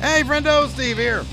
Hey, 0.00 0.22
friendo, 0.22 0.66
Steve 0.68 0.96
here. 0.96 1.26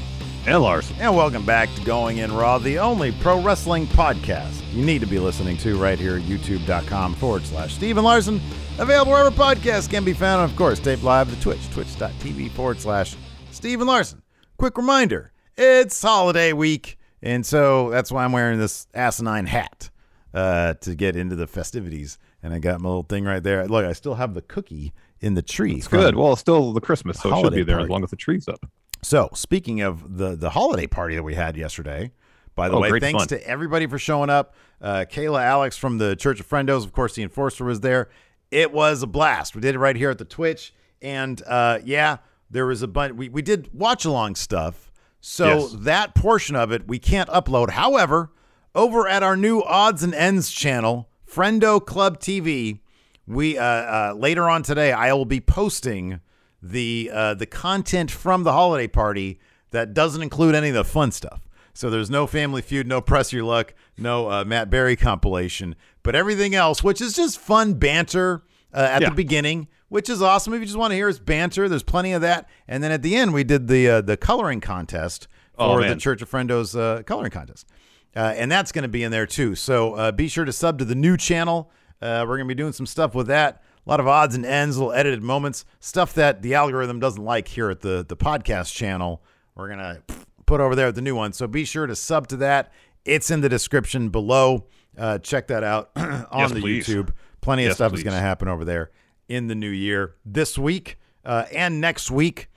And 0.46 0.62
Lars. 0.62 0.92
And 1.00 1.16
welcome 1.16 1.46
back 1.46 1.74
to 1.76 1.82
Going 1.86 2.18
In 2.18 2.34
Raw, 2.34 2.58
the 2.58 2.80
only 2.80 3.14
pro 3.14 3.42
wrestling 3.42 3.88
podcast 3.88 4.62
you 4.74 4.84
need 4.84 5.00
to 5.00 5.08
be 5.08 5.20
listening 5.20 5.56
to 5.60 5.82
right 5.82 5.98
here 5.98 6.18
at 6.18 6.24
youtube.com 6.24 7.16
forward 7.16 7.46
slash 7.46 7.76
Steven 7.76 8.04
Larson. 8.04 8.42
Available 8.78 9.14
wherever 9.14 9.32
podcasts 9.32 9.90
can 9.90 10.04
be 10.04 10.12
found. 10.12 10.42
And 10.42 10.52
of 10.52 10.58
course, 10.58 10.80
tape 10.80 11.02
live 11.02 11.34
to 11.34 11.40
Twitch, 11.40 11.72
twitch.tv 11.72 12.52
forward 12.52 12.82
slash 12.82 13.16
Steven 13.52 13.88
Larson. 13.88 14.22
Quick 14.58 14.78
reminder 14.78 15.32
it's 15.56 16.02
holiday 16.02 16.52
week. 16.52 17.00
And 17.22 17.46
so 17.46 17.90
that's 17.90 18.12
why 18.12 18.26
I'm 18.26 18.34
wearing 18.34 18.60
this 18.60 18.88
asinine 18.94 19.46
hat 19.46 19.90
uh, 20.34 20.74
to 20.82 20.94
get 20.94 21.16
into 21.16 21.38
the 21.38 21.48
festivities. 21.48 22.18
And 22.44 22.54
I 22.54 22.60
got 22.60 22.82
my 22.82 22.90
little 22.90 23.04
thing 23.04 23.24
right 23.24 23.42
there. 23.42 23.66
Look, 23.66 23.86
I 23.86 23.94
still 23.94 24.16
have 24.16 24.34
the 24.34 24.42
cookie 24.42 24.92
in 25.22 25.34
the 25.34 25.42
tree. 25.42 25.76
It's 25.76 25.88
good. 25.88 26.16
Well, 26.16 26.34
it's 26.34 26.42
still 26.42 26.74
the 26.74 26.82
Christmas, 26.82 27.20
so 27.20 27.36
it 27.38 27.42
should 27.42 27.54
be 27.54 27.64
there 27.64 27.78
party. 27.78 27.86
as 27.86 27.90
long 27.90 28.04
as 28.04 28.10
the 28.10 28.16
tree's 28.16 28.48
up. 28.48 28.66
So, 29.04 29.30
speaking 29.34 29.82
of 29.82 30.18
the 30.18 30.36
the 30.36 30.50
holiday 30.52 30.88
party 30.88 31.16
that 31.16 31.24
we 31.24 31.36
had 31.36 31.56
yesterday, 31.58 32.12
by 32.56 32.70
the 32.70 32.76
Oh, 32.76 32.80
way, 32.82 33.00
thanks 33.00 33.22
fun. 33.24 33.28
to 33.30 33.48
everybody 33.48 33.86
for 33.88 33.98
showing 34.00 34.30
up. 34.30 34.56
Uh, 34.82 35.06
Kayla, 35.10 35.42
Alex 35.44 35.78
from 35.78 35.98
the 35.98 36.16
Church 36.16 36.40
of 36.40 36.48
Friendos, 36.50 36.84
of 36.84 36.92
course, 36.94 37.16
the 37.16 37.24
enforcer 37.24 37.64
was 37.66 37.80
there. 37.82 38.10
It 38.52 38.72
was 38.72 39.04
a 39.04 39.08
blast. 39.08 39.56
We 39.56 39.62
did 39.62 39.76
it 39.76 39.80
right 39.80 39.96
here 39.96 40.10
at 40.10 40.18
the 40.18 40.26
Twitch, 40.26 40.74
and 41.02 41.42
uh, 41.48 41.80
yeah, 41.84 42.18
there 42.50 42.66
was 42.66 42.82
a 42.82 42.88
bunch. 42.88 43.14
We 43.16 43.30
we 43.30 43.42
did 43.42 43.70
watch 43.74 44.06
along 44.06 44.36
stuff, 44.36 44.92
so 45.22 45.60
Yes. 45.60 45.76
that 45.80 46.16
portion 46.16 46.56
of 46.56 46.72
it 46.72 46.88
we 46.88 46.98
can't 47.00 47.30
upload. 47.30 47.72
However, 47.72 48.32
over 48.74 49.08
at 49.08 49.22
our 49.24 49.36
new 49.38 49.62
odds 49.64 50.02
and 50.04 50.14
ends 50.16 50.50
channel, 50.52 51.10
Friendo 51.30 51.84
Club 51.86 52.20
TV, 52.20 52.80
we 53.28 53.58
uh, 53.58 53.64
uh, 53.64 54.14
later 54.18 54.50
on 54.50 54.64
today 54.64 54.92
I 54.92 55.14
will 55.14 55.26
be 55.26 55.40
posting 55.42 56.22
the 56.62 57.10
uh, 57.14 57.34
the 57.36 57.46
content 57.46 58.10
from 58.12 58.44
the 58.44 58.54
holiday 58.54 58.88
party 58.88 59.40
that 59.72 59.94
doesn't 59.94 60.22
include 60.22 60.56
any 60.56 60.70
of 60.70 60.76
the 60.76 60.84
fun 60.84 61.12
stuff. 61.12 61.48
So 61.74 61.90
there's 61.92 62.10
no 62.10 62.26
Family 62.26 62.62
Feud, 62.64 62.88
no 62.88 63.02
Press 63.02 63.32
Your 63.32 63.44
Luck, 63.44 63.76
no 63.98 64.32
uh, 64.32 64.44
Matt 64.46 64.70
Berry 64.72 64.96
compilation, 64.96 65.76
but 66.02 66.16
everything 66.16 66.56
else, 66.56 66.84
which 66.84 67.02
is 67.02 67.16
just 67.16 67.38
fun 67.38 67.76
banter 67.76 68.44
uh, 68.74 68.78
at 68.80 69.02
Yeah. 69.04 69.10
the 69.10 69.16
beginning, 69.16 69.68
which 69.88 70.10
is 70.10 70.20
awesome. 70.22 70.54
If 70.56 70.62
you 70.62 70.66
just 70.66 70.78
want 70.78 70.92
to 70.92 70.96
hear 70.96 71.08
us 71.08 71.20
banter, 71.20 71.70
there's 71.70 71.84
plenty 71.84 72.14
of 72.14 72.22
that. 72.22 72.50
And 72.68 72.84
then 72.84 72.92
at 72.92 73.04
the 73.04 73.16
end, 73.16 73.32
we 73.34 73.44
did 73.44 73.68
the 73.68 73.88
uh, 73.90 74.02
the 74.02 74.18
coloring 74.18 74.60
contest 74.62 75.28
Oh, 75.60 75.76
for 75.76 75.88
the. 75.88 75.96
Church 75.96 76.22
of 76.24 76.30
Friendos 76.32 76.76
uh, 76.80 77.04
coloring 77.04 77.32
contest. 77.32 77.68
Uh, 78.16 78.34
and 78.36 78.52
that's 78.52 78.72
going 78.72 78.84
to 78.84 78.88
be 78.90 79.04
in 79.04 79.12
there 79.12 79.28
too. 79.28 79.54
So 79.54 79.94
uh, 79.94 80.12
be 80.12 80.28
sure 80.28 80.46
to 80.46 80.54
sub 80.54 80.80
to 80.80 80.86
the 80.86 80.96
new 80.96 81.16
channel. 81.18 81.70
Uh, 82.02 82.26
we're 82.28 82.38
going 82.38 82.48
to 82.48 82.54
be 82.54 82.58
doing 82.58 82.74
some 82.74 82.86
stuff 82.86 83.16
with 83.16 83.28
that. 83.28 83.62
A 83.86 83.90
lot 83.90 84.00
of 84.00 84.08
odds 84.08 84.36
and 84.36 84.46
ends, 84.46 84.78
little 84.78 84.92
edited 84.94 85.24
moments, 85.24 85.66
stuff 85.80 86.14
that 86.16 86.42
the 86.42 86.54
algorithm 86.56 87.00
doesn't 87.00 87.24
like 87.24 87.48
here 87.48 87.70
at 87.70 87.82
the 87.82 88.06
the 88.08 88.18
podcast 88.18 88.74
channel. 88.74 89.24
We're 89.56 89.68
going 89.68 89.80
to 89.80 90.02
put 90.46 90.60
over 90.62 90.76
there 90.76 90.88
at 90.88 90.96
the 90.96 91.02
new 91.02 91.16
one. 91.16 91.34
So 91.34 91.48
be 91.48 91.66
sure 91.66 91.88
to 91.88 91.96
sub 91.96 92.28
to 92.28 92.38
that. 92.38 92.72
It's 93.06 93.32
in 93.32 93.42
the 93.42 93.50
description 93.50 94.10
below. 94.10 94.66
Uh, 94.98 95.20
check 95.20 95.48
that 95.48 95.64
out 95.64 95.92
on 95.96 96.28
Yes, 96.38 96.52
the 96.52 96.60
please. 96.60 96.86
YouTube. 96.88 97.12
Plenty 97.42 97.64
of 97.64 97.70
Yes, 97.70 97.76
stuff 97.78 97.94
is 97.94 98.04
going 98.04 98.16
to 98.16 98.20
happen 98.22 98.48
over 98.48 98.66
there 98.66 98.92
in 99.30 99.48
the 99.48 99.56
new 99.56 99.70
year 99.70 100.16
this 100.26 100.58
week 100.58 100.98
uh, 101.24 101.46
and 101.54 101.80
next 101.80 102.12
week. 102.12 102.50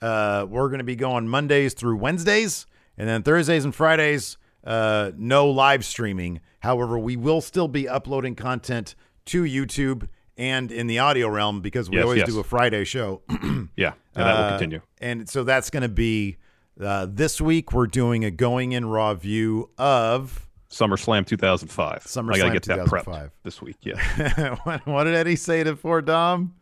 Uh, 0.00 0.46
we're 0.48 0.68
going 0.68 0.78
to 0.78 0.84
be 0.84 0.96
going 0.96 1.28
Mondays 1.28 1.74
through 1.74 1.96
Wednesdays, 1.96 2.66
and 2.96 3.08
then 3.08 3.22
Thursdays 3.22 3.64
and 3.64 3.74
Fridays, 3.74 4.36
uh, 4.64 5.10
no 5.16 5.50
live 5.50 5.84
streaming. 5.84 6.40
However, 6.60 6.98
we 6.98 7.16
will 7.16 7.40
still 7.40 7.68
be 7.68 7.88
uploading 7.88 8.34
content 8.34 8.94
to 9.26 9.42
YouTube 9.44 10.08
and 10.36 10.70
in 10.72 10.86
the 10.86 10.98
audio 11.00 11.28
realm 11.28 11.60
because 11.60 11.90
we 11.90 11.96
Yes, 11.96 12.04
always 12.04 12.18
yes. 12.18 12.28
do 12.28 12.40
a 12.40 12.44
Friday 12.44 12.84
show. 12.84 13.22
Yeah, 13.76 13.92
and 14.14 14.26
that 14.26 14.36
will 14.36 14.44
Uh, 14.44 14.48
continue. 14.50 14.80
And 15.00 15.28
so 15.28 15.44
that's 15.44 15.70
going 15.70 15.82
to 15.84 15.88
be 15.88 16.36
uh, 16.80 17.06
this 17.08 17.40
week. 17.40 17.72
We're 17.72 17.86
doing 17.86 18.24
a 18.24 18.30
going 18.30 18.72
in 18.72 18.86
raw 18.86 19.14
view 19.14 19.70
of 19.78 20.48
SummerSlam 20.70 21.26
2005. 21.26 21.92
I 21.94 21.98
SummerSlam 21.98 22.38
gotta 22.38 22.52
get 22.52 22.62
that 22.64 22.84
2005. 22.86 23.14
prepped 23.26 23.30
this 23.44 23.62
week. 23.62 23.76
Yeah. 23.82 24.56
what, 24.64 24.84
what 24.86 25.04
did 25.04 25.14
Eddie 25.14 25.36
say 25.36 25.62
to 25.64 25.76
poor 25.76 26.02
Dom? 26.02 26.54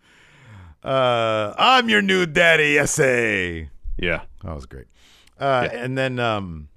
Uh, 0.85 1.55
I'm 1.59 1.89
your 1.89 2.03
new 2.03 2.27
daddy, 2.27 2.79
essay. 2.79 3.71
yeah. 3.99 4.23
That 4.45 4.55
was 4.55 4.67
great. 4.67 4.87
Uh, 5.41 5.69
Yeah. 5.73 5.79
And 5.85 5.99
then 5.99 6.19
um, 6.19 6.69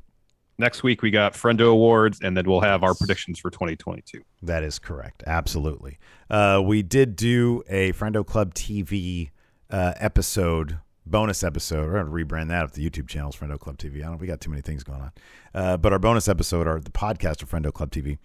Next 0.59 0.83
week 0.83 1.01
we 1.01 1.09
got 1.09 1.35
Friendo 1.35 1.71
Awards, 1.71 2.19
and 2.21 2.35
then 2.35 2.43
we'll 2.45 2.59
have 2.59 2.83
our 2.83 2.93
predictions 2.93 3.39
for 3.39 3.49
2022. 3.49 4.21
that 4.41 4.61
is 4.61 4.77
correct. 4.77 5.23
Absolutely. 5.25 5.97
Uh, 6.29 6.61
we 6.63 6.83
did 6.83 7.15
do 7.15 7.63
a 7.69 7.93
Friendo 7.93 8.25
Club 8.25 8.53
TV 8.53 9.29
uh, 9.69 9.93
episode, 9.95 10.79
bonus 11.05 11.45
episode. 11.45 11.87
We're 11.87 12.03
going 12.03 12.27
to 12.27 12.35
rebrand 12.35 12.49
that 12.49 12.65
if 12.65 12.73
the 12.73 12.87
YouTube 12.87 13.07
channel 13.07 13.29
is 13.29 13.37
Friendo 13.37 13.57
Club 13.57 13.77
TV. 13.77 14.03
I 14.03 14.07
don't. 14.07 14.19
We 14.19 14.27
got 14.27 14.41
too 14.41 14.49
many 14.49 14.61
things 14.61 14.83
going 14.83 15.01
on. 15.01 15.11
Uh, 15.55 15.77
but 15.77 15.93
our 15.93 15.99
bonus 15.99 16.27
episode, 16.27 16.67
our 16.67 16.81
the 16.81 16.91
podcast 16.91 17.41
of 17.41 17.49
Friendo 17.49 17.71
Club 17.71 17.89
TV, 17.89 18.17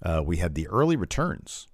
uh, 0.00 0.22
we 0.24 0.36
had 0.36 0.54
the 0.54 0.68
early 0.68 0.94
returns 0.94 1.66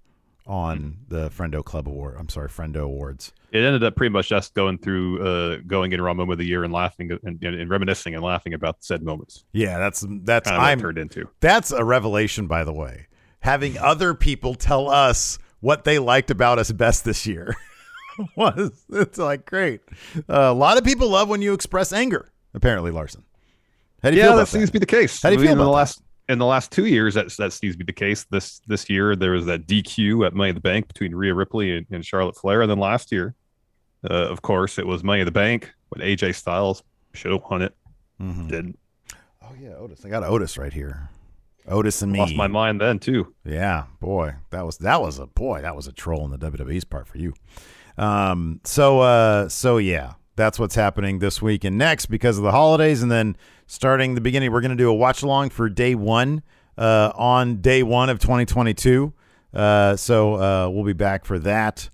on 0.46 0.98
the 1.08 1.28
Friendo 1.30 1.64
Club 1.64 1.88
Award. 1.88 2.16
I'm 2.18 2.28
sorry, 2.28 2.48
Friendo 2.48 2.82
Awards. 2.82 3.32
It 3.52 3.58
ended 3.58 3.82
up 3.82 3.96
pretty 3.96 4.12
much 4.12 4.28
just 4.28 4.54
going 4.54 4.78
through, 4.78 5.26
uh, 5.26 5.56
going 5.66 5.92
in 5.92 6.00
raw 6.00 6.14
moment 6.14 6.32
of 6.32 6.38
the 6.38 6.46
year 6.46 6.64
and 6.64 6.72
laughing 6.72 7.10
and, 7.10 7.42
and, 7.42 7.54
and 7.54 7.70
reminiscing 7.70 8.14
and 8.14 8.22
laughing 8.22 8.54
about 8.54 8.84
said 8.84 9.02
moments. 9.02 9.44
Yeah, 9.52 9.78
that's 9.78 10.04
that's 10.22 10.48
Kind 10.48 10.60
of 10.60 10.62
I'm 10.62 10.80
turned 10.80 10.98
into. 10.98 11.28
That's 11.40 11.72
a 11.72 11.84
revelation, 11.84 12.46
by 12.46 12.64
the 12.64 12.72
way. 12.72 13.06
Having 13.40 13.78
other 13.78 14.14
people 14.14 14.54
tell 14.54 14.90
us 14.90 15.38
what 15.60 15.84
they 15.84 15.98
liked 15.98 16.30
about 16.30 16.58
us 16.58 16.70
best 16.72 17.04
this 17.04 17.26
year 17.26 17.54
was 18.36 18.84
it's 18.90 19.18
like 19.18 19.46
great. 19.46 19.80
Uh, 20.16 20.22
a 20.28 20.54
lot 20.54 20.78
of 20.78 20.84
people 20.84 21.08
love 21.08 21.28
when 21.28 21.42
you 21.42 21.52
express 21.52 21.92
anger. 21.92 22.32
Apparently, 22.54 22.90
Larson. 22.90 23.24
How 24.02 24.10
do 24.10 24.16
you 24.16 24.22
yeah, 24.22 24.28
feel 24.28 24.36
that 24.36 24.42
about 24.42 24.48
seems 24.48 24.68
to 24.68 24.72
be 24.72 24.78
the 24.78 24.86
case. 24.86 25.22
How 25.22 25.30
do 25.30 25.34
you 25.34 25.40
I 25.40 25.42
mean, 25.42 25.46
feel 25.48 25.52
in 25.52 25.58
the 25.58 25.64
that? 25.64 25.70
last 25.70 26.02
in 26.28 26.38
the 26.38 26.46
last 26.46 26.72
two 26.72 26.86
years? 26.86 27.14
That 27.14 27.30
that 27.38 27.52
seems 27.52 27.74
to 27.74 27.78
be 27.78 27.84
the 27.84 27.92
case. 27.92 28.24
This 28.30 28.60
this 28.66 28.88
year 28.90 29.14
there 29.16 29.32
was 29.32 29.46
that 29.46 29.66
DQ 29.66 30.26
at 30.26 30.34
Money 30.34 30.52
the 30.52 30.60
Bank 30.60 30.88
between 30.88 31.14
Rhea 31.14 31.34
Ripley 31.34 31.76
and, 31.76 31.86
and 31.90 32.04
Charlotte 32.04 32.36
Flair, 32.36 32.62
and 32.62 32.70
then 32.70 32.78
last 32.78 33.12
year, 33.12 33.34
uh, 34.10 34.14
of 34.14 34.42
course, 34.42 34.78
it 34.78 34.86
was 34.86 35.02
Money 35.04 35.24
the 35.24 35.30
Bank 35.30 35.72
when 35.90 36.06
AJ 36.06 36.34
Styles 36.34 36.82
should 37.14 37.32
have 37.32 37.42
won 37.50 37.62
it, 37.62 37.74
Mhm. 38.20 38.48
didn't. 38.48 38.78
Oh 39.42 39.52
yeah, 39.60 39.74
Otis. 39.76 40.04
I 40.04 40.08
got 40.08 40.22
Otis 40.24 40.58
right 40.58 40.72
here. 40.72 41.08
Otis 41.68 42.00
and 42.02 42.12
me. 42.12 42.18
Lost 42.20 42.34
my 42.36 42.46
mind 42.46 42.80
then 42.80 42.98
too. 42.98 43.34
Yeah, 43.44 43.84
boy, 44.00 44.34
that 44.50 44.64
was 44.66 44.78
that 44.78 45.00
was 45.00 45.18
a 45.18 45.26
boy, 45.26 45.62
that 45.62 45.74
was 45.74 45.86
a 45.86 45.92
troll 45.92 46.24
in 46.24 46.30
the 46.30 46.38
WWE's 46.38 46.84
part 46.84 47.06
for 47.08 47.18
you. 47.18 47.34
Um, 47.98 48.60
so 48.64 49.00
uh, 49.00 49.48
so 49.48 49.78
yeah, 49.78 50.14
that's 50.36 50.58
what's 50.58 50.74
happening 50.74 51.18
this 51.18 51.40
week 51.40 51.64
and 51.64 51.78
next 51.78 52.06
because 52.06 52.36
of 52.38 52.44
the 52.44 52.52
holidays, 52.52 53.02
and 53.02 53.10
then 53.10 53.36
starting 53.66 54.14
the 54.14 54.20
beginning, 54.20 54.52
we're 54.52 54.60
going 54.60 54.70
to 54.70 54.76
do 54.76 54.88
a 54.88 54.94
watch 54.94 55.22
along 55.22 55.50
for 55.50 55.68
day 55.68 55.94
one 55.94 56.42
uh, 56.78 57.12
on 57.14 57.60
day 57.60 57.82
one 57.82 58.08
of 58.10 58.18
2022. 58.18 59.12
Uh, 59.54 59.96
so 59.96 60.34
uh, 60.34 60.68
we'll 60.68 60.84
be 60.84 60.92
back 60.92 61.24
for 61.24 61.38
that, 61.38 61.88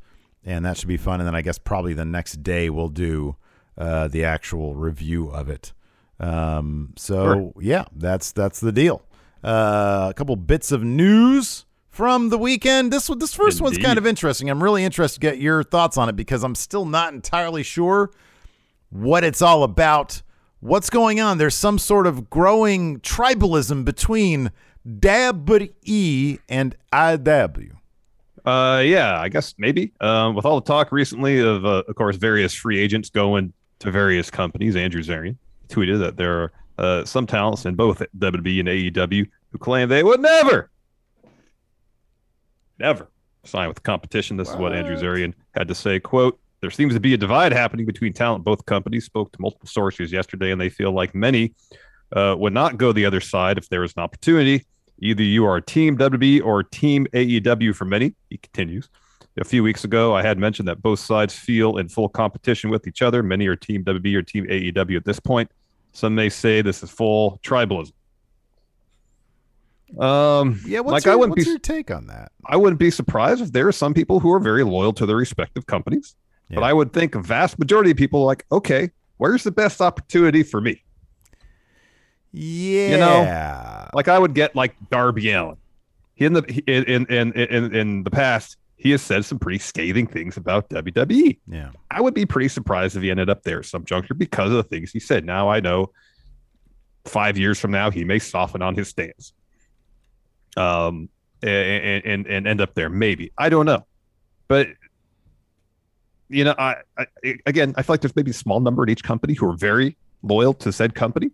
and 0.44 0.64
that 0.64 0.76
should 0.76 0.88
be 0.88 0.96
fun. 0.96 1.20
And 1.20 1.26
then 1.26 1.34
I 1.34 1.42
guess 1.42 1.58
probably 1.58 1.94
the 1.94 2.04
next 2.04 2.42
day 2.42 2.70
we'll 2.70 2.88
do 2.88 3.36
uh, 3.78 4.08
the 4.08 4.24
actual 4.24 4.74
review 4.74 5.28
of 5.28 5.48
it. 5.48 5.72
Um, 6.20 6.92
so 6.96 7.24
Sure. 7.34 7.52
yeah, 7.60 7.84
that's 7.94 8.32
that's 8.32 8.60
the 8.60 8.72
deal. 8.72 9.02
Uh, 9.42 10.08
a 10.10 10.14
couple 10.14 10.36
bits 10.36 10.70
of 10.70 10.84
news 10.84 11.64
from 11.88 12.28
the 12.28 12.38
weekend. 12.38 12.92
This 12.92 13.08
one, 13.08 13.18
this 13.18 13.34
first 13.34 13.60
one's 13.60 13.76
kind 13.78 13.98
of 13.98 14.06
interesting. 14.06 14.48
I'm 14.48 14.62
really 14.62 14.84
interested 14.84 15.20
to 15.20 15.26
get 15.26 15.38
your 15.38 15.62
thoughts 15.64 15.96
on 15.96 16.08
it 16.08 16.16
because 16.16 16.44
I'm 16.44 16.54
still 16.54 16.84
not 16.84 17.12
entirely 17.12 17.62
sure 17.64 18.10
what 18.90 19.24
it's 19.24 19.42
all 19.42 19.62
about. 19.64 20.22
What's 20.62 20.90
going 20.90 21.18
on? 21.18 21.38
There's 21.38 21.56
some 21.56 21.76
sort 21.76 22.06
of 22.06 22.30
growing 22.30 23.00
tribalism 23.00 23.84
between 23.84 24.52
WWE 24.86 26.38
and 26.48 26.76
AEW. 26.92 27.72
Uh, 28.44 28.80
yeah, 28.84 29.18
I 29.18 29.28
guess 29.28 29.56
maybe. 29.58 29.90
Um, 30.00 30.36
with 30.36 30.44
all 30.44 30.60
the 30.60 30.64
talk 30.64 30.92
recently 30.92 31.40
of, 31.40 31.64
uh, 31.64 31.82
of 31.88 31.96
course, 31.96 32.14
various 32.14 32.54
free 32.54 32.78
agents 32.78 33.10
going 33.10 33.52
to 33.80 33.90
various 33.90 34.30
companies, 34.30 34.76
Andrew 34.76 35.02
Zarian 35.02 35.36
tweeted 35.68 35.98
that 35.98 36.16
there 36.16 36.42
are 36.42 36.52
uh, 36.78 37.04
some 37.04 37.26
talents 37.26 37.66
in 37.66 37.74
both 37.74 38.00
WWE 38.18 38.60
and 38.60 38.68
AEW 38.68 39.28
who 39.50 39.58
claim 39.58 39.88
they 39.88 40.04
would 40.04 40.20
never, 40.20 40.70
never 42.78 43.10
sign 43.42 43.66
with 43.66 43.78
the 43.78 43.82
competition. 43.82 44.36
This 44.36 44.50
is 44.50 44.56
what 44.56 44.72
Andrew 44.72 44.94
Zarian 44.96 45.34
had 45.56 45.66
to 45.66 45.74
say. 45.74 45.98
"Quote: 45.98 46.38
There 46.62 46.70
seems 46.70 46.94
to 46.94 47.00
be 47.00 47.12
a 47.12 47.16
divide 47.16 47.52
happening 47.52 47.86
between 47.86 48.12
talent. 48.12 48.44
Both 48.44 48.64
companies 48.66 49.04
spoke 49.04 49.32
to 49.32 49.40
multiple 49.40 49.68
sources 49.68 50.12
yesterday, 50.12 50.52
and 50.52 50.60
they 50.60 50.68
feel 50.68 50.92
like 50.92 51.12
many 51.12 51.54
uh, 52.12 52.36
would 52.38 52.52
not 52.52 52.78
go 52.78 52.92
the 52.92 53.04
other 53.04 53.20
side 53.20 53.58
if 53.58 53.68
there 53.68 53.80
was 53.80 53.92
an 53.96 54.02
opportunity. 54.02 54.64
Either 55.00 55.24
you 55.24 55.44
are 55.44 55.60
Team 55.60 55.98
WWE 55.98 56.44
or 56.44 56.62
Team 56.62 57.08
AEW 57.12 57.74
for 57.74 57.84
many, 57.84 58.14
he 58.30 58.38
continues. 58.38 58.88
A 59.40 59.44
few 59.44 59.64
weeks 59.64 59.82
ago, 59.82 60.14
I 60.14 60.22
had 60.22 60.38
mentioned 60.38 60.68
that 60.68 60.80
both 60.80 61.00
sides 61.00 61.34
feel 61.34 61.78
in 61.78 61.88
full 61.88 62.08
competition 62.08 62.70
with 62.70 62.86
each 62.86 63.02
other. 63.02 63.24
Many 63.24 63.48
are 63.48 63.56
Team 63.56 63.82
WWE 63.82 64.14
or 64.14 64.22
Team 64.22 64.46
AEW 64.46 64.96
at 64.96 65.04
this 65.04 65.18
point. 65.18 65.50
Some 65.90 66.14
may 66.14 66.28
say 66.28 66.62
this 66.62 66.84
is 66.84 66.90
full 66.90 67.40
tribalism. 67.42 67.92
Um, 69.98 70.60
Yeah, 70.64 70.80
what's, 70.80 70.92
like 70.92 71.04
your, 71.06 71.14
I 71.14 71.16
wouldn't 71.16 71.36
what's 71.36 71.44
be, 71.44 71.50
your 71.50 71.58
take 71.58 71.90
on 71.90 72.06
that? 72.06 72.30
I 72.46 72.56
wouldn't 72.56 72.78
be 72.78 72.90
surprised 72.92 73.40
if 73.40 73.50
there 73.50 73.66
are 73.66 73.72
some 73.72 73.94
people 73.94 74.20
who 74.20 74.32
are 74.32 74.40
very 74.40 74.62
loyal 74.62 74.92
to 74.92 75.06
their 75.06 75.16
respective 75.16 75.66
companies. 75.66 76.14
But 76.50 76.64
I 76.64 76.72
would 76.72 76.92
think 76.92 77.14
a 77.14 77.22
vast 77.22 77.58
majority 77.58 77.92
of 77.92 77.96
people 77.96 78.20
are 78.22 78.26
like, 78.26 78.44
okay, 78.52 78.90
where's 79.16 79.42
the 79.42 79.50
best 79.50 79.80
opportunity 79.80 80.42
for 80.42 80.60
me? 80.60 80.82
Yeah. 82.32 82.88
You 82.90 82.96
know, 82.98 83.88
Like 83.94 84.08
I 84.08 84.18
would 84.18 84.34
get 84.34 84.54
like 84.56 84.74
Darby 84.90 85.30
Allin. 85.32 85.56
He 86.14 86.24
in 86.24 86.32
the 86.34 86.42
in 86.66 86.84
in 86.84 87.06
in 87.06 87.32
in, 87.32 87.74
in 87.74 88.02
the 88.04 88.10
past, 88.10 88.56
he 88.76 88.90
has 88.90 89.00
said 89.02 89.24
some 89.24 89.38
pretty 89.38 89.58
scathing 89.58 90.06
things 90.06 90.36
about 90.36 90.68
WWE. 90.70 91.38
yeah. 91.48 91.70
I 91.90 92.00
would 92.00 92.14
be 92.14 92.26
pretty 92.26 92.48
surprised 92.48 92.96
if 92.96 93.02
he 93.02 93.10
ended 93.10 93.30
up 93.30 93.42
there 93.42 93.60
at 93.60 93.66
some 93.66 93.84
juncture 93.84 94.14
because 94.14 94.50
of 94.50 94.56
the 94.56 94.62
things 94.64 94.90
he 94.92 95.00
said. 95.00 95.24
Now 95.24 95.48
I 95.48 95.60
know 95.60 95.90
five 97.04 97.36
years 97.38 97.58
from 97.58 97.70
now 97.70 97.90
he 97.90 98.04
may 98.04 98.18
soften 98.18 98.62
on 98.62 98.74
his 98.74 98.88
stance. 98.88 99.32
Um 100.56 101.08
and 101.42 102.04
and, 102.04 102.26
and 102.26 102.46
end 102.46 102.60
up 102.60 102.74
there. 102.74 102.88
Maybe. 102.90 103.32
I 103.38 103.48
don't 103.48 103.66
know. 103.66 103.86
But 104.48 104.68
you 106.32 106.44
know, 106.44 106.54
I, 106.58 106.76
I 106.98 107.06
again 107.46 107.74
I 107.76 107.82
feel 107.82 107.94
like 107.94 108.00
there's 108.00 108.16
maybe 108.16 108.30
a 108.30 108.34
small 108.34 108.60
number 108.60 108.82
at 108.82 108.88
each 108.90 109.02
company 109.04 109.34
who 109.34 109.48
are 109.48 109.56
very 109.56 109.96
loyal 110.22 110.54
to 110.54 110.72
said 110.72 110.94
company. 110.94 111.30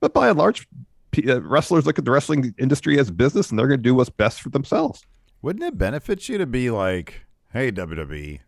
But 0.00 0.12
by 0.12 0.28
and 0.28 0.38
large, 0.38 0.68
p- 1.10 1.30
uh, 1.30 1.40
wrestlers 1.40 1.86
look 1.86 1.98
at 1.98 2.04
the 2.04 2.10
wrestling 2.10 2.54
industry 2.58 2.98
as 2.98 3.08
a 3.08 3.12
business 3.12 3.50
and 3.50 3.58
they're 3.58 3.66
going 3.66 3.78
to 3.80 3.82
do 3.82 3.94
what's 3.94 4.10
best 4.10 4.42
for 4.42 4.50
themselves. 4.50 5.02
Wouldn't 5.42 5.64
it 5.64 5.78
benefit 5.78 6.28
you 6.28 6.36
to 6.38 6.46
be 6.46 6.70
like, 6.70 7.22
hey, 7.52 7.72
WWE, 7.72 8.40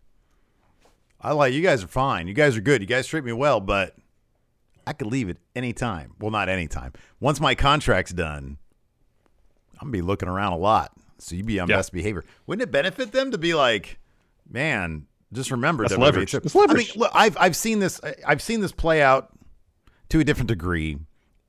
I 1.21 1.31
like 1.33 1.53
you 1.53 1.61
guys 1.61 1.83
are 1.83 1.87
fine. 1.87 2.27
You 2.27 2.33
guys 2.33 2.55
are 2.55 2.61
good. 2.61 2.81
You 2.81 2.87
guys 2.87 3.07
treat 3.07 3.23
me 3.23 3.33
well, 3.33 3.59
but 3.59 3.95
I 4.87 4.93
could 4.93 5.07
leave 5.07 5.29
at 5.29 5.37
any 5.55 5.73
time. 5.73 6.13
Well, 6.19 6.31
not 6.31 6.49
any 6.49 6.67
time. 6.67 6.93
Once 7.19 7.39
my 7.39 7.55
contract's 7.55 8.13
done, 8.13 8.57
I'm 9.81 9.87
gonna 9.87 9.91
be 9.91 10.01
looking 10.01 10.29
around 10.29 10.53
a 10.53 10.57
lot. 10.57 10.91
So 11.17 11.35
you'd 11.35 11.45
be 11.45 11.59
on 11.59 11.67
Yeah. 11.67 11.77
best 11.77 11.91
behavior. 11.91 12.23
Wouldn't 12.47 12.63
it 12.67 12.71
benefit 12.71 13.11
them 13.11 13.31
to 13.31 13.37
be 13.37 13.53
like, 13.53 13.99
man, 14.49 15.05
just 15.33 15.51
remember 15.51 15.83
That's 15.83 15.95
WWE. 15.95 16.03
leverage. 16.03 16.33
It's- 16.33 16.53
That's 16.53 16.55
I 16.55 16.59
mean, 16.59 16.67
leverage. 16.67 16.95
look, 16.95 17.11
I've 17.13 17.37
I've 17.37 17.55
seen 17.55 17.79
this. 17.79 17.99
I've 18.25 18.41
seen 18.41 18.61
this 18.61 18.71
play 18.71 19.01
out 19.01 19.29
to 20.09 20.19
a 20.19 20.23
different 20.23 20.47
degree 20.47 20.97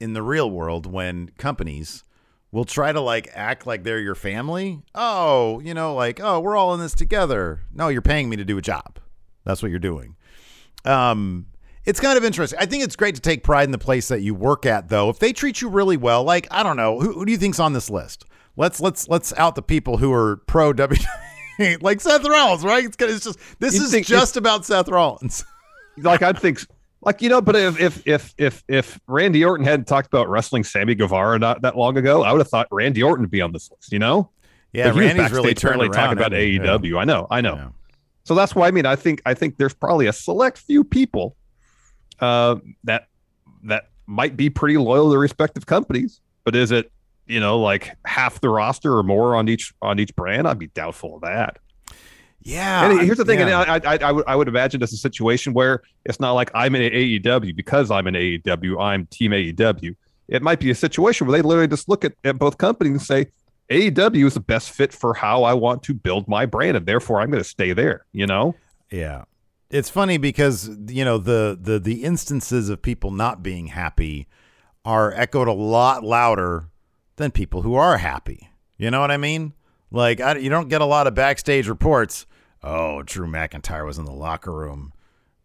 in 0.00 0.12
the 0.12 0.22
real 0.22 0.50
world 0.50 0.86
when 0.86 1.30
companies 1.38 2.04
will 2.52 2.64
try 2.64 2.90
to 2.92 3.00
like 3.00 3.28
act 3.32 3.66
like 3.66 3.84
they're 3.84 4.00
your 4.00 4.14
family. 4.14 4.82
Oh, 4.94 5.60
you 5.60 5.72
know, 5.74 5.94
like, 5.94 6.20
oh, 6.20 6.40
we're 6.40 6.56
all 6.56 6.74
in 6.74 6.80
this 6.80 6.94
together. 6.94 7.60
No, 7.72 7.88
you're 7.88 8.02
paying 8.02 8.28
me 8.28 8.36
to 8.36 8.44
do 8.44 8.58
a 8.58 8.62
job. 8.62 8.98
That's 9.44 9.62
what 9.62 9.70
you're 9.70 9.78
doing. 9.80 10.16
Um, 10.84 11.46
it's 11.84 12.00
kind 12.00 12.18
of 12.18 12.24
interesting. 12.24 12.58
I 12.60 12.66
think 12.66 12.84
it's 12.84 12.96
great 12.96 13.14
to 13.14 13.20
take 13.20 13.42
pride 13.42 13.64
in 13.64 13.70
the 13.70 13.78
place 13.78 14.08
that 14.08 14.20
you 14.20 14.34
work 14.34 14.66
at, 14.66 14.88
though. 14.88 15.08
If 15.10 15.18
they 15.18 15.32
treat 15.32 15.60
you 15.62 15.68
really 15.68 15.96
well, 15.96 16.24
like 16.24 16.46
I 16.50 16.62
don't 16.62 16.76
know, 16.76 17.00
who, 17.00 17.12
who 17.12 17.24
do 17.24 17.32
you 17.32 17.38
think's 17.38 17.58
on 17.60 17.72
this 17.72 17.88
list? 17.88 18.24
Let's 18.56 18.80
let's 18.80 19.08
let's 19.08 19.32
out 19.38 19.54
the 19.54 19.62
people 19.62 19.96
who 19.98 20.12
are 20.12 20.36
pro 20.46 20.72
WWE, 20.74 21.06
like 21.80 22.00
Seth 22.00 22.26
Rollins, 22.26 22.64
right? 22.64 22.84
It's, 22.84 22.96
it's 23.00 23.24
just 23.24 23.38
this 23.60 23.74
You 23.74 23.84
is 23.98 24.06
just 24.06 24.36
about 24.36 24.64
Seth 24.64 24.88
Rollins. 24.88 25.44
like 25.98 26.22
I'd 26.22 26.38
think, 26.38 26.60
like 27.02 27.22
you 27.22 27.28
know, 27.28 27.40
but 27.40 27.56
if 27.56 27.80
if 27.80 28.06
if 28.06 28.34
if 28.38 28.64
if 28.68 29.00
Randy 29.06 29.44
Orton 29.44 29.64
hadn't 29.64 29.86
talked 29.86 30.06
about 30.08 30.28
wrestling 30.28 30.64
Sammy 30.64 30.94
Guevara 30.94 31.38
not 31.38 31.62
that 31.62 31.76
long 31.76 31.96
ago, 31.96 32.22
I 32.22 32.32
would 32.32 32.38
have 32.38 32.48
thought 32.48 32.68
Randy 32.70 33.02
Orton 33.02 33.22
would 33.22 33.30
be 33.30 33.40
on 33.40 33.52
this 33.52 33.70
list. 33.70 33.92
You 33.92 33.98
know, 33.98 34.30
Yeah, 34.72 34.88
was 34.88 34.96
Randy's 34.98 35.32
really 35.32 35.54
turned 35.54 35.80
around. 35.80 35.92
talking 35.92 36.18
about 36.18 36.32
he? 36.32 36.56
Yeah. 36.56 36.78
AEW. 36.78 36.98
I 37.00 37.04
know, 37.04 37.26
I 37.30 37.40
know. 37.40 37.54
Yeah. 37.54 37.68
So 38.24 38.34
that's 38.34 38.54
why 38.54 38.68
I 38.68 38.70
mean, 38.70 38.86
I 38.86 38.96
think 38.96 39.22
I 39.26 39.34
think 39.34 39.56
there's 39.56 39.74
probably 39.74 40.06
a 40.06 40.12
select 40.12 40.58
few 40.58 40.84
people 40.84 41.36
uh, 42.20 42.56
that 42.84 43.06
that 43.64 43.88
might 44.06 44.36
be 44.36 44.50
pretty 44.50 44.76
loyal 44.76 45.10
to 45.12 45.18
respective 45.18 45.66
companies. 45.66 46.20
But 46.44 46.54
is 46.56 46.70
it 46.70 46.90
you 47.26 47.40
know 47.40 47.58
like 47.58 47.96
half 48.04 48.40
the 48.40 48.48
roster 48.48 48.96
or 48.96 49.02
more 49.02 49.34
on 49.34 49.48
each 49.48 49.72
on 49.82 49.98
each 49.98 50.14
brand? 50.16 50.48
I'd 50.48 50.58
be 50.58 50.68
doubtful 50.68 51.16
of 51.16 51.22
that. 51.22 51.58
Yeah. 52.42 52.90
And 52.90 53.00
here's 53.02 53.18
the 53.18 53.24
thing, 53.24 53.38
yeah. 53.38 53.62
and 53.62 53.86
I, 53.86 53.92
I, 53.92 53.98
I, 53.98 54.12
would, 54.12 54.24
I 54.26 54.34
would 54.34 54.48
imagine 54.48 54.82
it's 54.82 54.92
a 54.92 54.96
situation 54.96 55.52
where 55.52 55.82
it's 56.06 56.20
not 56.20 56.32
like 56.32 56.50
I'm 56.54 56.74
in 56.74 56.90
AEW 56.90 57.54
because 57.54 57.90
I'm 57.90 58.06
in 58.06 58.14
AEW, 58.14 58.80
I'm 58.80 59.06
Team 59.06 59.32
AEW. 59.32 59.94
It 60.28 60.42
might 60.42 60.58
be 60.58 60.70
a 60.70 60.74
situation 60.74 61.26
where 61.26 61.36
they 61.36 61.46
literally 61.46 61.68
just 61.68 61.88
look 61.88 62.04
at, 62.04 62.14
at 62.24 62.38
both 62.38 62.56
companies 62.56 62.92
and 62.92 63.02
say, 63.02 63.26
AEW 63.70 64.26
is 64.26 64.34
the 64.34 64.40
best 64.40 64.70
fit 64.70 64.92
for 64.92 65.14
how 65.14 65.44
I 65.44 65.54
want 65.54 65.82
to 65.84 65.94
build 65.94 66.28
my 66.28 66.46
brand, 66.46 66.76
and 66.76 66.86
therefore 66.86 67.20
I'm 67.20 67.30
going 67.30 67.42
to 67.42 67.48
stay 67.48 67.72
there. 67.72 68.06
You 68.12 68.26
know, 68.26 68.54
Yeah. 68.90 69.24
It's 69.70 69.88
funny 69.88 70.18
because 70.18 70.68
you 70.88 71.04
know 71.04 71.16
the 71.16 71.56
the 71.60 71.78
the 71.78 72.02
instances 72.02 72.68
of 72.68 72.82
people 72.82 73.12
not 73.12 73.40
being 73.40 73.68
happy 73.68 74.26
are 74.84 75.12
echoed 75.12 75.46
a 75.46 75.52
lot 75.52 76.02
louder 76.02 76.69
than 77.20 77.30
people 77.30 77.62
who 77.62 77.74
are 77.74 77.98
happy. 77.98 78.50
You 78.76 78.90
know 78.90 79.00
what 79.00 79.10
I 79.10 79.16
mean? 79.16 79.54
Like 79.90 80.20
I, 80.20 80.36
you 80.36 80.50
don't 80.50 80.68
get 80.68 80.80
a 80.80 80.86
lot 80.86 81.06
of 81.06 81.14
backstage 81.14 81.68
reports. 81.68 82.26
Oh, 82.62 83.02
Drew 83.02 83.26
McIntyre 83.26 83.86
was 83.86 83.98
in 83.98 84.04
the 84.04 84.12
locker 84.12 84.52
room, 84.52 84.92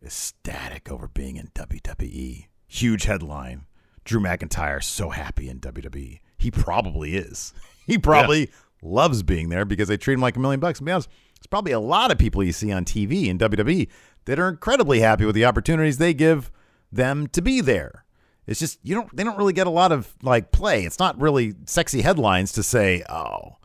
ecstatic 0.04 0.92
over 0.92 1.08
being 1.08 1.38
in 1.38 1.48
WWE. 1.54 2.48
Huge 2.68 3.04
headline: 3.04 3.66
Drew 4.04 4.20
McIntyre 4.20 4.84
so 4.84 5.10
happy 5.10 5.50
in 5.50 5.60
WWE. 5.60 6.20
He 6.38 6.52
probably 6.52 7.16
is. 7.16 7.54
He 7.88 8.00
probably 8.00 8.50
loves 8.82 9.22
being 9.22 9.50
there 9.50 9.64
because 9.64 9.90
they 9.90 9.98
treat 9.98 10.16
him 10.16 10.22
like 10.22 10.36
a 10.36 10.40
million 10.40 10.60
bucks. 10.60 10.80
And 10.80 10.88
be 10.88 10.92
honest, 10.92 11.08
there's 11.36 11.46
probably 11.46 11.72
a 11.72 11.80
lot 11.80 12.10
of 12.10 12.18
people 12.18 12.44
you 12.44 12.52
see 12.52 12.72
on 12.72 12.84
TV 12.84 13.28
in 13.28 13.38
WWE 13.38 13.88
that 14.26 14.40
are 14.40 14.50
incredibly 14.50 15.02
happy 15.02 15.24
with 15.24 15.36
the 15.36 15.46
opportunities 15.46 16.00
they 16.00 16.12
give 16.12 16.52
them 16.92 17.28
to 17.28 17.44
be 17.44 17.62
there. 17.62 18.05
It's 18.48 18.60
just 18.60 18.80
you 18.84 18.96
don't 18.96 19.16
they 19.16 19.24
don't 19.24 19.38
really 19.38 19.54
get 19.54 19.68
a 19.68 19.72
lot 19.72 19.92
of 19.92 20.14
like 20.22 20.52
play. 20.52 20.86
It's 20.86 21.00
not 21.00 21.20
really 21.20 21.56
sexy 21.66 22.02
headlines 22.02 22.52
to 22.54 22.64
say, 22.64 23.04
"Oh, 23.10 23.58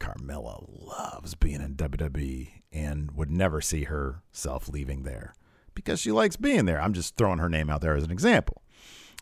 Carmella 0.00 0.64
loves 0.68 1.34
being 1.34 1.60
in 1.60 1.74
WWE 1.76 2.62
and 2.72 3.10
would 3.12 3.30
never 3.30 3.60
see 3.60 3.84
herself 3.84 4.68
leaving 4.68 5.02
there 5.02 5.34
because 5.74 6.00
she 6.00 6.10
likes 6.10 6.36
being 6.36 6.64
there." 6.64 6.80
I'm 6.80 6.94
just 6.94 7.16
throwing 7.16 7.38
her 7.38 7.50
name 7.50 7.68
out 7.68 7.80
there 7.80 7.96
as 7.96 8.04
an 8.04 8.10
example. 8.10 8.62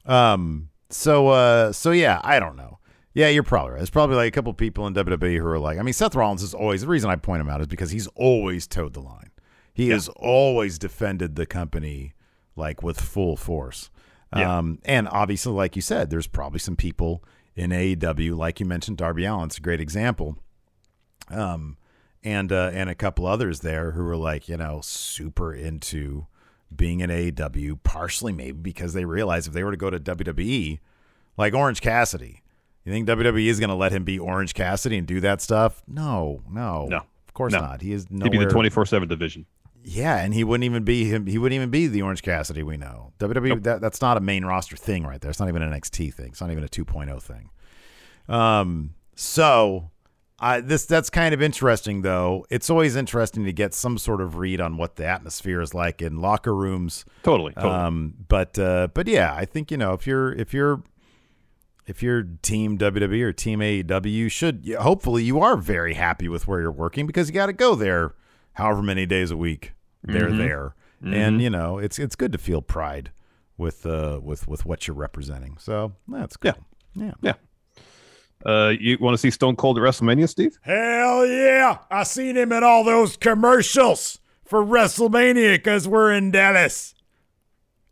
Um 0.06 0.70
so 0.90 1.28
uh 1.28 1.72
so 1.72 1.90
yeah, 1.90 2.20
I 2.22 2.38
don't 2.38 2.56
know. 2.56 2.78
Yeah, 3.14 3.28
you're 3.28 3.42
probably 3.42 3.72
right. 3.72 3.78
There's 3.78 3.90
probably 3.90 4.16
like 4.16 4.28
a 4.28 4.34
couple 4.34 4.54
people 4.54 4.86
in 4.86 4.94
WWE 4.94 5.36
who 5.36 5.46
are 5.46 5.58
like, 5.58 5.78
I 5.78 5.82
mean, 5.82 5.92
Seth 5.92 6.14
Rollins 6.14 6.42
is 6.42 6.54
always 6.54 6.80
the 6.80 6.88
reason 6.88 7.10
I 7.10 7.16
point 7.16 7.42
him 7.42 7.48
out 7.50 7.60
is 7.60 7.66
because 7.66 7.90
he's 7.90 8.06
always 8.08 8.66
toed 8.66 8.94
the 8.94 9.00
line. 9.00 9.30
He 9.74 9.90
has 9.90 10.08
always 10.08 10.78
defended 10.78 11.36
the 11.36 11.46
company 11.46 12.14
like 12.56 12.82
with 12.82 13.00
full 13.00 13.36
force. 13.36 13.90
Yeah. 14.36 14.58
Um, 14.58 14.78
and 14.84 15.08
obviously, 15.08 15.52
like 15.52 15.76
you 15.76 15.82
said, 15.82 16.10
there's 16.10 16.26
probably 16.26 16.58
some 16.58 16.76
people 16.76 17.22
in 17.54 17.70
AEW, 17.70 18.36
like 18.36 18.60
you 18.60 18.66
mentioned, 18.66 18.96
Darby 18.96 19.24
Allin. 19.26 19.46
It's 19.46 19.58
a 19.58 19.60
great 19.60 19.80
example. 19.80 20.38
Um, 21.28 21.76
and 22.24 22.52
uh, 22.52 22.70
and 22.72 22.88
a 22.88 22.94
couple 22.94 23.26
others 23.26 23.60
there 23.60 23.92
who 23.92 24.04
were 24.04 24.16
like, 24.16 24.48
you 24.48 24.56
know, 24.56 24.80
super 24.82 25.52
into 25.52 26.26
being 26.74 27.00
in 27.00 27.10
AEW, 27.10 27.78
partially 27.82 28.32
maybe 28.32 28.52
because 28.58 28.92
they 28.94 29.04
realize 29.04 29.46
if 29.46 29.52
they 29.52 29.64
were 29.64 29.72
to 29.72 29.76
go 29.76 29.90
to 29.90 29.98
WWE, 30.00 30.78
like 31.36 31.52
Orange 31.52 31.80
Cassidy, 31.80 32.42
you 32.84 32.92
think 32.92 33.06
WWE 33.08 33.46
is 33.46 33.58
going 33.60 33.68
to 33.70 33.74
let 33.76 33.92
him 33.92 34.04
be 34.04 34.18
Orange 34.18 34.54
Cassidy 34.54 34.96
and 34.98 35.06
do 35.06 35.20
that 35.20 35.40
stuff? 35.40 35.82
No, 35.86 36.42
no, 36.50 36.86
No. 36.86 36.96
of 36.98 37.34
course 37.34 37.52
No. 37.52 37.60
not. 37.60 37.82
He 37.82 37.92
is 37.92 38.06
he'd 38.10 38.30
be 38.32 38.38
the 38.38 38.46
24 38.46 38.86
seven 38.86 39.08
division. 39.08 39.44
Yeah, 39.84 40.18
and 40.18 40.32
he 40.32 40.44
wouldn't 40.44 40.64
even 40.64 40.84
be 40.84 41.04
him. 41.04 41.26
He 41.26 41.38
wouldn't 41.38 41.56
even 41.56 41.70
be 41.70 41.86
the 41.86 42.02
Orange 42.02 42.22
Cassidy 42.22 42.62
we 42.62 42.76
know. 42.76 43.12
WWE 43.18 43.48
Nope. 43.48 43.62
that, 43.62 43.80
that's 43.80 44.00
not 44.00 44.16
a 44.16 44.20
main 44.20 44.44
roster 44.44 44.76
thing 44.76 45.04
right 45.04 45.20
there. 45.20 45.30
It's 45.30 45.40
not 45.40 45.48
even 45.48 45.62
an 45.62 45.72
NXT 45.72 46.14
thing. 46.14 46.28
It's 46.28 46.40
not 46.40 46.50
even 46.50 46.64
a 46.64 46.68
2.0 46.68 47.20
thing. 47.22 47.50
Um, 48.28 48.94
so 49.16 49.90
I 50.38 50.60
this 50.60 50.86
that's 50.86 51.10
kind 51.10 51.34
of 51.34 51.42
interesting 51.42 52.02
though. 52.02 52.46
It's 52.50 52.70
always 52.70 52.96
interesting 52.96 53.44
to 53.44 53.52
get 53.52 53.74
some 53.74 53.98
sort 53.98 54.20
of 54.20 54.36
read 54.36 54.60
on 54.60 54.76
what 54.76 54.96
the 54.96 55.04
atmosphere 55.04 55.60
is 55.60 55.74
like 55.74 56.02
in 56.02 56.20
locker 56.20 56.54
rooms. 56.54 57.04
Totally. 57.22 57.52
totally. 57.52 57.74
Um, 57.74 58.14
but 58.28 58.58
uh, 58.58 58.88
but 58.94 59.06
yeah, 59.06 59.34
I 59.34 59.44
think 59.44 59.70
you 59.70 59.76
know 59.76 59.92
if 59.92 60.06
you're 60.06 60.32
if 60.32 60.52
you're 60.52 60.82
if 61.86 62.02
you're 62.02 62.22
team 62.42 62.78
WWE 62.78 63.22
or 63.22 63.32
team 63.32 63.60
AEW, 63.60 64.30
should 64.30 64.74
hopefully 64.80 65.24
you 65.24 65.40
are 65.40 65.56
very 65.56 65.94
happy 65.94 66.28
with 66.28 66.46
where 66.46 66.60
you're 66.60 66.70
working 66.72 67.06
because 67.06 67.28
you 67.28 67.34
got 67.34 67.46
to 67.46 67.52
go 67.52 67.74
there 67.74 68.14
however 68.54 68.82
many 68.82 69.06
days 69.06 69.30
a 69.30 69.36
week 69.36 69.72
they're 70.02 70.30
Mhm. 70.30 70.38
there, 70.38 70.74
and 71.04 71.40
you 71.42 71.50
know 71.50 71.78
it's 71.78 71.98
it's 71.98 72.16
good 72.16 72.32
to 72.32 72.38
feel 72.38 72.62
pride 72.62 73.10
with 73.58 73.84
uh 73.86 74.20
with 74.22 74.48
with 74.48 74.64
what 74.66 74.86
you're 74.86 74.96
representing. 74.96 75.56
So 75.58 75.92
that's 76.08 76.36
good. 76.36 76.56
Yeah. 76.94 77.12
yeah. 77.22 77.34
Uh, 78.44 78.72
you 78.78 78.98
want 79.00 79.14
to 79.14 79.18
see 79.18 79.30
Stone 79.30 79.54
Cold 79.56 79.78
at 79.78 79.82
WrestleMania, 79.82 80.28
Steve? 80.28 80.58
Hell 80.62 81.24
yeah! 81.26 81.78
I 81.90 82.02
seen 82.02 82.36
him 82.36 82.50
in 82.52 82.64
all 82.64 82.82
those 82.82 83.16
commercials 83.16 84.18
for 84.44 84.64
WrestleMania 84.64 85.54
because 85.54 85.86
we're 85.86 86.12
in 86.12 86.32
Dallas. 86.32 86.94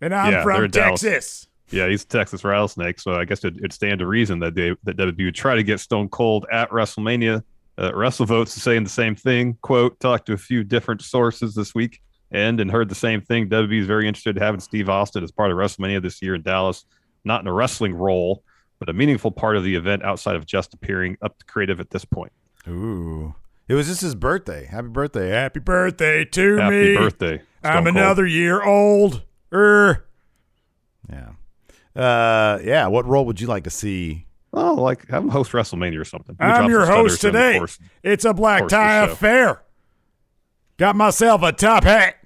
And 0.00 0.12
I'm 0.14 0.32
Yeah, 0.32 0.42
from. 0.42 0.70
Texas. 0.70 1.46
Yeah, 1.70 1.86
he's 1.88 2.02
a 2.02 2.06
Texas 2.08 2.42
rattlesnake, 2.42 2.98
so 2.98 3.12
I 3.14 3.24
guess 3.26 3.44
it, 3.44 3.56
it'd 3.58 3.72
stand 3.72 4.00
to 4.00 4.06
reason 4.08 4.40
that 4.40 4.56
they 4.56 4.74
that 4.82 4.96
WWE 4.96 5.26
would 5.26 5.34
try 5.36 5.54
to 5.54 5.62
get 5.62 5.78
Stone 5.78 6.08
Cold 6.08 6.46
at 6.50 6.68
WrestleMania. 6.70 7.44
Uh, 7.80 8.10
votes 8.26 8.56
is 8.56 8.62
saying 8.62 8.84
the 8.84 8.90
same 8.90 9.14
thing. 9.14 9.56
Quote: 9.62 9.99
Talked 10.00 10.26
to 10.26 10.34
a 10.34 10.37
few 10.37 10.62
different 10.62 11.00
sources 11.00 11.54
this 11.54 11.75
week, 11.75 12.00
and 12.30 12.60
and 12.60 12.70
heard 12.70 12.90
the 12.90 12.94
same 12.94 13.22
thing. 13.22 13.49
WWE 13.49 13.80
is 13.80 13.87
very 13.87 14.06
interested 14.06 14.37
in 14.37 14.42
having 14.42 14.60
Steve 14.60 14.90
Austin 14.90 15.25
as 15.25 15.32
part 15.32 15.50
of 15.50 15.56
WrestleMania 15.56 16.02
this 16.02 16.20
year 16.20 16.34
in 16.34 16.42
Dallas, 16.42 16.84
not 17.25 17.40
in 17.40 17.46
a 17.46 17.52
wrestling 17.52 17.94
role, 17.94 18.44
but 18.78 18.90
a 18.90 18.92
meaningful 18.92 19.30
part 19.30 19.56
of 19.56 19.64
the 19.64 19.75
event 19.75 20.04
outside 20.04 20.37
of 20.37 20.44
just 20.44 20.75
appearing 20.75 21.16
up 21.22 21.38
to 21.38 21.46
creative 21.46 21.80
at 21.80 21.90
this 21.90 22.04
point. 22.04 22.32
Ooh. 22.68 23.34
It 23.66 23.75
was 23.75 23.87
just 23.87 24.00
his 24.00 24.14
birthday. 24.16 24.66
Happy 24.66 24.88
birthday. 24.88 25.28
Happy 25.28 25.60
Happy 25.60 25.60
birthday 25.60 26.25
to 26.25 26.56
Happy 26.56 26.75
me. 26.75 26.92
Happy 26.92 26.96
birthday! 26.96 27.37
Stone 27.60 27.72
I'm 27.72 27.84
Cold. 27.84 27.96
another 27.96 28.26
year 28.26 28.62
old. 28.62 29.22
Er, 29.52 30.06
Yeah. 31.08 31.30
Uh 31.96 32.58
yeah, 32.62 32.88
what 32.88 33.06
role 33.06 33.25
would 33.26 33.40
you 33.40 33.46
like 33.46 33.64
to 33.64 33.70
see? 33.70 34.26
Oh, 34.52 34.75
like 34.75 35.09
have 35.09 35.23
him 35.23 35.28
host 35.28 35.52
WrestleMania 35.52 36.00
or 36.00 36.04
something. 36.04 36.35
He 36.35 36.45
drops 36.45 36.61
I'm 36.61 36.71
your 36.71 36.85
host 36.87 37.19
stutters 37.19 37.25
in 37.25 37.33
the 37.33 37.38
today. 37.38 37.59
course. 37.59 37.78
It's 38.02 38.25
a 38.25 38.35
black 38.35 38.61
course 38.61 38.73
of 38.73 38.78
the 38.78 38.85
tie 38.85 39.04
affair. 39.04 39.62
Got 40.76 40.97
myself 40.97 41.42
a 41.42 41.52
top 41.52 41.85
hat. 41.85 42.16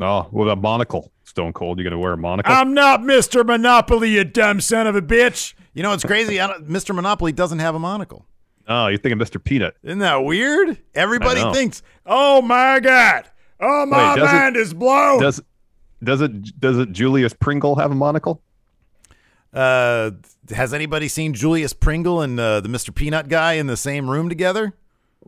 Oh, 0.00 0.28
with 0.30 0.48
a 0.48 0.56
monocle? 0.56 1.12
Stone 1.24 1.52
Cold, 1.52 1.78
you're 1.78 1.84
gonna 1.88 1.98
wear 2.00 2.12
a 2.12 2.16
monocle? 2.16 2.52
I'm 2.52 2.74
not 2.74 3.00
Mr. 3.00 3.46
Monopoly, 3.46 4.10
you 4.10 4.24
dumb 4.24 4.60
son 4.60 4.86
of 4.86 4.96
a 4.96 5.02
bitch. 5.02 5.54
You 5.74 5.82
know, 5.82 5.92
it's 5.92 6.04
crazy. 6.04 6.40
I 6.40 6.48
don't, 6.48 6.68
Mr. 6.68 6.94
Monopoly 6.94 7.32
doesn't 7.32 7.60
have 7.60 7.74
a 7.74 7.78
monocle. 7.78 8.26
oh, 8.66 8.88
you're 8.88 8.98
thinking 8.98 9.18
Mr. 9.18 9.42
Peanut. 9.42 9.76
Isn't 9.84 10.00
that 10.00 10.24
weird? 10.24 10.78
Everybody 10.94 11.40
thinks, 11.52 11.82
Oh 12.04 12.42
my 12.42 12.80
God. 12.80 13.30
Oh, 13.60 13.86
my 13.86 14.14
Wait, 14.14 14.24
mind 14.24 14.56
is 14.56 14.74
blown. 14.74 15.20
Does 15.20 15.40
does 16.02 16.20
it 16.20 16.58
does 16.60 16.78
it 16.78 16.92
Julius 16.92 17.32
Pringle 17.34 17.76
have 17.76 17.90
a 17.92 17.94
monocle? 17.94 18.42
Uh, 19.52 20.10
has 20.54 20.72
anybody 20.74 21.08
seen 21.08 21.34
Julius 21.34 21.72
Pringle 21.72 22.20
and 22.22 22.38
uh, 22.38 22.60
the 22.60 22.68
Mr. 22.68 22.94
Peanut 22.94 23.28
guy 23.28 23.54
in 23.54 23.66
the 23.66 23.76
same 23.76 24.08
room 24.10 24.28
together? 24.28 24.74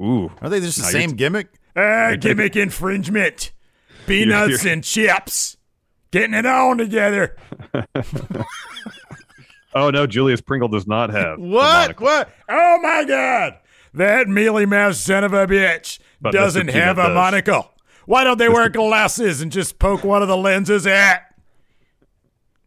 Ooh, 0.00 0.30
Are 0.40 0.48
they 0.48 0.60
just 0.60 0.78
the 0.78 0.84
same 0.84 1.10
t- 1.10 1.16
gimmick? 1.16 1.48
Ah, 1.76 2.14
gimmick 2.18 2.56
infringement. 2.56 3.52
Peanuts 4.06 4.62
you're- 4.64 4.72
and 4.72 4.82
chips. 4.84 5.56
Getting 6.10 6.34
it 6.34 6.44
on 6.46 6.76
together. 6.78 7.36
oh 9.74 9.90
no, 9.90 10.06
Julius 10.06 10.40
Pringle 10.40 10.68
does 10.68 10.86
not 10.86 11.10
have 11.10 11.38
What? 11.38 12.00
What? 12.00 12.30
Oh 12.48 12.78
my 12.82 13.04
God. 13.04 13.58
That 13.94 14.28
mealy 14.28 14.66
mouse 14.66 14.98
son 14.98 15.24
of 15.24 15.32
a 15.32 15.46
bitch 15.46 15.98
But 16.20 16.32
doesn't 16.32 16.66
Peanut 16.68 16.74
have 16.82 16.98
a 16.98 17.08
does. 17.08 17.14
monocle. 17.14 17.70
Why 18.06 18.24
don't 18.24 18.38
they 18.38 18.48
wear 18.48 18.68
glasses 18.68 19.40
and 19.40 19.52
just 19.52 19.78
poke 19.78 20.02
one 20.04 20.22
of 20.22 20.28
the 20.28 20.36
lenses 20.36 20.86
at? 20.86 21.31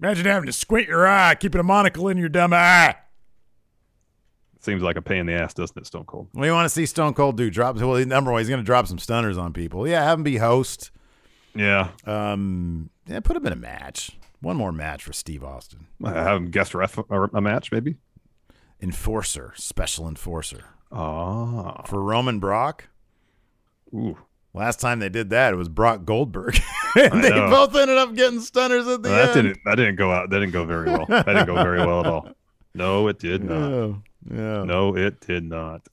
Imagine 0.06 0.26
having 0.28 0.46
to 0.46 0.54
squint 0.54 0.88
your 0.88 1.08
eye, 1.08 1.34
keeping 1.34 1.60
a 1.60 1.64
monocle 1.64 2.08
in 2.10 2.18
your 2.18 2.30
dumb 2.30 2.54
eye. 2.54 2.96
Seems 4.60 4.84
like 4.84 4.98
a 4.98 5.02
pain 5.02 5.18
in 5.22 5.26
the 5.26 5.34
ass, 5.34 5.56
doesn't 5.56 5.76
it, 5.78 5.88
Stone 5.88 6.06
Cold? 6.06 6.28
What 6.34 6.44
do 6.44 6.48
you 6.48 6.54
want 6.54 6.66
to 6.66 6.70
see 6.70 6.86
Stone 6.86 7.16
Cold 7.16 7.38
do? 7.38 7.50
Drop 7.50 7.76
well, 7.78 8.06
number 8.06 8.32
one, 8.32 8.40
he's 8.40 8.48
going 8.50 8.60
to 8.62 8.66
drop 8.66 8.86
some 8.86 9.00
stunners 9.00 9.36
on 9.36 9.52
people. 9.52 9.88
Yeah, 9.88 10.04
have 10.04 10.20
him 10.20 10.24
be 10.24 10.38
host. 10.38 10.92
Yeah, 11.56 11.90
Um, 12.06 12.90
yeah, 13.08 13.20
put 13.22 13.36
him 13.36 13.48
in 13.48 13.54
a 13.54 13.56
match. 13.56 14.12
One 14.42 14.58
more 14.58 14.72
match 14.72 15.04
for 15.04 15.14
Steve 15.14 15.44
Austin. 15.44 15.88
have 16.04 16.38
him 16.38 16.52
guest 16.52 16.76
ref 16.76 16.98
a, 17.00 17.04
a 17.34 17.42
match 17.42 17.72
maybe. 17.72 17.96
Enforcer, 18.82 19.54
special 19.56 20.08
enforcer 20.08 20.66
Oh, 20.92 21.82
for 21.88 22.00
Roman 22.04 22.38
Brock. 22.40 22.90
ooh, 23.94 24.18
Last 24.56 24.80
time 24.80 25.00
they 25.00 25.10
did 25.10 25.30
that, 25.32 25.54
it 25.54 25.58
was 25.58 25.68
Brock 25.70 26.06
Goldberg. 26.06 26.58
and 26.96 27.24
they 27.24 27.30
know. 27.30 27.50
both 27.50 27.76
ended 27.76 27.98
up 27.98 28.16
getting 28.16 28.40
stunners 28.40 28.88
at 28.88 29.04
the 29.04 29.10
that 29.10 29.36
end. 29.36 29.48
didn't 29.48 29.60
that 29.66 29.76
didn't 29.76 29.98
go 29.98 30.12
out. 30.12 30.30
That 30.30 30.40
didn't 30.40 30.54
go 30.54 30.66
very 30.66 30.90
well. 30.90 31.06
That 31.10 31.26
didn't 31.26 31.46
go 31.48 31.56
very 31.56 31.80
well 31.80 32.00
at 32.02 32.06
all. 32.08 32.30
No, 32.78 33.08
it 33.08 33.20
did 33.20 33.42
not. 33.42 34.00
Yeah. 34.30 34.64
No, 34.66 34.98
it 34.98 35.22
did 35.22 35.46
not. 35.46 35.88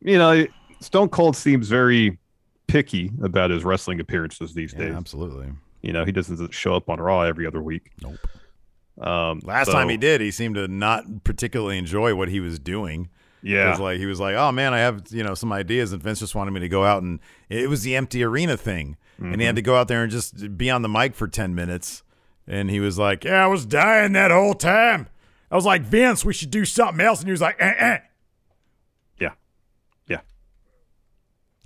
You 0.00 0.18
know, 0.18 0.44
Stone 0.80 1.10
Cold 1.10 1.36
seems 1.36 1.68
very 1.68 2.18
picky 2.66 3.12
about 3.22 3.50
his 3.50 3.64
wrestling 3.64 4.00
appearances 4.00 4.52
these 4.52 4.72
Yeah, 4.72 4.86
days. 4.86 4.94
absolutely. 4.96 5.52
You 5.82 5.92
know, 5.92 6.04
he 6.04 6.10
doesn't 6.10 6.52
show 6.52 6.74
up 6.74 6.90
on 6.90 6.98
Raw 7.00 7.20
every 7.22 7.46
other 7.46 7.62
week. 7.62 7.92
Nope. 8.02 8.18
Um, 9.06 9.40
Last 9.44 9.66
so- 9.68 9.74
time 9.74 9.88
he 9.88 9.96
did, 9.96 10.20
he 10.20 10.32
seemed 10.32 10.56
to 10.56 10.66
not 10.66 11.04
particularly 11.22 11.78
enjoy 11.78 12.16
what 12.16 12.28
he 12.28 12.40
was 12.40 12.58
doing. 12.58 13.08
It 13.44 13.50
yeah, 13.50 13.70
was 13.70 13.78
like 13.80 13.98
he 13.98 14.06
was 14.06 14.18
like, 14.18 14.34
"Oh 14.36 14.50
man, 14.52 14.72
I 14.72 14.78
have 14.78 15.02
you 15.10 15.22
know 15.22 15.34
some 15.34 15.52
ideas," 15.52 15.92
and 15.92 16.02
Vince 16.02 16.18
just 16.18 16.34
wanted 16.34 16.52
me 16.52 16.60
to 16.60 16.68
go 16.68 16.82
out 16.84 17.02
and 17.02 17.20
it 17.50 17.68
was 17.68 17.82
the 17.82 17.94
empty 17.94 18.24
arena 18.24 18.56
thing, 18.56 18.96
and 19.18 19.26
Mm-hmm. 19.26 19.40
he 19.40 19.46
had 19.46 19.56
to 19.56 19.62
go 19.62 19.76
out 19.76 19.86
there 19.88 20.02
and 20.02 20.10
just 20.10 20.56
be 20.56 20.70
on 20.70 20.80
the 20.82 20.88
mic 20.88 21.14
for 21.14 21.28
ten 21.28 21.54
minutes, 21.54 22.02
and 22.46 22.70
he 22.70 22.80
was 22.80 22.98
like, 22.98 23.22
Yeah, 23.24 23.44
I 23.44 23.46
was 23.46 23.66
dying 23.66 24.12
that 24.14 24.30
whole 24.30 24.54
time. 24.54 25.08
I 25.50 25.56
was 25.56 25.66
like, 25.66 25.82
Vince, 25.82 26.24
we 26.24 26.32
should 26.32 26.50
do 26.50 26.64
something 26.64 27.04
else. 27.04 27.20
And 27.20 27.28
he 27.28 27.32
was 27.32 27.40
like, 27.42 27.56
eh, 27.60 27.74
eh. 27.78 27.98
yeah, 29.20 29.32
yeah, 30.08 30.20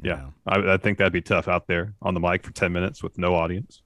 yeah. 0.02 0.16
Yeah. 0.16 0.26
I, 0.46 0.74
I 0.74 0.76
think 0.78 0.98
that'd 0.98 1.12
be 1.12 1.22
tough 1.22 1.48
out 1.48 1.68
there 1.68 1.94
on 2.02 2.12
the 2.14 2.20
mic 2.20 2.42
for 2.44 2.52
ten 2.52 2.72
minutes 2.72 3.02
with 3.02 3.16
no 3.18 3.34
audience. 3.34 3.82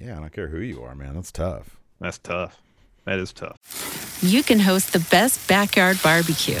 "Yeah, 0.00 0.16
I 0.16 0.20
don't 0.20 0.32
care 0.32 0.48
who 0.48 0.58
you 0.60 0.82
are, 0.82 0.94
man. 0.96 1.14
That's 1.14 1.30
tough." 1.32 1.78
That's 2.00 2.18
tough. 2.18 2.60
That 3.04 3.18
is 3.18 3.32
tough. 3.32 4.18
you 4.22 4.42
can 4.42 4.58
host 4.58 4.92
the 4.92 5.06
best 5.10 5.46
backyard 5.48 5.98
barbecue. 6.02 6.60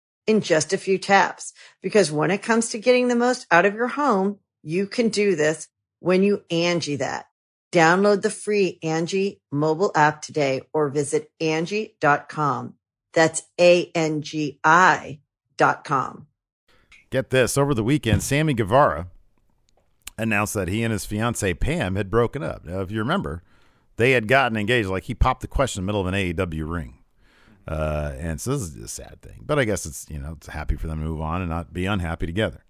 in 0.27 0.41
just 0.41 0.73
a 0.73 0.77
few 0.77 0.97
taps. 0.97 1.53
Because 1.81 2.11
when 2.11 2.31
it 2.31 2.41
comes 2.43 2.69
to 2.69 2.79
getting 2.79 3.07
the 3.07 3.15
most 3.15 3.47
out 3.51 3.65
of 3.65 3.73
your 3.73 3.87
home, 3.87 4.39
you 4.63 4.87
can 4.87 5.09
do 5.09 5.35
this 5.35 5.67
when 5.99 6.23
you 6.23 6.43
Angie 6.49 6.97
that. 6.97 7.25
Download 7.71 8.21
the 8.21 8.29
free 8.29 8.79
Angie 8.83 9.41
mobile 9.51 9.91
app 9.95 10.21
today 10.21 10.61
or 10.73 10.89
visit 10.89 11.31
Angie.com. 11.39 12.75
That's 13.13 13.43
A-N-G-I 13.59 15.19
dot 15.57 15.83
com. 15.83 16.27
Get 17.09 17.29
this. 17.29 17.57
Over 17.57 17.73
the 17.73 17.83
weekend, 17.83 18.23
Sammy 18.23 18.53
Guevara 18.53 19.07
announced 20.17 20.53
that 20.53 20.67
he 20.67 20.83
and 20.83 20.91
his 20.91 21.05
fiancee 21.05 21.53
Pam 21.53 21.95
had 21.95 22.09
broken 22.09 22.43
up. 22.43 22.65
Now, 22.65 22.81
if 22.81 22.91
you 22.91 22.99
remember, 22.99 23.43
they 23.97 24.11
had 24.11 24.27
gotten 24.27 24.57
engaged. 24.57 24.89
Like 24.89 25.03
he 25.03 25.15
popped 25.15 25.41
the 25.41 25.47
question 25.47 25.81
in 25.81 25.85
the 25.85 25.91
middle 25.91 26.01
of 26.01 26.07
an 26.07 26.13
AEW 26.13 26.69
ring. 26.69 27.00
Uh, 27.67 28.13
and 28.17 28.41
so 28.41 28.51
this 28.51 28.61
is 28.61 28.75
a 28.75 28.87
sad 28.87 29.21
thing, 29.21 29.43
but 29.45 29.59
I 29.59 29.65
guess 29.65 29.85
it's, 29.85 30.05
you 30.09 30.17
know, 30.17 30.33
it's 30.37 30.47
happy 30.47 30.75
for 30.75 30.87
them 30.87 30.99
to 30.99 31.05
move 31.05 31.21
on 31.21 31.41
and 31.41 31.49
not 31.49 31.73
be 31.73 31.85
unhappy 31.85 32.25
together. 32.25 32.63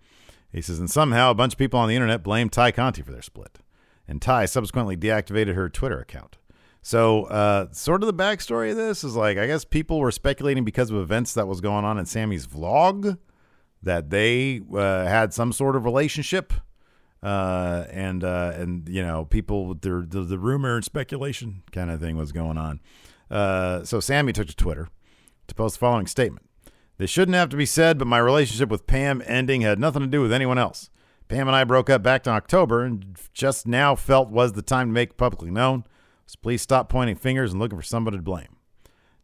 He 0.51 0.61
says, 0.61 0.79
and 0.79 0.91
somehow 0.91 1.31
a 1.31 1.35
bunch 1.35 1.53
of 1.53 1.59
people 1.59 1.79
on 1.79 1.87
the 1.87 1.95
internet 1.95 2.23
blamed 2.23 2.51
Ty 2.51 2.71
Conti 2.71 3.01
for 3.01 3.11
their 3.11 3.21
split. 3.21 3.59
And 4.07 4.21
Ty 4.21 4.45
subsequently 4.45 4.97
deactivated 4.97 5.55
her 5.55 5.69
Twitter 5.69 5.99
account. 5.99 6.37
So, 6.81 7.25
uh, 7.25 7.67
sort 7.71 8.03
of 8.03 8.07
the 8.07 8.13
backstory 8.13 8.71
of 8.71 8.75
this 8.75 9.03
is 9.03 9.15
like, 9.15 9.37
I 9.37 9.47
guess 9.47 9.63
people 9.63 9.99
were 9.99 10.11
speculating 10.11 10.65
because 10.65 10.91
of 10.91 10.97
events 10.97 11.33
that 11.35 11.47
was 11.47 11.61
going 11.61 11.85
on 11.85 11.97
in 11.97 12.05
Sammy's 12.05 12.47
vlog 12.47 13.17
that 13.83 14.09
they 14.09 14.61
uh, 14.73 15.05
had 15.05 15.33
some 15.33 15.53
sort 15.53 15.75
of 15.75 15.85
relationship. 15.85 16.53
Uh, 17.23 17.85
and, 17.91 18.23
uh, 18.23 18.51
and, 18.55 18.89
you 18.89 19.03
know, 19.03 19.25
people, 19.25 19.75
the, 19.75 20.05
the, 20.09 20.21
the 20.21 20.39
rumor 20.39 20.75
and 20.75 20.83
speculation 20.83 21.61
kind 21.71 21.91
of 21.91 22.01
thing 22.01 22.17
was 22.17 22.31
going 22.31 22.57
on. 22.57 22.81
Uh, 23.31 23.83
so 23.83 23.99
Sammy 23.99 24.33
took 24.33 24.47
to 24.47 24.55
Twitter 24.55 24.89
to 25.47 25.55
post 25.55 25.75
the 25.75 25.79
following 25.79 26.05
statement. 26.05 26.45
This 26.97 27.09
shouldn't 27.09 27.35
have 27.35 27.49
to 27.49 27.57
be 27.57 27.65
said, 27.65 27.97
but 27.97 28.07
my 28.07 28.19
relationship 28.19 28.69
with 28.69 28.85
Pam 28.85 29.23
ending 29.25 29.61
had 29.61 29.79
nothing 29.79 30.01
to 30.01 30.07
do 30.07 30.21
with 30.21 30.33
anyone 30.33 30.57
else. 30.57 30.89
Pam 31.29 31.47
and 31.47 31.55
I 31.55 31.63
broke 31.63 31.89
up 31.89 32.03
back 32.03 32.27
in 32.27 32.33
October 32.33 32.83
and 32.83 33.17
just 33.33 33.65
now 33.65 33.95
felt 33.95 34.29
was 34.29 34.51
the 34.51 34.61
time 34.61 34.89
to 34.89 34.93
make 34.93 35.15
publicly 35.15 35.49
known. 35.49 35.85
So 36.25 36.37
please 36.41 36.61
stop 36.61 36.89
pointing 36.89 37.15
fingers 37.15 37.53
and 37.53 37.59
looking 37.59 37.79
for 37.79 37.83
somebody 37.83 38.17
to 38.17 38.23
blame. 38.23 38.57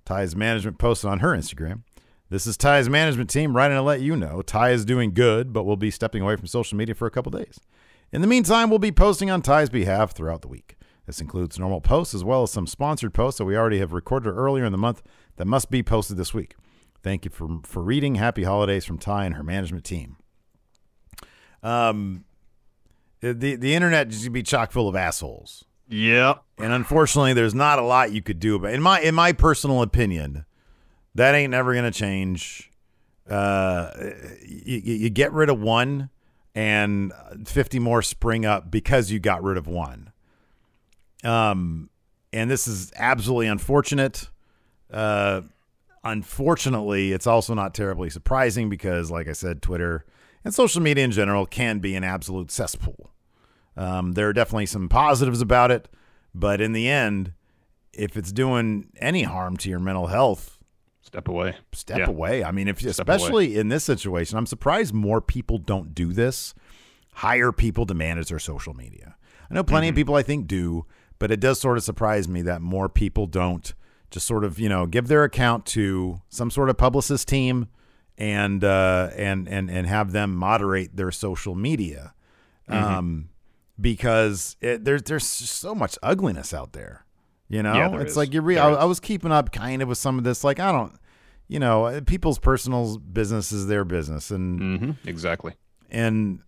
Ty's 0.05 0.35
management 0.35 0.79
posted 0.79 1.09
on 1.09 1.19
her 1.19 1.35
Instagram. 1.35 1.83
This 2.29 2.47
is 2.47 2.55
Ty's 2.57 2.89
management 2.89 3.29
team 3.29 3.55
writing 3.55 3.77
to 3.77 3.81
let 3.81 4.01
you 4.01 4.15
know 4.15 4.41
Ty 4.41 4.71
is 4.71 4.85
doing 4.85 5.13
good, 5.13 5.51
but 5.51 5.65
will 5.65 5.77
be 5.77 5.91
stepping 5.91 6.23
away 6.23 6.37
from 6.37 6.47
social 6.47 6.77
media 6.77 6.95
for 6.95 7.07
a 7.07 7.11
couple 7.11 7.31
days. 7.31 7.59
In 8.11 8.21
the 8.21 8.27
meantime, 8.27 8.69
we'll 8.69 8.79
be 8.79 8.91
posting 8.91 9.29
on 9.29 9.41
Ty's 9.41 9.69
behalf 9.69 10.13
throughout 10.13 10.41
the 10.41 10.47
week. 10.47 10.76
This 11.07 11.19
includes 11.21 11.57
normal 11.57 11.81
posts 11.81 12.13
as 12.13 12.23
well 12.23 12.43
as 12.43 12.51
some 12.51 12.67
sponsored 12.67 13.13
posts 13.13 13.39
that 13.39 13.45
we 13.45 13.57
already 13.57 13.79
have 13.79 13.93
recorded 13.93 14.29
earlier 14.29 14.65
in 14.65 14.71
the 14.73 14.77
month 14.77 15.01
that 15.37 15.45
must 15.45 15.71
be 15.71 15.81
posted 15.81 16.17
this 16.17 16.33
week. 16.33 16.53
Thank 17.01 17.23
you 17.25 17.31
for, 17.31 17.47
for 17.63 17.81
reading. 17.81 18.15
Happy 18.15 18.43
holidays 18.43 18.83
from 18.85 18.97
Ty 18.99 19.25
and 19.25 19.35
her 19.35 19.43
management 19.43 19.85
team. 19.85 20.17
Um, 21.63 22.25
the 23.21 23.55
the 23.55 23.73
internet 23.73 24.09
just 24.09 24.31
be 24.31 24.43
chock 24.43 24.71
full 24.71 24.87
of 24.87 24.95
assholes, 24.95 25.65
Yeah. 25.89 26.35
and 26.59 26.71
unfortunately, 26.71 27.33
there's 27.33 27.55
not 27.55 27.79
a 27.79 27.81
lot 27.81 28.11
you 28.11 28.21
could 28.21 28.39
do 28.39 28.55
about. 28.55 28.73
In 28.73 28.81
my 28.81 28.99
in 29.01 29.15
my 29.15 29.31
personal 29.33 29.81
opinion, 29.81 30.45
that 31.15 31.33
ain't 31.33 31.51
never 31.51 31.73
gonna 31.73 31.89
change. 31.91 32.71
Uh, 33.27 33.89
you, 34.45 34.77
you 34.83 34.93
you 34.95 35.09
get 35.09 35.33
rid 35.33 35.49
of 35.49 35.59
one, 35.59 36.09
and 36.53 37.11
fifty 37.45 37.79
more 37.79 38.01
spring 38.03 38.45
up 38.45 38.69
because 38.69 39.09
you 39.11 39.19
got 39.19 39.41
rid 39.43 39.57
of 39.57 39.67
one. 39.67 40.06
Um, 41.27 41.89
and 42.33 42.49
this 42.49 42.67
is 42.67 42.91
absolutely 42.95 43.47
unfortunate. 43.47 44.29
Uh, 44.91 45.41
unfortunately, 46.03 47.11
it's 47.11 47.27
also 47.27 47.53
not 47.53 47.73
terribly 47.73 48.09
surprising 48.09 48.69
because, 48.69 49.11
like 49.11 49.27
I 49.27 49.33
said, 49.33 49.61
Twitter 49.61 50.05
and 50.43 50.53
social 50.53 50.81
media 50.81 51.03
in 51.03 51.11
general 51.11 51.45
can 51.45 51.79
be 51.79 51.95
an 51.95 52.03
absolute 52.03 52.51
cesspool. 52.51 53.11
Um, 53.75 54.13
there 54.13 54.27
are 54.29 54.33
definitely 54.33 54.65
some 54.65 54.89
positives 54.89 55.41
about 55.41 55.69
it, 55.71 55.87
but 56.33 56.61
in 56.61 56.73
the 56.73 56.87
end, 56.89 57.33
if 57.93 58.17
it's 58.17 58.31
doing 58.31 58.89
any 58.99 59.23
harm 59.23 59.57
to 59.57 59.69
your 59.69 59.79
mental 59.79 60.07
health, 60.07 60.53
Step 61.01 61.27
away. 61.27 61.55
step 61.73 61.99
Yeah. 61.99 62.07
away. 62.07 62.43
I 62.43 62.51
mean, 62.51 62.67
if 62.67 62.79
Step 62.79 62.89
especially 62.91 63.57
in 63.57 63.69
this 63.69 63.83
situation, 63.83 64.37
I'm 64.37 64.45
surprised 64.45 64.93
more 64.93 65.21
people 65.21 65.57
don't 65.57 65.93
do 65.95 66.11
this. 66.11 66.53
Hire 67.13 67.51
people 67.51 67.85
to 67.85 67.93
manage 67.93 68.29
their 68.29 68.39
social 68.39 68.73
media. 68.73 69.15
I 69.49 69.53
know 69.53 69.63
plenty 69.63 69.87
of 69.87 69.93
Mm-hmm. 69.93 69.99
people 69.99 70.15
I 70.15 70.23
think 70.23 70.47
do, 70.47 70.85
but 71.19 71.31
it 71.31 71.39
does 71.39 71.59
sort 71.59 71.77
of 71.77 71.83
surprise 71.83 72.27
me 72.27 72.41
that 72.43 72.61
more 72.61 72.87
people 72.89 73.27
don't 73.27 73.73
just 74.11 74.25
sort 74.27 74.43
of 74.43 74.59
you 74.59 74.69
know 74.69 74.85
give 74.85 75.07
their 75.07 75.23
account 75.23 75.65
to 75.67 76.21
some 76.29 76.49
sort 76.49 76.69
of 76.69 76.77
publicist 76.77 77.27
team 77.27 77.67
and 78.17 78.63
uh, 78.63 79.09
and 79.15 79.47
and 79.47 79.69
and 79.69 79.85
have 79.87 80.11
them 80.11 80.35
moderate 80.35 80.95
their 80.95 81.11
social 81.11 81.55
media, 81.55 82.13
Mm-hmm. 82.69 82.83
um, 82.95 83.29
because 83.79 84.55
it, 84.59 84.83
there's 84.83 85.03
there's 85.03 85.25
so 85.25 85.73
much 85.75 85.97
ugliness 86.03 86.53
out 86.53 86.73
there. 86.73 87.05
You 87.47 87.63
know, 87.63 87.73
Yeah, 87.75 88.01
it's 88.01 88.11
is. 88.11 88.17
like 88.17 88.33
you. 88.33 88.41
Re- 88.41 88.57
I. 88.57 88.71
I 88.71 88.83
was 88.85 88.99
keeping 88.99 89.31
up 89.31 89.51
kind 89.53 89.81
of 89.81 89.87
with 89.87 89.97
some 89.99 90.17
of 90.17 90.23
this. 90.25 90.43
Like 90.43 90.59
I 90.59 90.71
don't, 90.73 90.93
you 91.47 91.59
know, 91.59 92.01
people's 92.05 92.39
personal 92.39 92.97
business 92.97 93.51
is 93.53 93.67
their 93.67 93.85
business, 93.85 94.31
and 94.31 94.79
hmm 94.79 94.91
Exactly. 95.07 95.53
and 95.89 96.39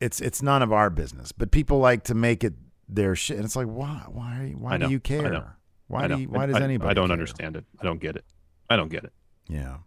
it's 0.00 0.20
it's 0.20 0.42
none 0.42 0.62
of 0.62 0.72
our 0.72 0.90
business. 0.90 1.32
But 1.32 1.50
people 1.50 1.78
like 1.78 2.02
to 2.04 2.14
make 2.14 2.42
it 2.42 2.54
their 2.94 3.14
shit. 3.16 3.36
And 3.36 3.44
it's 3.44 3.56
like, 3.56 3.66
why? 3.66 4.04
Why? 4.08 4.54
Why 4.56 4.76
know, 4.76 4.86
do 4.86 4.92
you 4.92 5.00
care? 5.00 5.56
Why 5.88 6.08
do 6.08 6.18
you, 6.18 6.28
Why 6.28 6.46
does 6.46 6.56
I- 6.56 6.62
anybody? 6.62 6.90
I 6.90 6.94
don't 6.94 7.08
care? 7.08 7.12
understand 7.12 7.56
it. 7.56 7.64
I 7.80 7.84
don't 7.84 8.00
get 8.00 8.16
it. 8.16 8.24
I 8.70 8.76
don't 8.76 8.88
get 8.88 9.04
it. 9.04 9.12
Yeah. 9.48 9.78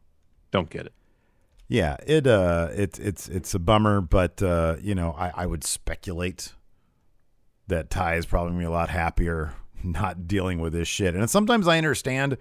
Don't 0.51 0.69
get 0.69 0.85
it. 0.85 0.93
Yeah, 1.67 1.97
it 2.05 2.27
uh 2.27 2.69
it's 2.73 2.99
it's 2.99 3.27
it's 3.27 3.53
a 3.55 3.59
bummer, 3.59 3.99
but 3.99 4.41
uh, 4.43 4.75
you 4.81 4.93
know, 4.93 5.13
I, 5.17 5.31
I 5.35 5.45
would 5.47 5.63
speculate 5.63 6.53
that 7.67 7.89
Ty 7.89 8.15
is 8.17 8.25
probably 8.27 8.51
gonna 8.51 8.59
be 8.59 8.65
a 8.65 8.71
lot 8.71 8.89
happier 8.89 9.55
not 9.83 10.27
dealing 10.27 10.59
with 10.59 10.73
this 10.73 10.87
shit. 10.87 11.15
And 11.15 11.27
sometimes 11.29 11.67
I 11.67 11.77
understand 11.77 12.37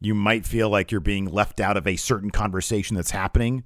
you 0.00 0.14
might 0.14 0.44
feel 0.44 0.68
like 0.68 0.90
you're 0.90 1.00
being 1.00 1.26
left 1.26 1.60
out 1.60 1.76
of 1.76 1.86
a 1.86 1.94
certain 1.96 2.30
conversation 2.30 2.96
that's 2.96 3.12
happening 3.12 3.62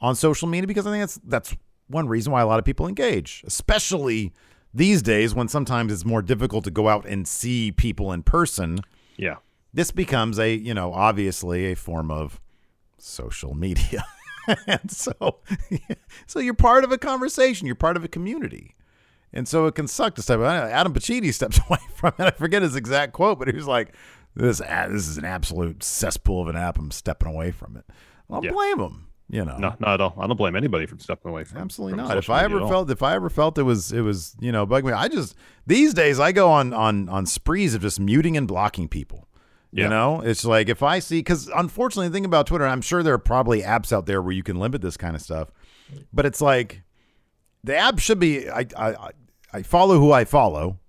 on 0.00 0.16
social 0.16 0.48
media 0.48 0.66
because 0.66 0.86
I 0.86 0.90
think 0.90 1.02
that's 1.02 1.20
that's 1.24 1.56
one 1.86 2.08
reason 2.08 2.32
why 2.32 2.40
a 2.40 2.46
lot 2.46 2.58
of 2.58 2.64
people 2.64 2.88
engage, 2.88 3.44
especially 3.46 4.32
these 4.72 5.02
days 5.02 5.34
when 5.34 5.48
sometimes 5.48 5.92
it's 5.92 6.04
more 6.04 6.22
difficult 6.22 6.64
to 6.64 6.70
go 6.70 6.88
out 6.88 7.06
and 7.06 7.26
see 7.26 7.72
people 7.72 8.12
in 8.12 8.22
person 8.22 8.78
Yeah. 9.16 9.36
this 9.74 9.90
becomes 9.90 10.38
a 10.38 10.54
you 10.54 10.74
know 10.74 10.92
obviously 10.92 11.72
a 11.72 11.76
form 11.76 12.10
of 12.10 12.40
social 12.98 13.54
media 13.54 14.04
and 14.66 14.90
so 14.90 15.38
so 16.26 16.38
you're 16.38 16.54
part 16.54 16.84
of 16.84 16.92
a 16.92 16.98
conversation 16.98 17.66
you're 17.66 17.74
part 17.74 17.96
of 17.96 18.04
a 18.04 18.08
community 18.08 18.74
and 19.32 19.46
so 19.48 19.66
it 19.66 19.74
can 19.74 19.86
suck 19.86 20.14
to 20.16 20.22
step 20.22 20.38
away. 20.40 20.48
adam 20.48 20.92
Pacitti 20.92 21.32
steps 21.32 21.58
away 21.68 21.78
from 21.94 22.12
it 22.18 22.24
i 22.26 22.30
forget 22.30 22.62
his 22.62 22.76
exact 22.76 23.12
quote 23.12 23.38
but 23.38 23.48
he 23.48 23.54
was 23.54 23.66
like 23.66 23.94
this 24.36 24.60
ah, 24.60 24.86
this 24.88 25.08
is 25.08 25.18
an 25.18 25.24
absolute 25.24 25.82
cesspool 25.82 26.42
of 26.42 26.48
an 26.48 26.56
app 26.56 26.78
i'm 26.78 26.90
stepping 26.90 27.28
away 27.28 27.50
from 27.50 27.76
it 27.76 27.84
i 28.28 28.34
don't 28.34 28.44
Yeah. 28.44 28.52
blame 28.52 28.80
him 28.80 29.06
you 29.30 29.44
know 29.44 29.56
No, 29.56 29.74
not 29.78 29.94
at 29.94 30.00
all. 30.00 30.14
I 30.18 30.26
don't 30.26 30.36
blame 30.36 30.56
anybody 30.56 30.86
for 30.86 30.98
stepping 30.98 31.30
away 31.30 31.44
from 31.44 31.58
Absolutely 31.58 31.98
from 31.98 32.08
not. 32.08 32.16
If 32.18 32.28
I 32.30 32.44
ever 32.44 32.58
felt, 32.68 32.90
if 32.90 33.02
I 33.02 33.14
ever 33.14 33.30
felt 33.30 33.56
it 33.58 33.62
was, 33.62 33.92
it 33.92 34.00
was, 34.00 34.34
you 34.40 34.50
know, 34.52 34.66
bug 34.66 34.84
me. 34.84 34.92
I 34.92 35.08
just 35.08 35.34
these 35.66 35.94
days 35.94 36.18
I 36.18 36.32
go 36.32 36.50
on 36.50 36.72
on 36.72 37.08
on 37.08 37.26
sprees 37.26 37.74
of 37.74 37.82
just 37.82 38.00
muting 38.00 38.36
and 38.36 38.46
blocking 38.48 38.88
people. 38.88 39.28
You 39.72 39.88
know, 39.88 40.20
it's 40.20 40.44
like 40.44 40.68
if 40.68 40.82
I 40.82 40.98
see, 40.98 41.20
because 41.20 41.46
unfortunately, 41.54 42.08
the 42.08 42.12
thing 42.14 42.24
about 42.24 42.48
Twitter, 42.48 42.66
I'm 42.66 42.80
sure 42.82 43.04
there 43.04 43.14
are 43.14 43.18
probably 43.18 43.62
apps 43.62 43.92
out 43.92 44.04
there 44.06 44.20
where 44.20 44.32
you 44.32 44.42
can 44.42 44.58
limit 44.58 44.82
this 44.82 44.96
kind 44.96 45.14
of 45.14 45.22
stuff, 45.22 45.52
but 46.12 46.26
it's 46.26 46.40
like 46.40 46.82
the 47.62 47.76
app 47.76 48.00
should 48.00 48.18
be. 48.18 48.50
I 48.50 48.66
I 48.76 49.10
I- 49.54 49.62
follow 49.62 50.00
who 50.00 50.10
I 50.10 50.24
follow, 50.24 50.80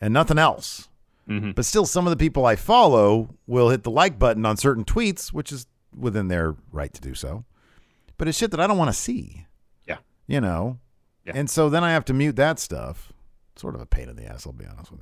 and 0.00 0.14
nothing 0.14 0.38
else. 0.38 0.88
Mhm. 1.28 1.54
But 1.54 1.66
still, 1.66 1.84
some 1.84 2.06
of 2.06 2.10
the 2.10 2.16
people 2.16 2.46
I 2.46 2.56
follow 2.56 3.34
will 3.46 3.68
hit 3.68 3.82
the 3.82 3.90
like 3.90 4.18
button 4.18 4.46
on 4.46 4.56
certain 4.56 4.84
tweets, 4.84 5.28
which 5.34 5.52
is 5.52 5.66
within 5.94 6.28
their 6.28 6.54
right 6.72 6.92
to 6.94 7.00
do 7.02 7.14
so. 7.14 7.44
But 8.18 8.28
it's 8.28 8.38
shit 8.38 8.50
that 8.52 8.60
I 8.60 8.66
don't 8.66 8.78
want 8.78 8.90
to 8.90 8.96
see. 8.96 9.46
Yeah. 9.86 9.98
you 10.26 10.40
know? 10.40 10.78
Yeah. 11.24 11.32
and 11.34 11.50
so 11.50 11.68
then 11.68 11.82
i 11.82 11.90
have 11.90 12.04
to 12.06 12.14
mute 12.14 12.36
that 12.36 12.58
stuff. 12.60 13.12
Sort 13.56 13.74
of 13.74 13.80
a 13.80 13.86
pain 13.86 14.08
in 14.08 14.14
the 14.16 14.24
ass 14.26 14.46
i'll 14.46 14.52
be 14.52 14.64
honest 14.64 14.92
with 14.92 15.00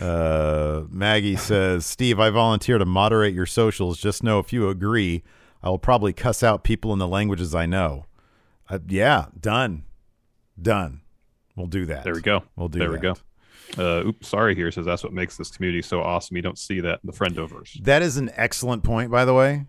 Uh, 0.00 0.84
maggie 0.90 1.36
says 1.36 1.86
steve 1.86 2.18
i 2.18 2.28
volunteer 2.30 2.78
to 2.78 2.84
moderate 2.84 3.32
your 3.32 3.46
socials. 3.46 3.98
Just 4.00 4.22
know 4.24 4.38
if 4.40 4.52
you 4.52 4.68
agree 4.68 5.22
i 5.62 5.68
will 5.68 5.78
probably 5.78 6.12
cuss 6.12 6.42
out 6.42 6.64
people 6.64 6.92
in 6.92 6.98
the 6.98 7.06
languages 7.08 7.54
i 7.54 7.64
know. 7.66 8.06
Uh, 8.68 8.80
yeah 8.88 9.26
done. 9.40 9.84
Done. 10.60 11.02
We'll 11.56 11.68
do 11.68 11.86
that. 11.86 12.02
There 12.04 12.14
we 12.14 12.20
go. 12.22 12.42
we'll 12.56 12.68
do 12.68 12.80
there 12.80 12.90
we 12.90 12.98
go. 12.98 13.14
Uh, 13.76 14.02
oops, 14.06 14.28
sorry 14.28 14.54
here 14.54 14.70
says 14.70 14.86
that's 14.86 15.02
what 15.02 15.12
makes 15.12 15.36
this 15.36 15.50
community 15.50 15.82
so 15.82 16.00
awesome. 16.00 16.36
You 16.36 16.42
don't 16.42 16.58
see 16.58 16.80
that 16.80 17.00
in 17.02 17.06
the 17.06 17.12
friendoverse. 17.12 17.82
That 17.82 18.02
is 18.02 18.16
an 18.16 18.30
excellent 18.36 18.84
point, 18.84 19.10
by 19.10 19.24
the 19.24 19.34
way, 19.34 19.66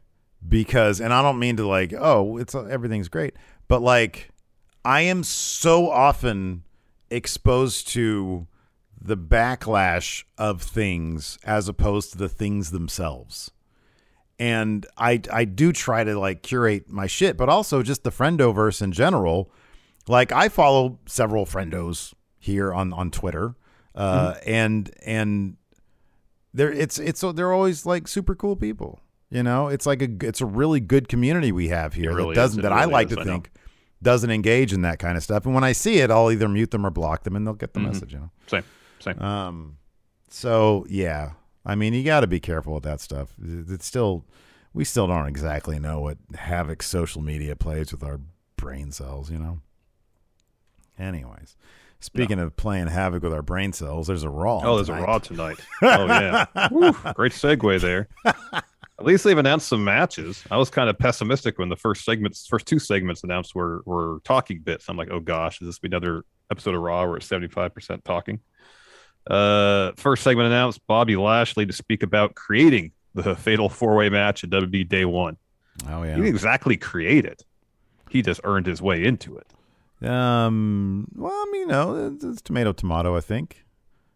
because, 0.47 0.99
and 1.01 1.11
I 1.13 1.21
don't 1.21 1.39
mean 1.39 1.57
to 1.57 1.67
like, 1.67 1.93
oh, 1.97 2.37
it's 2.37 2.53
everything's 2.53 3.07
great, 3.07 3.35
but 3.67 3.81
like, 3.81 4.29
I 4.83 5.01
am 5.01 5.23
so 5.23 5.89
often 5.89 6.63
exposed 7.09 7.87
to 7.89 8.47
the 9.01 9.17
backlash 9.17 10.23
of 10.37 10.61
things 10.61 11.39
as 11.43 11.67
opposed 11.67 12.11
to 12.11 12.17
the 12.17 12.29
things 12.29 12.71
themselves. 12.71 13.51
and 14.37 14.85
I 14.97 15.21
I 15.31 15.45
do 15.45 15.71
try 15.71 16.03
to 16.03 16.19
like 16.19 16.41
curate 16.43 16.89
my 16.89 17.07
shit, 17.07 17.37
but 17.37 17.47
also 17.49 17.81
just 17.83 18.03
the 18.03 18.11
friendoverse 18.11 18.81
in 18.81 18.91
general. 18.91 19.49
Like 20.07 20.31
I 20.31 20.49
follow 20.49 20.99
several 21.07 21.45
friendos 21.45 22.13
here 22.37 22.73
on 22.73 22.93
on 22.93 23.11
Twitter, 23.11 23.55
uh, 23.95 24.33
Mm-hmm. 24.33 24.49
and 24.49 24.91
and 25.05 25.57
they're 26.53 26.71
it's 26.71 26.99
it's 26.99 27.21
they're 27.33 27.53
always 27.53 27.85
like 27.85 28.07
super 28.07 28.35
cool 28.35 28.55
people. 28.55 28.99
You 29.31 29.41
know, 29.43 29.67
it's 29.67 29.85
like 29.85 30.01
a 30.01 30.09
it's 30.21 30.41
a 30.41 30.45
really 30.45 30.79
good 30.79 31.07
community 31.07 31.51
we 31.51 31.67
have 31.69 31.93
here 31.93 32.11
It 32.11 32.15
really 32.15 32.35
that 32.35 32.41
doesn't 32.41 32.61
that 32.61 32.71
I 32.71 32.85
like 32.85 33.09
is. 33.09 33.15
to 33.15 33.21
I 33.21 33.23
think 33.25 33.51
doesn't 34.01 34.29
engage 34.29 34.71
in 34.71 34.81
that 34.83 34.99
kind 34.99 35.17
of 35.17 35.23
stuff. 35.23 35.45
And 35.45 35.55
when 35.55 35.63
I 35.63 35.71
see 35.71 35.97
it, 35.99 36.11
I'll 36.11 36.31
either 36.31 36.47
mute 36.47 36.71
them 36.71 36.85
or 36.85 36.91
block 36.91 37.23
them, 37.23 37.35
and 37.35 37.45
they'll 37.47 37.53
get 37.55 37.73
the 37.73 37.79
Mhm. 37.79 37.87
message. 37.87 38.13
You 38.13 38.19
know. 38.19 38.31
Same, 38.47 38.63
same. 38.99 39.19
Um, 39.21 39.77
so 40.29 40.85
yeah, 40.89 41.31
I 41.65 41.75
mean, 41.75 41.93
you 41.93 42.03
got 42.03 42.19
to 42.21 42.27
be 42.27 42.39
careful 42.39 42.73
with 42.75 42.83
that 42.83 43.01
stuff. 43.01 43.33
It's 43.41 43.85
still, 43.85 44.23
we 44.73 44.83
still 44.85 45.07
don't 45.07 45.25
exactly 45.27 45.79
know 45.79 45.99
what 46.01 46.17
havoc 46.35 46.83
social 46.83 47.21
media 47.21 47.55
plays 47.55 47.91
with 47.91 48.03
our 48.03 48.19
brain 48.57 48.91
cells, 48.91 49.31
you 49.31 49.39
know. 49.39 49.59
Anyways, 50.97 51.55
speaking 51.99 52.39
of 52.39 52.55
playing 52.55 52.87
havoc 52.87 53.23
with 53.23 53.33
our 53.33 53.41
brain 53.41 53.73
cells, 53.73 54.07
there's 54.07 54.23
a 54.23 54.29
raw. 54.29 54.61
oh, 54.63 54.75
there's 54.75 54.87
tonight. 54.87 54.99
a 54.99 55.03
Raw 55.03 55.17
tonight. 55.19 55.57
Oh 55.81 56.05
yeah, 56.05 56.45
Woo, 56.71 56.91
great 57.13 57.31
segue 57.31 57.81
there. 57.81 58.07
At 58.97 59.03
least 59.05 59.23
they've 59.25 59.37
announced 59.37 59.67
some 59.67 59.83
matches. 59.83 60.43
I 60.49 60.57
was 60.57 60.69
kind 60.69 60.89
of 60.89 60.97
pessimistic 60.97 61.59
when 61.59 61.67
the 61.69 61.75
first 61.75 62.05
segments, 62.05 62.47
first 62.47 62.65
two 62.65 62.79
segments 62.79 63.23
announced 63.23 63.53
were 63.55 63.81
were 63.85 64.19
talking 64.23 64.59
bits. 64.59 64.85
I'm 64.87 64.97
like, 64.97 65.09
oh 65.11 65.19
gosh, 65.19 65.61
is 65.61 65.67
this 65.67 65.79
be 65.79 65.87
another 65.87 66.23
episode 66.49 66.75
of 66.75 66.81
Raw 66.81 67.05
where 67.07 67.17
it's 67.17 67.25
75 67.25 67.73
percent 67.73 68.05
talking? 68.05 68.39
Uh, 69.29 69.91
first 69.97 70.23
segment 70.23 70.47
announced 70.47 70.79
Bobby 70.87 71.15
Lashley 71.15 71.65
to 71.65 71.73
speak 71.73 72.03
about 72.03 72.35
creating 72.35 72.91
the 73.15 73.35
Fatal 73.35 73.69
Four 73.69 73.95
Way 73.95 74.09
match 74.09 74.43
at 74.43 74.49
WWE 74.51 74.87
Day 74.87 75.03
One. 75.05 75.37
Oh 75.89 76.03
yeah, 76.03 76.11
He 76.15 76.21
didn't 76.21 76.27
exactly 76.27 76.77
create 76.77 77.25
it; 77.25 77.43
he 78.09 78.21
just 78.21 78.39
earned 78.43 78.65
his 78.67 78.81
way 78.81 79.03
into 79.03 79.35
it. 79.37 79.47
Um. 80.01 81.07
Well, 81.15 81.31
I 81.31 81.49
mean, 81.51 81.61
you 81.61 81.67
know, 81.67 82.17
it's, 82.21 82.41
tomato 82.41 82.73
tomato. 82.73 83.15
I 83.15 83.21
think 83.21 83.65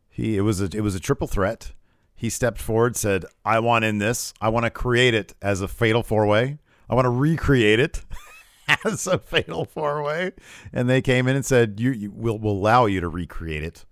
he 0.10 0.38
it 0.38 0.42
was 0.42 0.62
a 0.62 0.66
it 0.66 0.82
was 0.82 0.96
a 0.96 1.00
triple 1.00 1.28
threat. 1.28 1.74
He 2.16 2.30
stepped 2.30 2.60
forward, 2.60 2.96
said, 2.98 3.26
"I 3.46 3.60
want 3.60 3.86
in 3.86 4.00
this. 4.00 4.34
I 4.42 4.50
want 4.50 4.66
to 4.66 4.70
create 4.70 5.14
it 5.14 5.34
as 5.42 5.62
a 5.62 5.68
fatal 5.68 6.04
four 6.04 6.26
way. 6.26 6.58
I 6.90 6.96
want 6.96 7.06
to 7.06 7.10
recreate 7.10 7.80
it 7.80 8.04
as 8.86 9.08
a 9.08 9.18
fatal 9.18 9.66
four 9.66 10.04
way." 10.04 10.34
And 10.74 10.90
they 10.90 11.02
came 11.02 11.28
in 11.28 11.36
and 11.36 11.46
said, 11.46 11.80
"You, 11.80 11.92
you 11.92 12.12
will 12.12 12.38
will 12.38 12.52
allow 12.52 12.86
you 12.86 13.00
to 13.00 13.08
recreate 13.08 13.64
it. 13.64 13.86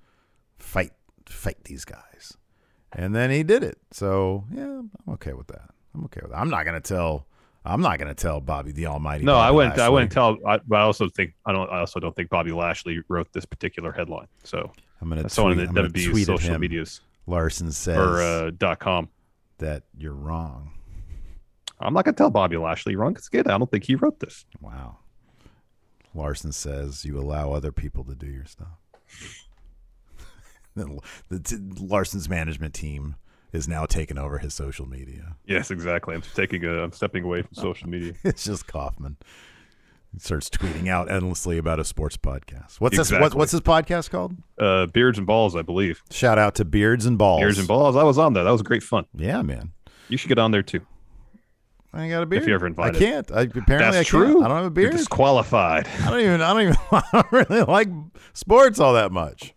Fight, 0.58 0.92
fight 1.26 1.64
these 1.64 1.86
guys." 1.86 2.38
And 2.92 3.16
then 3.16 3.30
he 3.30 3.44
did 3.44 3.64
it. 3.64 3.78
So 3.92 4.46
yeah, 4.52 4.64
I'm 4.80 4.92
okay 5.10 5.34
with 5.34 5.48
that. 5.48 5.70
I'm 5.96 6.04
okay 6.06 6.22
with 6.22 6.32
that. 6.32 6.40
I'm 6.40 6.50
not 6.50 6.66
gonna 6.66 6.82
tell. 6.82 7.27
I'm 7.68 7.82
not 7.82 8.00
gonna 8.00 8.14
tell 8.16 8.40
Bobby 8.40 8.72
the 8.72 8.88
Almighty. 8.88 9.26
No, 9.26 9.36
I 9.36 9.52
wouldn't. 9.52 9.78
I 9.80 9.90
wouldn't 9.90 10.12
tell. 10.12 10.38
I, 10.48 10.60
but 10.66 10.78
I 10.78 10.82
also 10.82 11.10
think 11.10 11.34
I 11.46 11.52
don't. 11.52 11.70
I 11.70 11.80
also 11.80 12.00
don't 12.00 12.16
think 12.16 12.30
Bobby 12.30 12.52
Lashley 12.52 13.02
wrote 13.10 13.32
this 13.34 13.46
particular 13.46 13.92
headline. 13.92 14.28
So 14.44 14.72
I'm 15.02 15.10
gonna 15.10 15.24
that's 15.24 15.34
someone 15.34 15.56
tweet, 15.56 15.70
in 15.70 15.78
I'm 15.78 15.92
the 15.92 16.00
WWE's 16.00 16.26
social 16.26 16.56
him. 16.56 16.62
medias 16.62 17.02
Larson 17.28 17.72
says 17.72 17.98
or 17.98 18.22
uh, 18.22 18.52
dot 18.58 18.80
com. 18.80 19.10
that 19.58 19.84
you're 19.98 20.14
wrong. 20.14 20.72
I'm 21.80 21.94
not 21.94 22.06
gonna 22.06 22.16
tell 22.16 22.30
Bobby 22.30 22.58
Lashley 22.58 22.96
wrong. 22.96 23.16
It's 23.16 23.30
good. 23.30 23.48
I 23.48 23.58
don't 23.58 23.70
think 23.70 23.84
he 23.84 23.96
wrote 23.96 24.20
this. 24.20 24.46
Wow. 24.62 24.98
Larson 26.16 26.52
says 26.52 27.06
you 27.06 27.20
allow 27.20 27.52
other 27.52 27.72
people 27.72 28.04
to 28.06 28.16
do 28.16 28.28
your 28.28 28.46
stuff. 28.46 28.68
Then 30.76 31.00
the 31.30 31.40
t- 31.40 31.58
Larson's 31.80 32.30
management 32.30 32.76
team 32.76 33.16
is 33.54 33.68
now 33.68 33.86
taking 33.86 34.18
over 34.18 34.38
his 34.40 34.54
social 34.54 34.86
media. 34.88 35.36
Yes, 35.46 35.72
exactly. 35.72 36.16
I'm 36.16 36.22
taking 36.22 36.64
a. 36.66 36.84
I'm 36.84 36.92
stepping 36.92 37.24
away 37.24 37.42
from 37.44 37.54
social 37.54 37.90
media. 37.90 38.14
It's 38.24 38.44
just 38.44 38.68
Kaufman. 38.68 39.18
He 40.14 40.20
starts 40.20 40.50
tweeting 40.50 40.88
out 40.88 41.12
endlessly 41.12 41.58
about 41.58 41.80
a 41.80 41.86
sports 41.86 42.18
podcast. 42.18 42.80
What's 42.80 42.98
this? 42.98 43.12
What, 43.12 43.36
what's 43.36 43.52
his 43.52 43.62
podcast 43.62 44.10
called? 44.10 44.36
Uh, 44.58 44.86
Beards 44.88 45.18
and 45.18 45.28
balls, 45.28 45.56
I 45.56 45.62
believe. 45.62 46.02
Shout 46.12 46.38
out 46.38 46.56
to 46.56 46.66
Beards 46.66 47.06
and 47.06 47.18
Balls. 47.18 47.42
Beards 47.42 47.60
and 47.60 47.68
balls. 47.68 47.96
I 47.96 48.04
was 48.04 48.18
on 48.18 48.34
that. 48.34 48.44
That 48.44 48.52
was 48.52 48.62
great 48.62 48.84
fun. 48.84 49.06
Yeah, 49.14 49.42
man. 49.42 49.74
You 50.10 50.18
should 50.18 50.30
get 50.30 50.40
on 50.40 50.52
there 50.52 50.64
too. 50.64 50.82
I 51.94 52.04
ain't 52.04 52.12
got 52.12 52.24
a 52.24 52.26
beard. 52.26 52.44
If 52.44 52.48
you're 52.48 52.56
ever 52.56 52.68
invited. 52.68 52.96
I 52.96 53.00
can't. 53.00 53.32
I, 53.32 53.42
apparently, 53.42 53.78
That's 53.78 53.96
I 53.96 53.98
can't. 53.98 54.08
true. 54.08 54.44
I 54.44 54.48
don't 54.48 54.58
have 54.58 54.78
a 54.78 54.82
You're 54.82 54.90
beard. 54.90 54.92
disqualified. 54.94 55.88
I 56.04 56.10
don't 56.12 56.20
even. 56.20 56.42
I 56.42 56.54
don't 56.54 56.62
even. 56.64 56.76
I 56.92 57.04
don't 57.14 57.32
really 57.32 57.64
like 57.64 57.88
sports 58.34 58.80
all 58.80 58.94
that 58.94 59.12
much. 59.12 59.54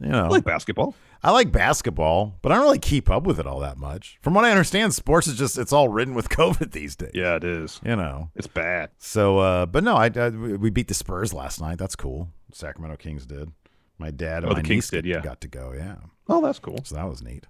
You 0.00 0.08
know, 0.08 0.24
I 0.24 0.28
like 0.28 0.44
basketball. 0.44 0.94
I 1.22 1.30
like 1.32 1.50
basketball, 1.50 2.38
but 2.42 2.52
I 2.52 2.56
don't 2.56 2.64
really 2.64 2.78
keep 2.78 3.10
up 3.10 3.24
with 3.24 3.40
it 3.40 3.46
all 3.46 3.60
that 3.60 3.76
much. 3.76 4.18
From 4.22 4.34
what 4.34 4.44
I 4.44 4.50
understand, 4.50 4.94
sports 4.94 5.26
is 5.26 5.36
just 5.38 5.58
it's 5.58 5.72
all 5.72 5.88
ridden 5.88 6.14
with 6.14 6.28
COVID 6.30 6.72
these 6.72 6.94
days. 6.96 7.10
Yeah, 7.14 7.36
it 7.36 7.44
is. 7.44 7.80
You 7.84 7.96
know. 7.96 8.30
It's 8.36 8.46
bad. 8.46 8.90
So, 8.98 9.38
uh, 9.38 9.66
but 9.66 9.82
no, 9.84 9.96
I, 9.96 10.10
I 10.14 10.28
we 10.30 10.70
beat 10.70 10.88
the 10.88 10.94
Spurs 10.94 11.32
last 11.34 11.60
night. 11.60 11.78
That's 11.78 11.96
cool. 11.96 12.28
Sacramento 12.52 12.96
Kings 12.96 13.26
did. 13.26 13.50
My 13.98 14.10
dad 14.12 14.44
and 14.44 14.46
Oh, 14.46 14.48
my 14.50 14.54
the 14.54 14.62
Kings 14.62 14.84
niece 14.84 14.90
did, 14.90 15.04
yeah. 15.04 15.20
got 15.20 15.40
to 15.40 15.48
go. 15.48 15.72
Yeah, 15.76 15.96
Oh, 16.28 16.40
that's 16.40 16.60
cool. 16.60 16.78
so 16.84 16.94
that 16.94 17.08
was 17.08 17.20
neat. 17.20 17.46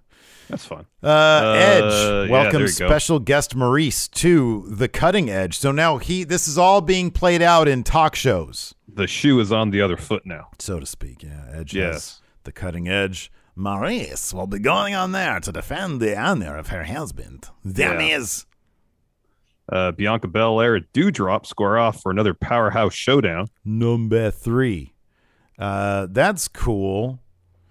That's 0.49 0.65
fun. 0.65 0.87
Uh, 1.03 1.53
Edge 1.55 1.83
yeah, 1.93 2.27
welcomes 2.31 2.53
there 2.53 2.61
you 2.61 2.89
go. 2.89 2.95
special 2.95 3.19
guest 3.19 3.55
Maryse 3.55 4.09
to 4.13 4.65
the 4.67 4.87
cutting 4.87 5.29
edge. 5.29 5.59
So 5.59 5.71
now 5.71 5.97
he 5.99 6.23
this 6.23 6.47
is 6.47 6.57
all 6.57 6.81
being 6.81 7.11
played 7.11 7.43
out 7.43 7.67
in 7.67 7.83
talk 7.83 8.15
shows, 8.15 8.73
The 8.91 9.05
shoe 9.05 9.39
is 9.39 9.51
on 9.51 9.69
the 9.69 9.79
other 9.81 9.95
foot 9.95 10.25
now. 10.25 10.49
so 10.57 10.79
to 10.79 10.87
speak. 10.87 11.21
Yeah, 11.21 11.45
Edge 11.53 11.75
Yes. 11.75 12.21
the 12.45 12.51
cutting 12.51 12.87
edge. 12.89 13.31
Maryse 13.59 14.33
will 14.33 14.47
be 14.47 14.59
going 14.59 14.95
on 14.95 15.11
there 15.11 15.39
to 15.41 15.51
defend 15.51 15.99
the 15.99 16.17
honor 16.17 16.57
of 16.57 16.67
her 16.69 16.85
husband. 16.85 17.49
There 17.63 17.99
Yeah. 17.99 18.17
is. 18.17 18.45
Uh, 19.71 19.91
Bianca 19.91 20.27
Belair 20.27 20.75
at 20.77 20.91
Doudrop 20.93 21.45
square 21.45 21.77
off 21.77 22.01
for 22.01 22.11
another 22.11 22.33
powerhouse 22.33 22.93
showdown. 22.93 23.47
Number 23.63 24.31
three. 24.31 24.93
Uh, 25.59 26.07
that's 26.09 26.47
cool. 26.47 27.19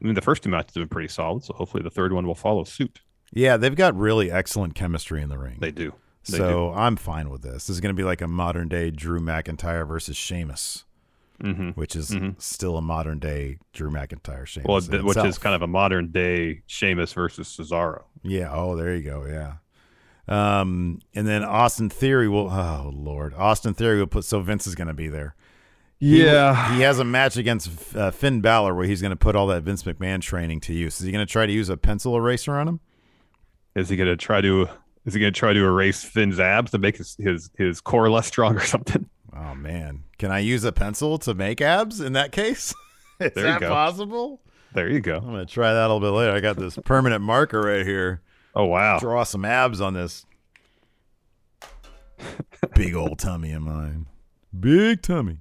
I 0.01 0.05
mean, 0.05 0.15
the 0.15 0.21
first 0.21 0.43
two 0.45 0.51
matches 0.51 0.75
have 0.75 0.83
been 0.83 0.89
pretty 0.89 1.09
solid, 1.09 1.43
so 1.43 1.55
hopefully 1.55 1.83
the 1.83 1.91
third 1.91 2.13
one 2.13 2.27
will 2.27 2.37
follow 2.37 2.63
suit. 2.65 3.01
Yeah, 3.33 3.57
they've 3.57 3.75
got 3.75 3.97
really 3.97 4.31
excellent 4.31 4.75
chemistry 4.75 5.23
in 5.23 5.29
the 5.29 5.39
ring. 5.39 5.57
They 5.61 5.73
do. 5.73 5.95
They 6.29 6.39
so 6.39 6.73
I'm 6.73 6.97
fine 6.97 7.31
with 7.31 7.43
this. 7.43 7.67
This 7.67 7.71
is 7.71 7.81
going 7.81 7.95
to 7.95 8.01
be 8.01 8.05
like 8.05 8.21
a 8.21 8.29
modern 8.29 8.69
day 8.69 8.91
Drew 8.91 9.19
McIntyre 9.21 9.87
versus 9.89 10.17
Sheamus, 10.17 10.85
do. 11.43 11.53
hmm 11.53 11.69
which 11.71 11.95
is 11.97 12.15
still 12.39 12.77
a 12.77 12.83
modern 12.83 13.19
day 13.19 13.59
Drew 13.73 13.91
McIntyre 13.91 14.47
Sheamus. 14.47 14.67
Well, 14.69 14.81
th- 14.81 15.03
which 15.03 15.17
is 15.19 15.39
kind 15.39 15.55
of 15.55 15.63
a 15.63 15.67
modern 15.67 16.11
day 16.11 16.63
Sheamus 16.67 17.13
versus 17.13 17.49
Cesaro. 17.49 18.03
yeah. 18.23 18.51
Oh, 18.53 18.77
there 18.77 18.95
you 18.95 19.03
go. 19.03 19.25
Yeah. 19.27 19.55
Um, 20.27 21.01
and 21.15 21.27
then 21.27 21.43
Austin 21.45 21.89
Theory 21.89 22.29
will. 22.29 22.51
Oh 22.51 22.91
Lord, 22.95 23.33
Austin 23.35 23.73
Theory 23.75 23.99
will 23.99 24.07
put. 24.07 24.25
So 24.25 24.41
Vince 24.41 24.67
is 24.67 24.75
going 24.75 24.89
to 24.89 24.95
be 24.95 25.09
there. 25.09 25.35
He- 25.99 26.25
Yeah. 26.25 26.75
he 26.75 26.83
has 26.83 26.99
a 26.99 27.05
match 27.05 27.37
against 27.37 27.97
uh, 27.97 28.11
Finn 28.11 28.41
Balor 28.41 28.75
where 28.75 28.87
he's 28.87 29.01
going 29.01 29.11
to 29.11 29.17
put 29.17 29.35
all 29.35 29.47
that 29.49 29.63
Vince 29.63 29.83
McMahon 29.85 30.21
training 30.21 30.61
to 30.61 30.75
use. 30.75 31.01
Is 31.01 31.07
he 31.07 31.13
going 31.13 31.27
to 31.27 31.31
try 31.33 31.47
to 31.47 31.53
use 31.53 31.69
a 31.71 31.77
pencil 31.77 32.15
eraser 32.17 32.57
on 32.57 32.69
him? 32.69 32.81
Is 33.75 33.89
he 33.89 33.97
going 33.97 34.09
to 34.09 34.17
try 34.17 34.41
to? 34.41 34.69
Is 35.07 35.15
he 35.15 35.21
going 35.21 35.33
to 35.33 35.39
try 35.39 35.55
to 35.55 35.65
erase 35.65 36.05
Finn's 36.05 36.39
abs 36.39 36.73
to 36.73 36.79
make 36.79 36.99
his 36.99 37.17
his, 37.19 37.51
his 37.57 37.81
core 37.81 38.11
less 38.11 38.27
strong 38.27 38.55
or 38.57 38.61
something? 38.61 39.09
Oh 39.41 39.55
man, 39.55 40.03
can 40.19 40.31
I 40.33 40.41
use 40.41 40.65
a 40.65 40.73
pencil 40.73 41.17
to 41.19 41.35
make 41.35 41.61
abs 41.61 42.01
in 42.01 42.15
that 42.15 42.33
case? 42.33 42.75
is 43.21 43.33
There 43.35 43.47
you 43.47 43.53
that 43.53 43.61
go. 43.61 43.69
possible? 43.69 44.41
There 44.75 44.89
you 44.89 45.01
go. 45.01 45.19
I'm 45.19 45.25
gonna 45.27 45.47
try 45.47 45.73
that 45.73 45.81
a 45.87 45.93
little 45.95 46.01
bit 46.01 46.09
later. 46.17 46.33
I 46.33 46.41
got 46.41 46.57
this 46.57 46.77
permanent 46.85 47.23
marker 47.23 47.61
right 47.61 47.87
here. 47.87 48.21
Oh 48.55 48.65
wow. 48.65 48.99
Draw 48.99 49.25
some 49.25 49.45
abs 49.45 49.81
on 49.81 49.95
this 49.95 50.27
big 52.75 52.95
old 52.95 53.19
tummy 53.19 53.53
of 53.53 53.63
mine. 53.63 54.07
Big 54.59 55.03
tummy. 55.03 55.39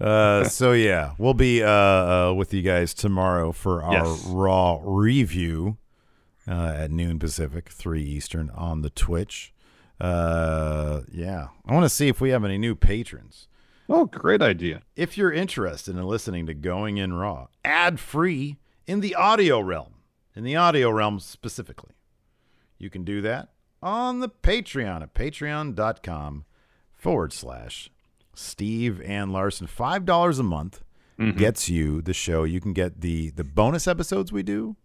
Uh, 0.00 0.44
so 0.48 0.72
yeah, 0.72 1.12
we'll 1.18 1.34
be 1.34 1.62
uh, 1.62 1.68
uh, 1.70 2.32
with 2.34 2.52
you 2.54 2.62
guys 2.62 2.94
tomorrow 2.94 3.52
for 3.52 3.82
our 3.82 3.92
Yes. 4.06 4.24
Raw 4.26 4.80
review 4.84 5.78
uh, 6.48 6.74
at 6.76 6.90
noon 6.90 7.18
Pacific, 7.18 7.68
three 7.70 8.02
Eastern 8.02 8.50
on 8.50 8.82
the 8.82 8.90
Twitch. 8.90 9.52
Uh, 10.00 11.02
yeah, 11.10 11.48
I 11.64 11.72
want 11.72 11.84
to 11.84 11.88
see 11.90 12.08
if 12.08 12.20
we 12.20 12.30
have 12.30 12.44
any 12.44 12.58
new 12.58 12.74
patrons. 12.74 13.48
Oh, 13.88 14.06
great 14.06 14.42
idea. 14.42 14.82
If 14.96 15.16
you're 15.16 15.32
interested 15.32 15.96
in 15.96 16.02
listening 16.02 16.46
to 16.46 16.54
Going 16.54 16.96
In 16.96 17.12
Raw 17.12 17.48
ad 17.64 18.00
free 18.00 18.58
in 18.86 19.00
the 19.00 19.14
audio 19.14 19.60
realm, 19.60 19.94
in 20.34 20.44
the 20.44 20.56
audio 20.56 20.90
realm 20.90 21.20
specifically, 21.20 21.92
you 22.78 22.90
can 22.90 23.04
do 23.04 23.22
that 23.22 23.50
on 23.82 24.20
the 24.20 24.28
Patreon 24.28 25.02
at 25.02 25.14
patreon.com 25.14 26.44
forward 26.94 27.32
slash 27.32 27.90
Steve 28.34 29.00
and 29.02 29.32
Larson. 29.32 29.66
$5 29.66 30.38
a 30.38 30.42
month 30.42 30.82
gets 31.36 31.68
you 31.70 32.02
the 32.02 32.12
show. 32.12 32.44
You 32.44 32.60
can 32.60 32.74
get 32.74 33.00
the, 33.00 33.30
the 33.30 33.44
bonus 33.44 33.86
episodes 33.88 34.32
we 34.32 34.42
do 34.42 34.76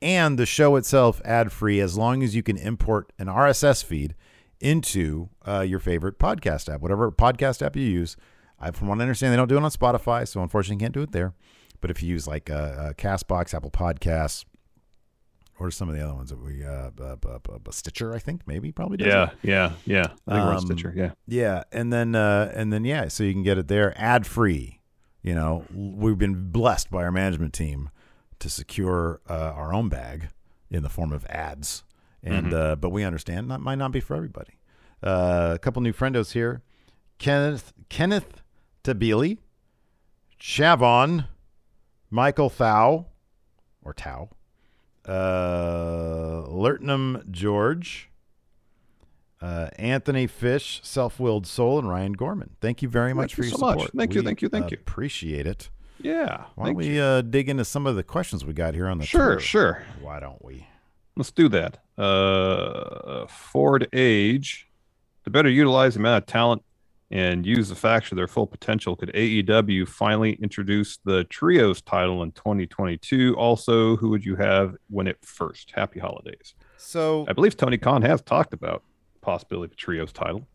and 0.00 0.38
the 0.38 0.46
show 0.46 0.76
itself 0.76 1.20
ad 1.24 1.50
free 1.50 1.80
as 1.80 1.96
long 1.96 2.22
as 2.22 2.36
you 2.36 2.42
can 2.42 2.56
import 2.56 3.12
an 3.18 3.26
RSS 3.26 3.82
feed 3.82 4.14
into 4.62 5.28
uh, 5.46 5.60
your 5.60 5.78
favorite 5.80 6.18
podcast 6.18 6.72
app, 6.72 6.80
whatever 6.80 7.10
podcast 7.10 7.60
app 7.64 7.76
you 7.76 7.82
use. 7.82 8.16
I, 8.58 8.70
from 8.70 8.88
what 8.88 8.98
I 8.98 9.02
understand, 9.02 9.32
they 9.32 9.36
don't 9.36 9.48
do 9.48 9.56
it 9.56 9.62
on 9.62 9.70
Spotify, 9.70 10.26
so 10.26 10.40
unfortunately, 10.42 10.80
can't 10.82 10.94
do 10.94 11.02
it 11.02 11.12
there. 11.12 11.34
But 11.80 11.90
if 11.90 12.02
you 12.02 12.08
use 12.08 12.26
like 12.28 12.48
uh, 12.48 12.54
uh, 12.54 12.92
Castbox, 12.92 13.52
Apple 13.54 13.70
Podcasts, 13.72 14.44
or 15.58 15.70
some 15.70 15.88
of 15.88 15.94
the 15.96 16.00
other 16.02 16.14
ones 16.14 16.30
that 16.30 16.42
we 16.42 16.64
uh, 16.64 16.90
Stitcher? 17.70 18.14
I 18.14 18.18
think 18.18 18.42
maybe 18.46 18.72
probably 18.72 18.96
does 18.96 19.08
Yeah, 19.08 19.30
it. 19.30 19.38
yeah, 19.42 19.72
yeah. 19.84 20.00
I 20.00 20.06
think 20.06 20.18
we're 20.28 20.40
on 20.50 20.56
Um, 20.56 20.60
Stitcher. 20.66 20.92
Yeah. 20.96 21.10
Yeah, 21.26 21.62
and 21.72 21.92
then 21.92 22.14
uh, 22.14 22.52
and 22.54 22.72
then 22.72 22.84
yeah, 22.84 23.08
so 23.08 23.24
you 23.24 23.32
can 23.32 23.42
get 23.42 23.58
it 23.58 23.68
there 23.68 23.92
ad 24.00 24.26
free. 24.26 24.80
You 25.22 25.34
know, 25.34 25.64
we've 25.72 26.18
been 26.18 26.50
blessed 26.50 26.90
by 26.90 27.02
our 27.04 27.12
management 27.12 27.52
team 27.52 27.90
to 28.40 28.48
secure 28.50 29.20
uh, 29.28 29.34
our 29.54 29.72
own 29.72 29.88
bag 29.88 30.28
in 30.70 30.82
the 30.82 30.88
form 30.88 31.12
of 31.12 31.24
ads, 31.26 31.84
and 32.22 32.52
uh, 32.54 32.76
but 32.76 32.90
we 32.90 33.04
understand 33.04 33.50
that 33.50 33.60
might 33.60 33.76
not 33.76 33.92
be 33.92 34.00
for 34.00 34.14
everybody. 34.16 34.58
Uh, 35.02 35.52
a 35.54 35.58
couple 35.58 35.82
new 35.82 35.92
friendos 35.92 36.32
here: 36.32 36.62
Kenneth 37.18 37.72
Kenneth 37.88 38.42
Tabili, 38.84 39.38
Chavon, 40.40 41.26
Michael 42.10 42.50
Thau, 42.50 43.06
or 43.82 43.92
Tau, 43.94 44.28
uh, 45.06 46.44
Lertnam 46.48 47.28
George 47.30 48.10
uh, 49.40 49.68
Anthony 49.76 50.26
Fish, 50.26 50.80
Self 50.84 51.18
Willed 51.18 51.46
Soul, 51.46 51.80
and 51.80 51.88
Ryan 51.88 52.12
Gorman. 52.12 52.50
Thank 52.60 52.80
you 52.82 52.88
very 52.88 53.12
much 53.12 53.34
Thank 53.34 53.36
for 53.36 53.42
you 53.42 53.50
your 53.50 53.58
so 53.58 53.66
much. 53.66 53.74
support. 53.80 53.92
Thank 53.96 54.14
you, 54.14 54.22
thank 54.22 54.42
you, 54.42 54.48
thank 54.48 54.70
you. 54.70 54.78
Appreciate 54.80 55.46
it. 55.46 55.68
Yeah. 56.00 56.44
Why 56.54 56.66
don't 56.66 56.74
we 56.76 57.00
uh, 57.00 57.22
dig 57.22 57.48
into 57.48 57.64
some 57.64 57.86
of 57.86 57.94
the 57.96 58.02
questions 58.02 58.44
we 58.44 58.52
got 58.52 58.74
here 58.74 58.88
on 58.88 58.98
the 58.98 59.06
Sure, 59.06 59.34
Twitter? 59.34 59.40
sure. 59.40 59.82
Why 60.00 60.18
don't 60.20 60.44
we? 60.44 60.66
Let's 61.16 61.30
do 61.30 61.48
that. 61.50 61.78
Uh, 61.98 63.26
Ford 63.26 63.88
Age. 63.92 64.68
To 65.24 65.30
better 65.30 65.48
utilize 65.48 65.94
the 65.94 66.00
amount 66.00 66.24
of 66.24 66.26
talent 66.26 66.62
and 67.12 67.46
use 67.46 67.68
the 67.68 67.76
facts 67.76 68.08
to 68.08 68.16
their 68.16 68.26
full 68.26 68.46
potential, 68.46 68.96
could 68.96 69.12
AEW 69.12 69.86
finally 69.86 70.32
introduce 70.42 70.96
the 71.04 71.22
Trios 71.24 71.80
title 71.80 72.22
in 72.24 72.32
2022? 72.32 73.36
Also, 73.36 73.96
who 73.96 74.08
would 74.08 74.24
you 74.24 74.34
have 74.36 74.74
win 74.90 75.06
it 75.06 75.18
first? 75.22 75.70
Happy 75.76 76.00
holidays. 76.00 76.54
So 76.76 77.24
I 77.28 77.34
believe 77.34 77.56
Tony 77.56 77.78
Khan 77.78 78.02
has 78.02 78.20
talked 78.22 78.52
about 78.52 78.82
possibility 79.20 79.66
of 79.66 79.72
a 79.72 79.76
Trios 79.76 80.12
title. 80.12 80.48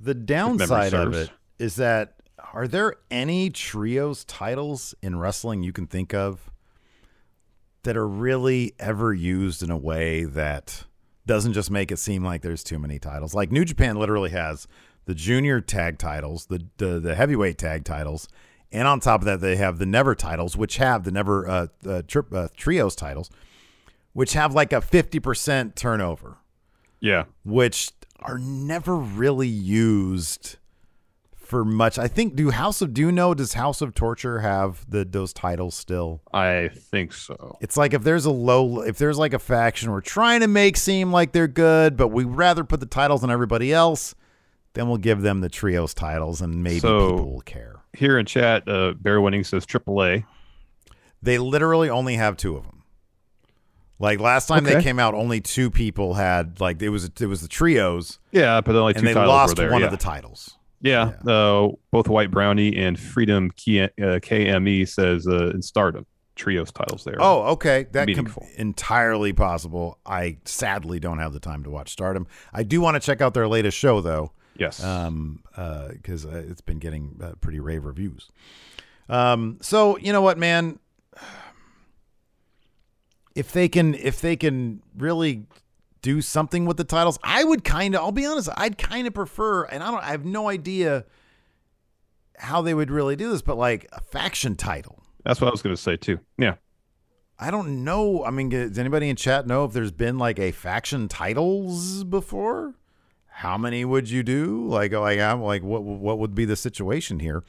the 0.00 0.14
downside 0.14 0.94
of 0.94 1.14
it 1.14 1.30
is 1.60 1.76
that 1.76 2.14
are 2.52 2.66
there 2.66 2.94
any 3.10 3.50
trios 3.50 4.24
titles 4.24 4.94
in 5.02 5.18
wrestling 5.18 5.62
you 5.62 5.72
can 5.72 5.86
think 5.86 6.14
of 6.14 6.50
that 7.82 7.96
are 7.96 8.08
really 8.08 8.74
ever 8.78 9.12
used 9.14 9.62
in 9.62 9.70
a 9.70 9.76
way 9.76 10.24
that 10.24 10.84
doesn't 11.26 11.52
just 11.52 11.70
make 11.70 11.90
it 11.92 11.98
seem 11.98 12.24
like 12.24 12.42
there's 12.42 12.64
too 12.64 12.78
many 12.78 12.98
titles? 12.98 13.34
Like 13.34 13.50
New 13.52 13.64
Japan 13.64 13.96
literally 13.96 14.30
has 14.30 14.66
the 15.06 15.14
junior 15.14 15.60
tag 15.60 15.98
titles, 15.98 16.46
the 16.46 16.64
the, 16.78 17.00
the 17.00 17.14
heavyweight 17.14 17.58
tag 17.58 17.84
titles, 17.84 18.28
and 18.70 18.86
on 18.86 19.00
top 19.00 19.22
of 19.22 19.24
that 19.26 19.40
they 19.40 19.56
have 19.56 19.78
the 19.78 19.86
never 19.86 20.14
titles, 20.14 20.56
which 20.56 20.76
have 20.76 21.04
the 21.04 21.10
never 21.10 21.48
uh, 21.48 21.66
uh, 21.86 22.02
tri- 22.06 22.22
uh, 22.32 22.48
trios 22.56 22.94
titles, 22.94 23.30
which 24.12 24.34
have 24.34 24.54
like 24.54 24.72
a 24.72 24.80
fifty 24.80 25.18
percent 25.20 25.74
turnover 25.76 26.36
Yeah. 27.00 27.24
which 27.44 27.90
are 28.20 28.38
never 28.38 28.96
really 28.96 29.48
used 29.48 30.56
for 31.50 31.64
much. 31.64 31.98
I 31.98 32.08
think 32.08 32.36
do 32.36 32.50
House 32.50 32.80
of 32.80 32.94
do 32.94 33.02
you 33.02 33.12
know 33.12 33.34
does 33.34 33.52
House 33.54 33.82
of 33.82 33.92
Torture 33.94 34.38
have 34.40 34.88
the 34.88 35.04
those 35.04 35.32
titles 35.32 35.74
still? 35.74 36.22
I 36.32 36.70
think 36.72 37.12
so. 37.12 37.58
It's 37.60 37.76
like 37.76 37.92
if 37.92 38.02
there's 38.02 38.24
a 38.24 38.30
low 38.30 38.80
if 38.82 38.96
there's 38.96 39.18
like 39.18 39.34
a 39.34 39.38
faction 39.38 39.90
we're 39.90 40.00
trying 40.00 40.40
to 40.40 40.48
make 40.48 40.76
seem 40.76 41.12
like 41.12 41.32
they're 41.32 41.48
good, 41.48 41.96
but 41.96 42.08
we 42.08 42.24
rather 42.24 42.64
put 42.64 42.80
the 42.80 42.86
titles 42.86 43.22
on 43.24 43.30
everybody 43.30 43.72
else, 43.72 44.14
then 44.74 44.88
we'll 44.88 44.96
give 44.98 45.20
them 45.22 45.40
the 45.40 45.48
trios 45.48 45.92
titles 45.92 46.40
and 46.40 46.62
maybe 46.62 46.80
So- 46.80 47.10
people 47.16 47.32
will 47.32 47.40
care. 47.42 47.76
Here 47.92 48.18
in 48.18 48.24
chat, 48.24 48.68
uh, 48.68 48.92
Bear 48.92 49.20
Winning 49.20 49.42
says 49.42 49.66
AAA. 49.66 50.24
They 51.20 51.38
literally 51.38 51.90
only 51.90 52.14
have 52.14 52.36
two 52.36 52.56
of 52.56 52.62
them. 52.64 52.84
Like 53.98 54.18
last 54.20 54.46
time 54.46 54.64
they 54.64 54.82
came 54.82 54.98
out, 54.98 55.12
only 55.12 55.40
two 55.42 55.70
people 55.70 56.14
had 56.14 56.60
like 56.60 56.80
it 56.80 56.88
was 56.88 57.04
it 57.20 57.26
was 57.26 57.42
the 57.42 57.48
trios, 57.48 58.18
Yeah, 58.32 58.60
but 58.62 58.74
only 58.74 58.94
two 58.94 59.00
and 59.00 59.08
they 59.08 59.14
lost 59.14 59.56
there. 59.56 59.70
one 59.70 59.80
yeah. 59.80 59.86
of 59.86 59.90
the 59.90 59.98
titles. 59.98 60.56
Yeah, 60.80 61.12
uh, 61.26 61.68
both 61.90 62.08
White 62.08 62.30
Brownie 62.30 62.76
and 62.76 62.98
Freedom 62.98 63.50
K- 63.50 63.82
uh, 63.82 63.88
KME 63.98 64.88
says 64.88 65.26
uh, 65.26 65.50
in 65.50 65.60
Stardom 65.62 66.06
trios 66.36 66.72
titles 66.72 67.04
there. 67.04 67.16
Oh, 67.18 67.42
okay. 67.52 67.84
That 67.92 68.06
can 68.06 68.16
meaningful. 68.16 68.46
entirely 68.56 69.32
possible. 69.32 69.98
I 70.06 70.38
sadly 70.46 70.98
don't 70.98 71.18
have 71.18 71.32
the 71.32 71.40
time 71.40 71.62
to 71.64 71.70
watch 71.70 71.92
Stardom. 71.92 72.26
I 72.52 72.62
do 72.62 72.80
want 72.80 72.94
to 72.94 73.00
check 73.00 73.20
out 73.20 73.34
their 73.34 73.46
latest 73.46 73.76
show 73.76 74.00
though, 74.00 74.32
yes. 74.56 74.82
um, 74.82 75.42
because 75.54 76.24
uh, 76.24 76.44
it's 76.48 76.62
been 76.62 76.78
getting 76.78 77.20
uh, 77.22 77.32
pretty 77.40 77.60
rave 77.60 77.84
reviews. 77.84 78.30
Um, 79.08 79.58
so 79.60 79.98
you 79.98 80.12
know 80.12 80.22
what, 80.22 80.38
man? 80.38 80.78
If 83.36 83.52
they 83.52 83.68
can, 83.68 83.94
if 83.94 84.20
they 84.20 84.34
can 84.34 84.82
really 84.98 85.46
do 86.02 86.20
something 86.20 86.64
with 86.64 86.76
the 86.76 86.84
titles, 86.84 87.18
I 87.22 87.44
would 87.44 87.64
kind 87.64 87.94
of. 87.94 88.02
I'll 88.02 88.12
be 88.12 88.26
honest. 88.26 88.48
I'd 88.56 88.78
kind 88.78 89.06
of 89.06 89.14
prefer, 89.14 89.64
and 89.64 89.82
I 89.82 89.90
don't. 89.90 90.02
I 90.02 90.10
have 90.10 90.24
no 90.24 90.48
idea 90.48 91.04
how 92.38 92.62
they 92.62 92.74
would 92.74 92.90
really 92.90 93.16
do 93.16 93.30
this, 93.30 93.42
but 93.42 93.56
like 93.56 93.86
a 93.92 94.00
faction 94.00 94.56
title. 94.56 95.02
That's 95.24 95.40
what 95.40 95.48
I 95.48 95.50
was 95.50 95.62
going 95.62 95.76
to 95.76 95.80
say 95.80 95.96
too. 95.96 96.18
Yeah. 96.38 96.54
I 97.38 97.50
don't 97.50 97.84
know. 97.84 98.24
I 98.24 98.30
mean, 98.30 98.50
does 98.50 98.78
anybody 98.78 99.08
in 99.08 99.16
chat 99.16 99.46
know 99.46 99.64
if 99.64 99.72
there's 99.72 99.92
been 99.92 100.18
like 100.18 100.38
a 100.38 100.52
faction 100.52 101.08
titles 101.08 102.04
before? 102.04 102.74
How 103.26 103.56
many 103.56 103.84
would 103.86 104.10
you 104.10 104.22
do? 104.22 104.66
Like, 104.66 104.92
oh, 104.92 105.00
like, 105.00 105.18
I'm 105.18 105.40
like, 105.40 105.62
what, 105.62 105.82
what 105.82 106.18
would 106.18 106.34
be 106.34 106.44
the 106.44 106.56
situation 106.56 107.20
here? 107.20 107.42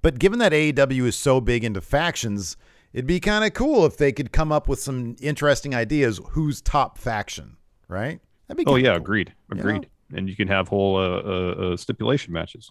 But 0.00 0.20
given 0.20 0.38
that 0.38 0.52
AEW 0.52 1.06
is 1.06 1.16
so 1.16 1.40
big 1.40 1.64
into 1.64 1.80
factions, 1.80 2.56
it'd 2.92 3.06
be 3.06 3.18
kind 3.18 3.44
of 3.44 3.52
cool 3.52 3.84
if 3.84 3.96
they 3.96 4.12
could 4.12 4.30
come 4.32 4.52
up 4.52 4.68
with 4.68 4.78
some 4.78 5.16
interesting 5.20 5.74
ideas. 5.74 6.20
Who's 6.30 6.60
top 6.60 6.96
faction, 6.96 7.56
right? 7.88 8.20
That'd 8.48 8.64
be. 8.64 8.70
Oh 8.70 8.76
yeah, 8.76 8.90
cool. 8.90 8.96
agreed. 8.98 9.34
You 9.50 9.56
know? 9.56 9.60
Agreed. 9.60 9.88
And 10.14 10.28
you 10.28 10.36
can 10.36 10.48
have 10.48 10.68
whole 10.68 10.96
uh, 10.96 11.00
uh, 11.00 11.72
uh, 11.72 11.76
stipulation 11.76 12.32
matches. 12.32 12.70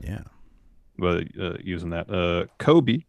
Yeah. 0.00 0.22
uh, 1.02 1.22
uh, 1.40 1.56
using 1.62 1.90
that. 1.90 2.08
Uh, 2.08 2.46
Kobe 2.58 3.00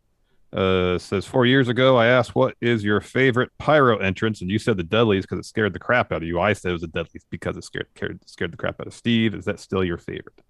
uh, 0.54 0.97
says 0.97 1.25
four 1.25 1.45
years 1.45 1.67
ago, 1.67 1.97
I 1.97 2.08
asked, 2.08 2.34
"What 2.34 2.56
is 2.62 2.84
your 2.84 3.02
favorite 3.02 3.52
pyro 3.60 3.97
entrance?" 3.97 4.41
And 4.41 4.49
you 4.49 4.58
said 4.58 4.78
the 4.78 4.84
Dudleys 4.84 5.25
because 5.25 5.39
it 5.39 5.45
scared 5.45 5.73
the 5.73 5.80
crap 5.80 6.12
out 6.12 6.23
of 6.23 6.28
you. 6.28 6.39
I 6.39 6.54
said 6.54 6.69
it 6.69 6.73
was 6.73 6.82
the 6.82 6.88
Dudleys 6.88 7.25
because 7.30 7.58
it 7.58 7.63
scared 7.63 7.88
scared, 7.95 8.19
scared 8.28 8.52
the 8.52 8.58
crap 8.58 8.82
out 8.82 8.88
of 8.88 8.93
Steve. 8.93 9.36
Is 9.36 9.45
that 9.45 9.60
still 9.60 9.84
your 9.84 9.97
favorite? 9.97 10.41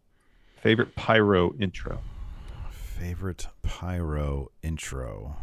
Favorite 0.62 0.96
pyro 0.96 1.54
intro? 1.60 2.00
Favorite 2.72 3.48
pyro 3.64 4.52
intro. 4.62 5.38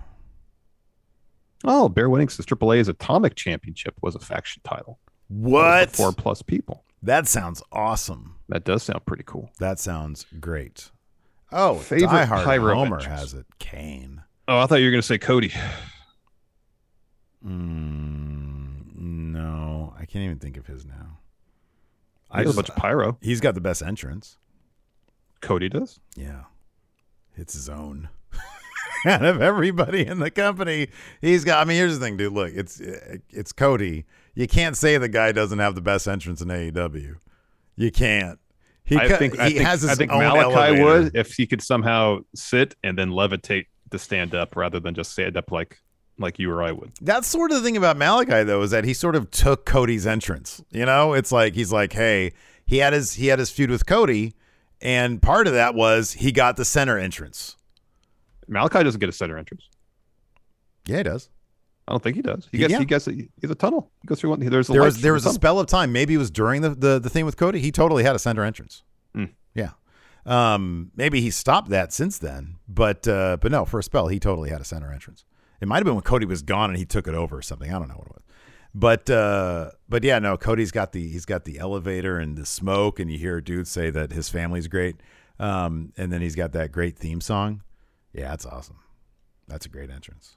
Oh, 1.64 1.88
Bear 1.88 2.08
Winning 2.10 2.28
says 2.28 2.46
AAA's 2.46 2.88
Atomic 2.88 3.34
Championship 3.34 3.94
was 4.02 4.14
a 4.14 4.18
faction 4.20 4.62
title. 4.64 4.98
What? 5.28 5.90
Four 5.90 6.12
plus 6.12 6.42
people. 6.42 6.84
That 7.02 7.28
sounds 7.28 7.62
awesome. 7.72 8.36
That 8.48 8.64
does 8.64 8.82
sound 8.82 9.04
pretty 9.06 9.24
cool. 9.26 9.50
That 9.58 9.78
sounds 9.78 10.26
great. 10.40 10.90
Oh, 11.52 11.76
Favorite 11.76 12.08
Die 12.08 12.24
Hard 12.24 12.44
pyro 12.44 12.74
Homer 12.74 13.02
has 13.02 13.34
it. 13.34 13.46
Kane. 13.58 14.22
Oh, 14.48 14.58
I 14.58 14.66
thought 14.66 14.76
you 14.76 14.86
were 14.86 14.90
going 14.90 15.02
to 15.02 15.06
say 15.06 15.18
Cody. 15.18 15.52
Mm, 17.44 18.96
no, 18.96 19.94
I 19.98 20.04
can't 20.04 20.24
even 20.24 20.38
think 20.38 20.56
of 20.56 20.66
his 20.66 20.84
now. 20.84 21.18
I 22.30 22.42
got 22.42 22.52
a 22.52 22.56
bunch 22.56 22.68
of 22.70 22.76
pyro. 22.76 23.18
He's 23.20 23.40
got 23.40 23.54
the 23.54 23.60
best 23.60 23.82
entrance. 23.82 24.38
Cody 25.40 25.68
does. 25.68 26.00
Yeah, 26.16 26.44
it's 27.36 27.54
his 27.54 27.68
own. 27.68 28.08
Out 29.06 29.24
of 29.24 29.40
everybody 29.40 30.04
in 30.04 30.18
the 30.18 30.30
company, 30.30 30.88
he's 31.20 31.44
got. 31.44 31.60
I 31.60 31.64
mean, 31.64 31.76
here's 31.76 31.96
the 31.98 32.04
thing, 32.04 32.16
dude. 32.16 32.32
Look, 32.32 32.52
it's 32.52 32.80
it's 33.30 33.52
Cody. 33.52 34.06
You 34.36 34.46
can't 34.46 34.76
say 34.76 34.98
the 34.98 35.08
guy 35.08 35.32
doesn't 35.32 35.58
have 35.58 35.74
the 35.74 35.80
best 35.80 36.06
entrance 36.06 36.42
in 36.42 36.48
AEW. 36.48 37.16
You 37.74 37.90
can't. 37.90 38.38
He 38.84 38.96
I 38.96 39.08
think 39.16 39.34
he 39.34 39.40
I 39.40 39.48
think, 39.48 39.60
has 39.62 39.82
his 39.82 39.90
I 39.90 39.94
think 39.96 40.12
own 40.12 40.20
Malakai 40.20 40.68
elevator. 40.68 40.84
would 40.84 41.16
if 41.16 41.32
he 41.32 41.46
could 41.46 41.62
somehow 41.62 42.18
sit 42.34 42.76
and 42.84 42.96
then 42.96 43.10
levitate 43.10 43.66
to 43.90 43.98
stand 43.98 44.34
up 44.34 44.54
rather 44.54 44.78
than 44.78 44.94
just 44.94 45.10
stand 45.10 45.36
up 45.36 45.50
like 45.50 45.78
like 46.18 46.38
you 46.38 46.50
or 46.50 46.62
I 46.62 46.72
would. 46.72 46.92
That's 47.00 47.26
sort 47.26 47.50
of 47.50 47.58
the 47.58 47.62
thing 47.62 47.76
about 47.76 47.96
Malakai 47.96 48.46
though, 48.46 48.62
is 48.62 48.70
that 48.70 48.84
he 48.84 48.94
sort 48.94 49.16
of 49.16 49.30
took 49.30 49.64
Cody's 49.64 50.06
entrance. 50.06 50.62
You 50.70 50.86
know, 50.86 51.14
it's 51.14 51.32
like 51.32 51.54
he's 51.54 51.72
like, 51.72 51.94
hey, 51.94 52.32
he 52.66 52.78
had 52.78 52.92
his 52.92 53.14
he 53.14 53.28
had 53.28 53.38
his 53.38 53.50
feud 53.50 53.70
with 53.70 53.86
Cody, 53.86 54.34
and 54.80 55.20
part 55.20 55.46
of 55.46 55.54
that 55.54 55.74
was 55.74 56.12
he 56.12 56.30
got 56.30 56.56
the 56.56 56.64
center 56.64 56.98
entrance. 56.98 57.56
Malakai 58.48 58.84
doesn't 58.84 59.00
get 59.00 59.08
a 59.08 59.12
center 59.12 59.38
entrance. 59.38 59.68
Yeah, 60.86 60.98
he 60.98 61.02
does. 61.02 61.28
I 61.88 61.92
don't 61.92 62.02
think 62.02 62.16
he 62.16 62.22
does. 62.22 62.48
He 62.50 62.58
Yeah. 62.58 62.68
gets 62.68 62.78
he 62.80 62.84
gets 62.84 63.06
a, 63.08 63.12
he 63.12 63.28
has 63.42 63.50
a 63.50 63.54
tunnel. 63.54 63.90
He 64.02 64.06
goes 64.08 64.20
through 64.20 64.30
one. 64.30 64.40
There's 64.40 64.68
a 64.68 64.72
There 64.72 64.82
was 64.82 65.00
there 65.00 65.12
was 65.12 65.22
a 65.22 65.26
tunnel. 65.26 65.34
spell 65.34 65.60
of 65.60 65.66
time. 65.68 65.92
Maybe 65.92 66.14
it 66.14 66.18
was 66.18 66.30
during 66.30 66.62
the 66.62 66.70
the, 66.70 66.98
the 66.98 67.10
thing 67.10 67.24
with 67.24 67.36
Cody. 67.36 67.60
He 67.60 67.70
totally 67.70 68.02
had 68.02 68.16
a 68.16 68.18
center 68.18 68.44
entrance. 68.44 68.82
Mm. 69.14 69.30
Yeah. 69.54 69.70
Um, 70.24 70.90
maybe 70.96 71.20
he 71.20 71.30
stopped 71.30 71.68
that 71.70 71.92
since 71.92 72.18
then, 72.18 72.56
but 72.68 73.06
uh, 73.06 73.36
but 73.40 73.52
no, 73.52 73.64
for 73.64 73.78
a 73.78 73.82
spell 73.82 74.08
he 74.08 74.18
totally 74.18 74.50
had 74.50 74.60
a 74.60 74.64
center 74.64 74.92
entrance. 74.92 75.24
It 75.60 75.68
might 75.68 75.76
have 75.76 75.84
been 75.84 75.94
when 75.94 76.02
Cody 76.02 76.26
was 76.26 76.42
gone 76.42 76.70
and 76.70 76.78
he 76.78 76.84
took 76.84 77.06
it 77.06 77.14
over 77.14 77.36
or 77.38 77.42
something. 77.42 77.72
I 77.72 77.78
don't 77.78 77.88
know 77.88 77.94
what 77.94 78.08
it 78.08 78.12
was. 78.14 78.22
But 78.74 79.08
uh, 79.08 79.70
but 79.88 80.02
yeah, 80.04 80.18
no, 80.18 80.36
Cody's 80.36 80.72
got 80.72 80.92
the 80.92 81.08
he's 81.08 81.24
got 81.24 81.44
the 81.44 81.58
elevator 81.60 82.18
and 82.18 82.36
the 82.36 82.44
smoke, 82.44 82.98
and 83.00 83.10
you 83.10 83.16
hear 83.18 83.36
a 83.38 83.42
dude 83.44 83.68
say 83.68 83.90
that 83.90 84.10
his 84.12 84.28
family's 84.28 84.66
great. 84.68 84.96
Um, 85.38 85.92
and 85.96 86.12
then 86.12 86.20
he's 86.22 86.34
got 86.34 86.52
that 86.52 86.72
great 86.72 86.98
theme 86.98 87.20
song. 87.20 87.62
Yeah, 88.12 88.30
that's 88.30 88.44
awesome. 88.46 88.78
That's 89.48 89.64
a 89.64 89.68
great 89.68 89.90
entrance. 89.90 90.36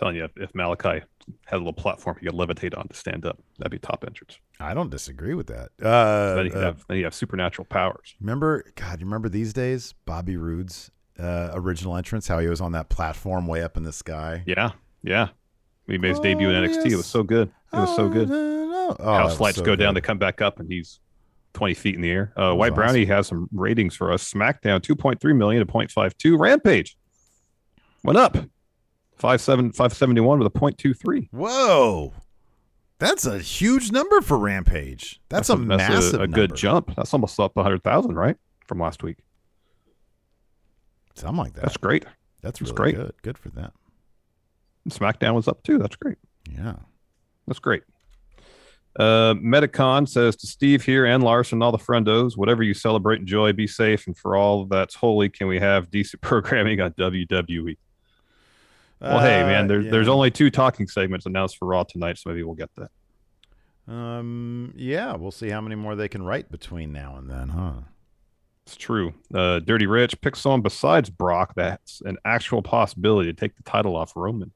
telling 0.00 0.16
you, 0.16 0.24
if, 0.24 0.32
if 0.36 0.52
Malakai 0.54 1.02
had 1.46 1.56
a 1.56 1.58
little 1.58 1.72
platform 1.72 2.16
he 2.18 2.26
could 2.26 2.34
levitate 2.34 2.76
on 2.76 2.88
to 2.88 2.96
stand 2.96 3.26
up, 3.26 3.38
that'd 3.58 3.70
be 3.70 3.78
top 3.78 4.04
entrance. 4.06 4.38
I 4.58 4.74
don't 4.74 4.90
disagree 4.90 5.34
with 5.34 5.46
that. 5.48 5.68
Uh, 5.80 6.34
then, 6.34 6.46
you 6.46 6.52
uh, 6.52 6.60
have, 6.60 6.84
then 6.88 6.96
you 6.96 7.04
have 7.04 7.14
supernatural 7.14 7.66
powers. 7.66 8.16
remember, 8.20 8.64
God, 8.74 9.00
you 9.00 9.06
remember 9.06 9.28
these 9.28 9.52
days, 9.52 9.94
Bobby 10.06 10.36
Roode's 10.36 10.90
uh, 11.18 11.50
original 11.52 11.96
entrance, 11.96 12.26
how 12.26 12.38
he 12.38 12.48
was 12.48 12.60
on 12.60 12.72
that 12.72 12.88
platform 12.88 13.46
way 13.46 13.62
up 13.62 13.76
in 13.76 13.82
the 13.82 13.92
sky. 13.92 14.42
Yeah, 14.46 14.72
yeah. 15.02 15.28
He 15.86 15.98
made 15.98 16.10
his 16.10 16.20
debut 16.20 16.48
in 16.48 16.64
Oh, 16.64 16.66
NXT. 16.66 16.92
It 16.92 16.96
was 16.96 17.06
so 17.06 17.22
good. 17.22 17.50
It 17.72 17.76
was 17.76 17.94
so 17.94 18.08
good. 18.08 18.28
Oh, 18.30 18.96
House 18.98 19.38
lights 19.38 19.58
so 19.58 19.64
go 19.64 19.76
down, 19.76 19.94
they 19.94 20.00
come 20.00 20.18
back 20.18 20.40
up, 20.40 20.60
and 20.60 20.70
he's 20.70 20.98
20 21.54 21.74
feet 21.74 21.94
in 21.96 22.00
the 22.00 22.10
air. 22.10 22.32
Uh, 22.36 22.54
White 22.54 22.74
Brownie 22.74 23.04
has 23.04 23.26
some 23.26 23.48
ratings 23.52 23.94
for 23.94 24.12
us. 24.12 24.32
SmackDown 24.32 24.80
2.3 24.80 25.36
million 25.36 25.64
to 25.64 25.70
0.52. 25.70 26.38
Rampage 26.38 26.96
went 28.02 28.18
up 28.18 28.38
57, 29.20 29.72
571 29.72 30.38
with 30.38 30.46
a 30.46 30.58
0.23. 30.58 31.28
Whoa. 31.30 32.12
That's 32.98 33.26
a 33.26 33.38
huge 33.38 33.92
number 33.92 34.20
for 34.20 34.38
Rampage. 34.38 35.20
That's, 35.28 35.48
a, 35.48 35.56
massive 35.56 36.20
a, 36.20 36.26
good 36.26 36.50
number. 36.50 36.56
jump. 36.56 36.94
That's 36.96 37.12
almost 37.12 37.38
up 37.40 37.56
100,000, 37.56 38.14
right? 38.14 38.36
From 38.66 38.78
last 38.78 39.02
week. 39.02 39.18
Something 41.14 41.38
like 41.38 41.54
that. 41.54 41.62
That's 41.62 41.76
great. 41.76 42.04
That's 42.42 42.60
that's 42.60 42.72
really 42.72 42.92
great. 42.92 42.96
good. 42.96 43.14
Good 43.22 43.38
for 43.38 43.50
them. 43.50 43.72
SmackDown 44.88 45.34
was 45.34 45.48
up 45.48 45.62
too. 45.62 45.78
That's 45.78 45.96
great. 45.96 46.18
Yeah. 46.50 46.76
That's 47.46 47.58
great. 47.58 47.82
Uh, 48.98 49.34
Metacon 49.34 50.08
says 50.08 50.36
to 50.36 50.46
Steve 50.46 50.84
here 50.84 51.06
and 51.06 51.22
Larson, 51.22 51.62
all 51.62 51.72
the 51.72 51.78
friendos, 51.78 52.36
whatever 52.36 52.62
you 52.62 52.74
celebrate, 52.74 53.20
enjoy, 53.20 53.52
be 53.52 53.66
safe, 53.66 54.06
and 54.06 54.16
for 54.16 54.36
all 54.36 54.64
that's 54.64 54.94
holy, 54.94 55.28
can 55.28 55.46
we 55.46 55.60
have 55.60 55.90
decent 55.90 56.22
programming 56.22 56.80
on 56.80 56.92
WWE? 56.92 57.76
Well, 59.00 59.20
hey, 59.20 59.42
man, 59.42 59.64
Uh, 59.64 59.68
there, 59.68 59.80
yeah. 59.80 59.90
there's 59.90 60.08
only 60.08 60.30
two 60.30 60.50
talking 60.50 60.86
segments 60.86 61.26
announced 61.26 61.56
for 61.56 61.66
Raw 61.66 61.84
tonight, 61.84 62.18
so 62.18 62.28
maybe 62.30 62.42
we'll 62.42 62.54
get 62.54 62.70
that. 62.76 62.90
Um. 63.92 64.72
Yeah, 64.76 65.16
we'll 65.16 65.30
see 65.30 65.48
how 65.50 65.60
many 65.60 65.74
more 65.74 65.96
they 65.96 66.08
can 66.08 66.22
write 66.22 66.50
between 66.50 66.92
now 66.92 67.16
and 67.16 67.28
then, 67.30 67.48
huh? 67.48 67.72
It's 68.66 68.76
true. 68.76 69.14
Uh, 69.34 69.58
Dirty 69.60 69.86
Rich, 69.86 70.20
picks 70.20 70.40
someone 70.40 70.60
besides 70.60 71.10
Brock 71.10 71.54
that's 71.56 72.02
an 72.02 72.18
actual 72.24 72.62
possibility 72.62 73.32
to 73.32 73.36
take 73.38 73.56
the 73.56 73.62
title 73.64 73.96
off 73.96 74.12
Roman. 74.14 74.52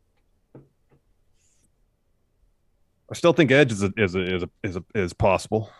I 3.10 3.14
still 3.14 3.32
think 3.32 3.50
Edge 3.50 3.72
is 3.72 3.82
a, 3.82 3.92
is 3.96 4.14
a, 4.14 4.34
is 4.34 4.42
a, 4.44 4.50
is, 4.62 4.76
a, 4.76 4.84
is 4.94 5.12
possible. 5.12 5.70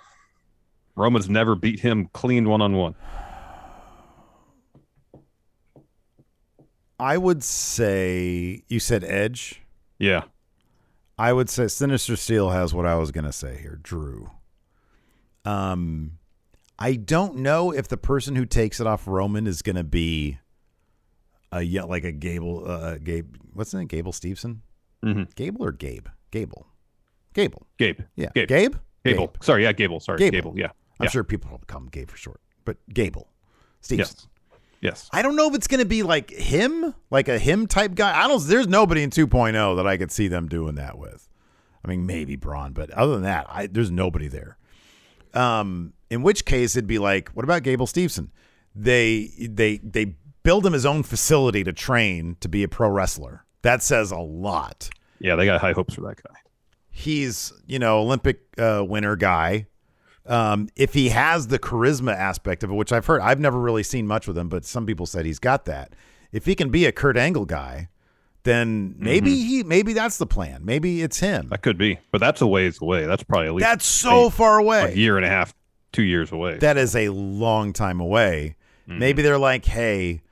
Roman's 0.97 1.29
never 1.29 1.55
beat 1.55 1.81
him 1.81 2.09
clean 2.13 2.49
one 2.49 2.61
on 2.61 2.77
one. 2.77 2.95
I 7.05 7.19
would 7.19 7.45
say 7.45 8.63
you 8.67 8.81
said 8.81 9.05
Edge. 9.05 9.61
Yeah, 9.99 10.23
I 11.19 11.35
would 11.35 11.51
say 11.51 11.69
Sinister 11.69 12.17
Steel 12.17 12.49
has 12.49 12.73
what 12.73 12.87
I 12.87 12.95
was 12.95 13.11
gonna 13.11 13.31
say 13.31 13.59
here, 13.61 13.79
Drew. 13.83 14.31
Um, 15.45 16.13
I 16.79 16.95
don't 16.95 17.37
know 17.37 17.73
if 17.73 17.89
the 17.89 17.99
person 17.99 18.37
who 18.37 18.47
takes 18.47 18.81
it 18.81 18.87
off 18.87 19.07
Roman 19.07 19.47
is 19.47 19.61
gonna 19.61 19.85
be 19.85 20.39
a 21.53 21.61
yeah, 21.61 21.83
like 21.83 22.05
a 22.05 22.13
Gable, 22.13 22.67
uh, 22.67 22.97
Gabe. 22.97 23.37
What's 23.53 23.73
his 23.73 23.81
name? 23.81 23.87
Gable 23.87 24.13
Steveson. 24.13 24.61
Mhm. 25.05 25.35
Gable 25.35 25.63
or 25.63 25.73
Gabe? 25.73 26.07
Gable. 26.31 26.67
Gable. 27.35 27.67
Gabe. 27.77 28.01
Yeah. 28.17 28.31
Gabe. 28.35 28.49
Gabe. 28.49 28.75
Gable. 29.05 29.27
Gabe. 29.27 29.43
Sorry, 29.43 29.65
yeah, 29.65 29.73
Gable. 29.73 30.01
Sorry, 30.01 30.17
Gable. 30.17 30.53
Gable. 30.53 30.59
Yeah. 30.59 30.71
I'm 30.99 31.05
yeah. 31.05 31.11
sure 31.11 31.23
people 31.23 31.51
will 31.51 31.59
call 31.67 31.83
him 31.83 31.89
Gabe 31.89 32.09
for 32.09 32.17
short, 32.17 32.41
but 32.65 32.79
Gable. 32.95 33.29
Steveson. 33.83 33.99
Yes. 33.99 34.29
Yes. 34.85 35.09
I 35.15 35.23
don't 35.23 35.35
know 35.35 35.49
if 35.49 35.55
it's 35.55 35.67
going 35.67 35.81
to 35.81 35.87
be 35.87 36.03
like 36.03 36.31
him, 36.31 36.95
like 37.11 37.29
a 37.29 37.39
him 37.39 37.67
type 37.67 37.95
guy. 37.95 38.23
I 38.23 38.29
don't. 38.29 38.47
There's 38.47 38.69
nobody 38.69 39.03
in 39.03 39.09
2.0 39.09 39.77
that 39.77 39.87
I 39.87 39.97
could 39.97 40.13
see 40.13 40.29
them 40.29 40.47
doing 40.47 40.75
that 40.75 40.99
with. 40.99 41.27
I 41.83 41.89
mean, 41.89 42.05
maybe 42.05 42.37
Braun, 42.37 42.75
but 42.75 42.91
other 42.91 43.15
than 43.15 43.23
that, 43.23 43.47
I, 43.49 43.67
there's 43.67 43.91
nobody 43.91 44.29
there. 44.29 44.59
Um, 45.33 45.95
in 46.11 46.23
which 46.23 46.45
case, 46.45 46.77
it'd 46.77 46.87
be 46.87 46.99
like, 46.99 47.31
what 47.31 47.45
about 47.45 47.63
Gable 47.63 47.87
Steveson? 47.87 48.29
They 48.75 49.31
they 49.41 49.79
they 49.79 50.17
build 50.43 50.67
him 50.67 50.75
his 50.75 50.85
own 50.85 51.03
facility 51.03 51.65
to 51.65 51.73
train 51.73 52.37
to 52.41 52.49
be 52.49 52.63
a 52.63 52.69
pro 52.69 52.91
wrestler. 52.91 53.47
That 53.63 53.83
says 53.83 54.11
a 54.11 54.19
lot. 54.19 54.91
Yeah, 55.19 55.37
they 55.37 55.47
got 55.47 55.63
high 55.63 55.73
hopes 55.73 55.95
for 55.95 56.03
that 56.03 56.23
guy. 56.23 56.37
He's 56.91 57.55
you 57.67 57.79
know 57.79 58.01
Olympic 58.01 58.43
uh, 58.59 58.85
winner 58.87 59.17
guy. 59.17 59.67
Um, 60.27 60.69
if 60.77 60.95
he 60.95 61.11
has 61.11 61.49
the 61.49 61.59
charisma 61.59 62.15
aspect 62.15 62.63
of 62.65 62.71
it, 62.71 62.75
which 62.75 62.93
I've 62.93 63.05
heard, 63.07 63.21
I've 63.21 63.41
never 63.41 63.59
really 63.59 63.83
seen 63.83 64.07
much 64.07 64.27
with 64.27 64.39
him, 64.39 64.49
but 64.49 64.65
some 64.65 64.87
people 64.87 65.05
said 65.07 65.27
he's 65.27 65.39
got 65.39 65.67
that. 65.67 65.93
If 66.33 66.47
he 66.47 66.55
can 66.55 66.71
be 66.71 66.87
a 66.87 66.93
Kurt 66.93 67.17
Angle 67.17 67.45
guy, 67.45 67.89
then 68.45 68.95
maybe 68.99 69.31
Mm-hmm. 69.33 69.49
he 69.49 69.63
maybe 69.63 69.93
that's 69.93 70.19
the 70.19 70.27
plan. 70.27 70.65
Maybe 70.65 71.03
it's 71.03 71.21
him. 71.21 71.49
That 71.51 71.63
could 71.63 71.79
be, 71.79 71.99
but 72.11 72.19
that's 72.21 72.41
a 72.41 72.47
ways 72.47 72.81
away. 72.81 73.07
That's 73.07 73.23
probably 73.23 73.49
at 73.49 73.55
least 73.55 73.69
That's 73.69 73.87
so 73.87 74.27
a- 74.27 74.31
far 74.31 74.59
away. 74.59 74.93
a 74.93 74.97
year 74.97 75.17
and 75.17 75.25
a 75.25 75.29
half, 75.29 75.55
two 75.93 76.03
years 76.03 76.33
away. 76.33 76.59
That 76.59 76.77
is 76.77 76.95
a 76.97 77.09
long 77.11 77.73
time 77.73 78.01
away. 78.01 78.57
Mm-hmm. 78.89 78.99
Maybe 78.99 79.23
they're 79.23 79.39
like, 79.39 79.65
hey, 79.67 80.23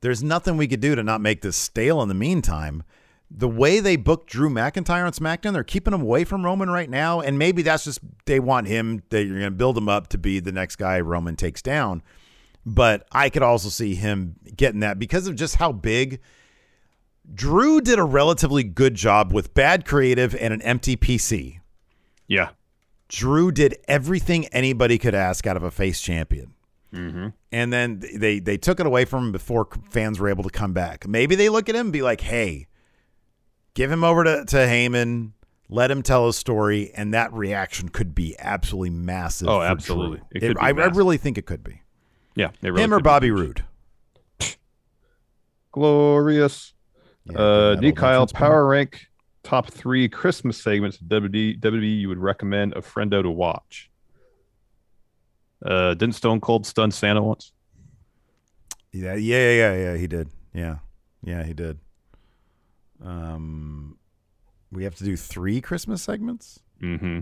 there's 0.00 0.22
nothing 0.22 0.56
we 0.56 0.66
could 0.68 0.80
do 0.80 0.94
to 0.94 1.02
not 1.02 1.20
make 1.20 1.40
this 1.42 1.56
stale 1.56 2.02
in 2.02 2.08
the 2.08 2.14
meantime. 2.14 2.82
The 3.30 3.48
way 3.48 3.80
they 3.80 3.96
booked 3.96 4.30
Drew 4.30 4.48
McIntyre 4.48 5.04
on 5.04 5.12
SmackDown, 5.12 5.54
they're 5.54 5.64
keeping 5.64 5.92
him 5.92 6.02
away 6.02 6.24
from 6.24 6.44
Roman 6.44 6.70
right 6.70 6.88
now. 6.88 7.20
And 7.20 7.38
maybe 7.38 7.62
that's 7.62 7.84
just 7.84 8.00
they 8.26 8.38
want 8.38 8.68
him, 8.68 9.02
they're 9.08 9.24
going 9.24 9.40
to 9.40 9.50
build 9.50 9.76
him 9.76 9.88
up 9.88 10.08
to 10.08 10.18
be 10.18 10.40
the 10.40 10.52
next 10.52 10.76
guy 10.76 11.00
Roman 11.00 11.34
takes 11.34 11.60
down. 11.62 12.02
But 12.64 13.06
I 13.12 13.30
could 13.30 13.42
also 13.42 13.68
see 13.70 13.94
him 13.94 14.36
getting 14.56 14.80
that 14.80 14.98
because 14.98 15.26
of 15.26 15.34
just 15.34 15.56
how 15.56 15.72
big 15.72 16.20
Drew 17.34 17.80
did 17.80 17.98
a 17.98 18.04
relatively 18.04 18.62
good 18.62 18.94
job 18.94 19.32
with 19.32 19.54
bad 19.54 19.84
creative 19.84 20.34
and 20.36 20.52
an 20.54 20.62
empty 20.62 20.96
PC. 20.96 21.60
yeah. 22.28 22.50
Drew 23.08 23.52
did 23.52 23.76
everything 23.86 24.46
anybody 24.46 24.96
could 24.98 25.14
ask 25.14 25.46
out 25.46 25.56
of 25.58 25.62
a 25.62 25.70
face 25.70 26.00
champion. 26.00 26.54
Mm-hmm. 26.92 27.28
And 27.52 27.72
then 27.72 28.02
they 28.14 28.38
they 28.40 28.56
took 28.56 28.80
it 28.80 28.86
away 28.86 29.04
from 29.04 29.26
him 29.26 29.32
before 29.32 29.68
fans 29.90 30.18
were 30.18 30.28
able 30.28 30.42
to 30.42 30.50
come 30.50 30.72
back. 30.72 31.06
Maybe 31.06 31.34
they 31.34 31.48
look 31.48 31.68
at 31.68 31.74
him 31.74 31.88
and 31.88 31.92
be 31.92 32.00
like, 32.02 32.22
"Hey, 32.22 32.66
give 33.74 33.90
him 33.90 34.04
over 34.04 34.24
to 34.24 34.44
to 34.46 34.56
Heyman, 34.56 35.32
let 35.68 35.90
him 35.90 36.02
tell 36.02 36.26
his 36.26 36.36
story," 36.36 36.92
and 36.94 37.12
that 37.14 37.32
reaction 37.32 37.88
could 37.88 38.14
be 38.14 38.36
absolutely 38.38 38.90
massive. 38.90 39.48
Oh, 39.48 39.62
absolutely. 39.62 40.18
Drew. 40.18 40.26
It 40.32 40.40
could 40.40 40.56
be 40.56 40.60
I, 40.60 40.68
I 40.68 40.88
really 40.88 41.16
think 41.18 41.38
it 41.38 41.46
could 41.46 41.62
be 41.62 41.82
Yeah. 42.34 42.50
They 42.60 42.70
really 42.70 42.84
him 42.84 42.92
or 42.92 42.96
could 42.96 43.02
be. 43.04 43.08
Bobby 43.08 43.30
Roode. 43.30 43.64
Glorious. 45.72 46.72
Yeah, 47.24 47.38
uh, 47.38 47.74
D. 47.76 47.92
Kyle, 47.92 48.20
reference 48.20 48.32
point. 48.32 48.38
power 48.38 48.66
rank 48.66 49.06
top 49.44 49.70
three 49.70 50.08
Christmas 50.08 50.60
segments 50.60 51.00
of 51.00 51.06
WWE, 51.06 51.60
WWE 51.60 52.00
you 52.00 52.08
would 52.08 52.18
recommend 52.18 52.72
a 52.74 52.80
friendo 52.80 53.22
to 53.22 53.30
watch. 53.30 53.90
Uh, 55.64 55.94
didn't 55.94 56.14
Stone 56.14 56.40
Cold 56.40 56.66
stun 56.66 56.90
Santa 56.90 57.22
once? 57.22 57.52
Yeah, 58.92 59.14
yeah, 59.14 59.50
yeah, 59.50 59.52
yeah, 59.52 59.74
yeah. 59.74 59.96
He 59.96 60.06
did. 60.06 60.28
Yeah, 60.52 60.78
yeah, 61.22 61.42
he 61.42 61.54
did. 61.54 61.78
Um, 63.04 63.98
we 64.72 64.84
have 64.84 64.94
to 64.96 65.04
do 65.04 65.16
three 65.16 65.60
Christmas 65.60 66.02
segments. 66.02 66.60
Mm-hmm. 66.82 67.20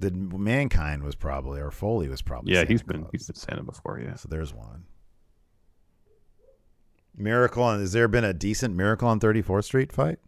The 0.00 0.10
mankind 0.10 1.02
was 1.04 1.14
probably 1.14 1.60
or 1.60 1.70
Foley 1.70 2.08
was 2.08 2.22
probably. 2.22 2.52
Yeah, 2.52 2.60
Santa 2.60 2.72
he's 2.72 2.82
been 2.82 3.00
Claus. 3.02 3.10
he's 3.12 3.26
been 3.28 3.36
Santa 3.36 3.62
before. 3.62 4.00
Yeah. 4.00 4.16
So 4.16 4.28
there's 4.28 4.52
one. 4.52 4.84
Miracle 7.16 7.62
on. 7.62 7.78
Has 7.80 7.92
there 7.92 8.08
been 8.08 8.24
a 8.24 8.32
decent 8.32 8.74
Miracle 8.74 9.06
on 9.08 9.20
34th 9.20 9.64
Street 9.64 9.92
fight? 9.92 10.18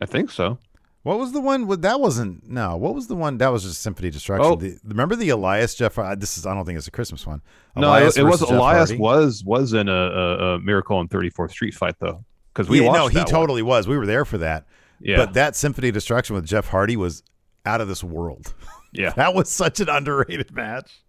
I 0.00 0.06
think 0.06 0.30
so. 0.30 0.58
What 1.02 1.18
was 1.18 1.32
the 1.32 1.40
one? 1.40 1.66
with- 1.66 1.82
That 1.82 2.00
wasn't. 2.00 2.48
No. 2.48 2.76
What 2.76 2.94
was 2.94 3.06
the 3.08 3.16
one? 3.16 3.38
That 3.38 3.48
was 3.48 3.62
just 3.64 3.80
Symphony 3.82 4.10
Destruction. 4.10 4.52
Oh. 4.52 4.56
The, 4.56 4.78
remember 4.84 5.16
the 5.16 5.30
Elias 5.30 5.74
Jeff? 5.74 5.98
uh, 5.98 6.14
This 6.14 6.36
is. 6.38 6.46
I 6.46 6.54
don't 6.54 6.64
think 6.64 6.78
it's 6.78 6.86
a 6.88 6.92
Christmas 6.92 7.26
one. 7.26 7.42
No, 7.74 7.88
Elias 7.88 8.16
it, 8.16 8.20
it 8.20 8.24
was 8.24 8.40
Jeff 8.40 8.50
Elias 8.50 8.90
Hardy. 8.90 9.00
was 9.00 9.42
was 9.44 9.72
in 9.72 9.88
a, 9.88 9.92
a, 9.92 10.54
a 10.54 10.60
Miracle 10.60 10.96
on 10.98 11.08
34th 11.08 11.50
Street 11.50 11.74
fight 11.74 11.96
though, 11.98 12.24
because 12.56 12.70
we 12.70 12.80
yeah, 12.80 12.86
watched 12.86 12.98
no, 12.98 13.06
he 13.08 13.14
that 13.16 13.26
one. 13.26 13.30
totally 13.32 13.62
was. 13.62 13.86
We 13.86 13.98
were 13.98 14.06
there 14.06 14.24
for 14.24 14.38
that. 14.38 14.64
Yeah. 14.98 15.18
But 15.18 15.34
that 15.34 15.54
Symphony 15.56 15.90
Destruction 15.90 16.34
with 16.34 16.46
Jeff 16.46 16.68
Hardy 16.68 16.96
was 16.96 17.22
out 17.66 17.80
of 17.80 17.88
this 17.88 18.02
world. 18.02 18.54
Yeah. 18.92 19.10
that 19.10 19.34
was 19.34 19.50
such 19.50 19.80
an 19.80 19.90
underrated 19.90 20.54
match. 20.54 21.02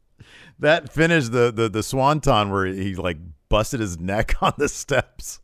That 0.59 0.91
finish, 0.91 1.29
the 1.29 1.53
the 1.53 1.69
the 1.69 1.81
swanton 1.81 2.49
where 2.49 2.65
he 2.65 2.95
like 2.95 3.17
busted 3.47 3.79
his 3.79 3.97
neck 3.97 4.35
on 4.41 4.51
the 4.57 4.67
steps. 4.67 5.39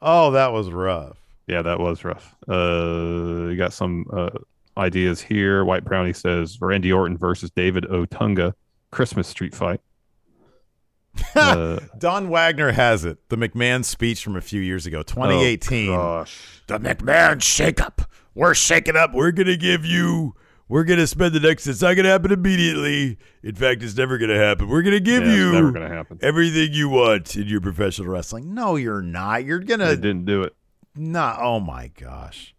Oh, 0.00 0.30
that 0.30 0.50
was 0.54 0.70
rough. 0.70 1.18
Yeah, 1.46 1.60
that 1.60 1.78
was 1.78 2.04
rough. 2.04 2.34
Uh, 2.48 3.48
you 3.50 3.56
got 3.56 3.74
some 3.74 4.06
uh, 4.10 4.30
ideas 4.78 5.20
here. 5.20 5.62
White 5.62 5.84
Brownie 5.84 6.14
says 6.14 6.58
Randy 6.58 6.90
Orton 6.90 7.18
versus 7.18 7.50
David 7.50 7.84
Otunga, 7.84 8.54
Christmas 8.90 9.28
street 9.28 9.54
fight. 9.54 9.82
Uh, 11.34 11.78
Don 11.98 12.28
Wagner 12.28 12.72
has 12.72 13.04
it. 13.04 13.18
The 13.28 13.36
McMahon 13.36 13.84
speech 13.84 14.22
from 14.22 14.36
a 14.36 14.40
few 14.40 14.60
years 14.60 14.86
ago, 14.86 15.02
2018. 15.02 15.90
Oh, 15.90 15.94
gosh. 15.96 16.62
the 16.66 16.78
McMahon 16.78 17.36
shakeup. 17.38 18.06
We're 18.34 18.54
shaking 18.54 18.96
up. 18.96 19.12
We're 19.14 19.32
gonna 19.32 19.56
give 19.56 19.84
you. 19.84 20.34
We're 20.68 20.84
gonna 20.84 21.06
spend 21.06 21.34
the 21.34 21.40
next. 21.40 21.66
It's 21.66 21.80
not 21.82 21.94
gonna 21.94 22.10
happen 22.10 22.30
immediately. 22.30 23.16
In 23.42 23.54
fact, 23.54 23.82
it's 23.82 23.96
never 23.96 24.18
gonna 24.18 24.36
happen. 24.38 24.68
We're 24.68 24.82
gonna 24.82 25.00
give 25.00 25.24
Yeah, 25.24 25.34
you 25.34 25.52
never 25.52 25.72
gonna 25.72 25.88
happen. 25.88 26.18
everything 26.22 26.72
you 26.72 26.88
want 26.90 27.34
in 27.36 27.46
your 27.48 27.60
professional 27.60 28.08
wrestling. 28.08 28.54
No, 28.54 28.76
you're 28.76 29.02
not. 29.02 29.44
You're 29.44 29.58
gonna 29.60 29.96
didn't 29.96 30.26
do 30.26 30.42
it. 30.42 30.54
not. 30.94 31.38
Oh 31.40 31.58
my 31.58 31.88
gosh. 31.88 32.54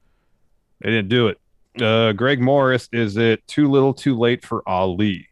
They 0.81 0.89
didn't 0.89 1.09
do 1.09 1.27
it. 1.27 1.39
Uh, 1.81 2.11
Greg 2.13 2.41
Morris, 2.41 2.89
is 2.91 3.15
it 3.15 3.47
too 3.47 3.69
little, 3.69 3.93
too 3.93 4.17
late 4.17 4.43
for 4.43 4.67
Ali? 4.67 5.27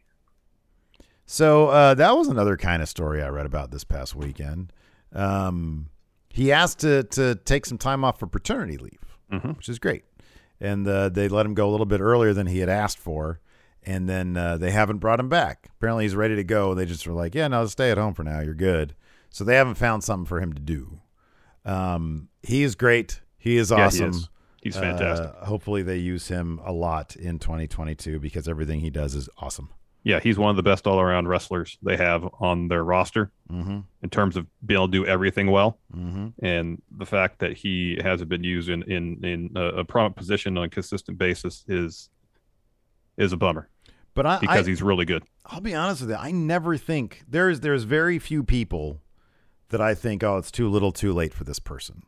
So 1.30 1.67
uh, 1.67 1.93
that 1.95 2.15
was 2.15 2.30
another 2.30 2.55
kind 2.57 2.82
of 2.82 2.88
story 2.89 3.21
I 3.21 3.28
read 3.28 3.45
about 3.45 3.69
this 3.69 3.84
past 3.84 4.15
weekend. 4.15 4.71
Um, 5.13 5.89
he 6.30 6.51
asked 6.51 6.80
to 6.80 7.03
to 7.03 7.36
take 7.36 7.65
some 7.65 7.78
time 7.78 8.03
off 8.05 8.17
for 8.19 8.28
paternity 8.28 8.78
leave, 8.78 8.99
Mhm. 9.32 9.57
which 9.57 9.67
is 9.69 9.78
great, 9.78 10.05
and 10.61 10.88
uh, 10.88 11.09
they 11.09 11.28
let 11.28 11.45
him 11.45 11.53
go 11.53 11.67
a 11.69 11.71
little 11.71 11.86
bit 11.86 11.99
earlier 11.99 12.34
than 12.34 12.47
he 12.47 12.59
had 12.59 12.69
asked 12.69 12.97
for, 12.97 13.39
and 13.84 14.07
then 14.07 14.38
uh, 14.38 14.57
they 14.57 14.71
haven't 14.71 14.99
brought 14.99 15.19
him 15.19 15.28
back. 15.30 15.69
Apparently, 15.78 16.05
he's 16.05 16.15
ready 16.15 16.36
to 16.36 16.43
go. 16.45 16.71
And 16.71 16.80
they 16.80 16.86
just 16.86 17.05
were 17.05 17.13
like, 17.13 17.36
"Yeah, 17.36 17.47
no, 17.49 17.65
stay 17.65 17.91
at 17.91 17.97
home 17.97 18.13
for 18.13 18.23
now. 18.23 18.39
You're 18.39 18.53
good." 18.53 18.95
So 19.30 19.43
they 19.43 19.55
haven't 19.55 19.75
found 19.75 20.03
something 20.05 20.25
for 20.25 20.39
him 20.39 20.53
to 20.53 20.61
do. 20.61 21.01
Um, 21.65 22.30
he 22.41 22.63
is 22.63 22.75
great. 22.75 23.21
He 23.38 23.57
is 23.57 23.69
Yeah, 23.71 23.78
he 23.78 23.84
awesome. 23.84 24.09
is. 24.11 24.30
He's 24.61 24.78
fantastic. 24.78 25.28
Uh, 25.41 25.45
hopefully, 25.45 25.82
they 25.84 25.97
use 25.97 26.28
him 26.30 26.59
a 26.63 26.71
lot 26.71 27.15
in 27.15 27.39
2022 27.39 28.19
because 28.19 28.47
everything 28.47 28.80
he 28.80 28.89
does 28.89 29.15
is 29.15 29.28
awesome. 29.38 29.69
Yeah, 30.07 30.19
he's 30.21 30.37
one 30.37 30.49
of 30.49 30.55
the 30.55 30.63
best 30.63 30.87
all 30.87 30.99
around 31.01 31.27
wrestlers 31.27 31.77
they 31.81 31.97
have 31.97 32.27
on 32.39 32.67
their 32.69 32.83
roster 32.83 33.31
Mm-hmm. 33.51 33.79
in 34.03 34.09
terms 34.09 34.35
of 34.35 34.45
being 34.65 34.77
able 34.77 34.87
to 34.87 34.91
do 34.91 35.05
everything 35.05 35.49
well. 35.51 35.77
Mm-hmm. 35.95 36.45
And 36.45 36.81
the 36.91 37.05
fact 37.05 37.39
that 37.39 37.53
he 37.57 37.97
hasn't 38.03 38.29
been 38.29 38.43
used 38.43 38.67
in 38.69 38.83
in, 38.83 39.23
in 39.25 39.51
a, 39.55 39.79
a 39.79 39.85
prominent 39.85 40.15
position 40.17 40.57
on 40.57 40.65
a 40.65 40.69
consistent 40.69 41.17
basis 41.17 41.63
is 41.67 42.09
is 43.17 43.31
a 43.33 43.37
bummer 43.37 43.69
But 44.13 44.25
I, 44.25 44.39
because 44.39 44.65
I, 44.67 44.69
he's 44.69 44.81
really 44.81 45.05
good. 45.05 45.23
I'll 45.45 45.61
be 45.61 45.73
honest 45.73 46.01
with 46.01 46.09
you. 46.11 46.17
I 46.17 46.31
never 46.31 46.75
think 46.77 47.23
there's 47.27 47.61
there's 47.61 47.83
very 47.83 48.19
few 48.19 48.43
people 48.43 48.99
that 49.69 49.81
I 49.81 49.95
think, 49.95 50.23
oh, 50.23 50.37
it's 50.37 50.51
too 50.51 50.69
little, 50.69 50.91
too 50.91 51.13
late 51.13 51.33
for 51.33 51.43
this 51.45 51.59
person. 51.59 52.03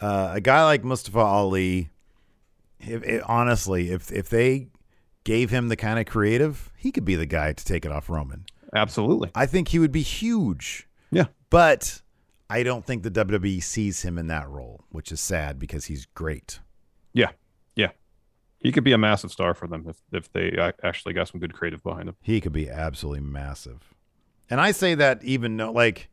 Uh, 0.00 0.30
a 0.34 0.40
guy 0.40 0.64
like 0.64 0.84
Mustafa 0.84 1.18
Ali, 1.18 1.90
if, 2.80 3.02
if- 3.04 3.22
honestly, 3.26 3.90
if 3.90 4.12
if 4.12 4.28
they 4.28 4.68
gave 5.28 5.50
him 5.50 5.68
the 5.68 5.76
kind 5.76 5.98
of 5.98 6.06
creative, 6.06 6.72
he 6.74 6.90
could 6.90 7.04
be 7.04 7.14
the 7.14 7.26
guy 7.26 7.52
to 7.52 7.62
take 7.64 7.84
it 7.84 7.92
off 7.92 8.08
Roman. 8.08 8.46
Absolutely. 8.74 9.30
I 9.34 9.44
think 9.44 9.68
he 9.68 9.78
would 9.78 9.92
be 9.92 10.00
huge. 10.00 10.88
Yeah. 11.10 11.26
But 11.50 12.00
I 12.48 12.62
don't 12.62 12.82
think 12.82 13.02
the 13.02 13.10
WWE 13.10 13.62
sees 13.62 14.00
him 14.02 14.16
in 14.16 14.28
that 14.28 14.48
role, 14.48 14.84
which 14.88 15.12
is 15.12 15.20
sad 15.20 15.58
because 15.58 15.84
he's 15.84 16.06
great. 16.06 16.60
Yeah. 17.12 17.32
Yeah. 17.76 17.90
He 18.58 18.72
could 18.72 18.84
be 18.84 18.92
a 18.92 18.98
massive 18.98 19.30
star 19.30 19.52
for 19.52 19.66
them 19.68 19.84
if, 19.86 19.96
if 20.12 20.32
they 20.32 20.56
actually 20.82 21.12
got 21.12 21.28
some 21.28 21.40
good 21.40 21.52
creative 21.52 21.82
behind 21.82 22.08
him. 22.08 22.16
He 22.22 22.40
could 22.40 22.52
be 22.54 22.70
absolutely 22.70 23.20
massive. 23.20 23.94
And 24.48 24.62
I 24.62 24.70
say 24.72 24.94
that 24.94 25.22
even 25.24 25.58
though, 25.58 25.72
like, 25.72 26.08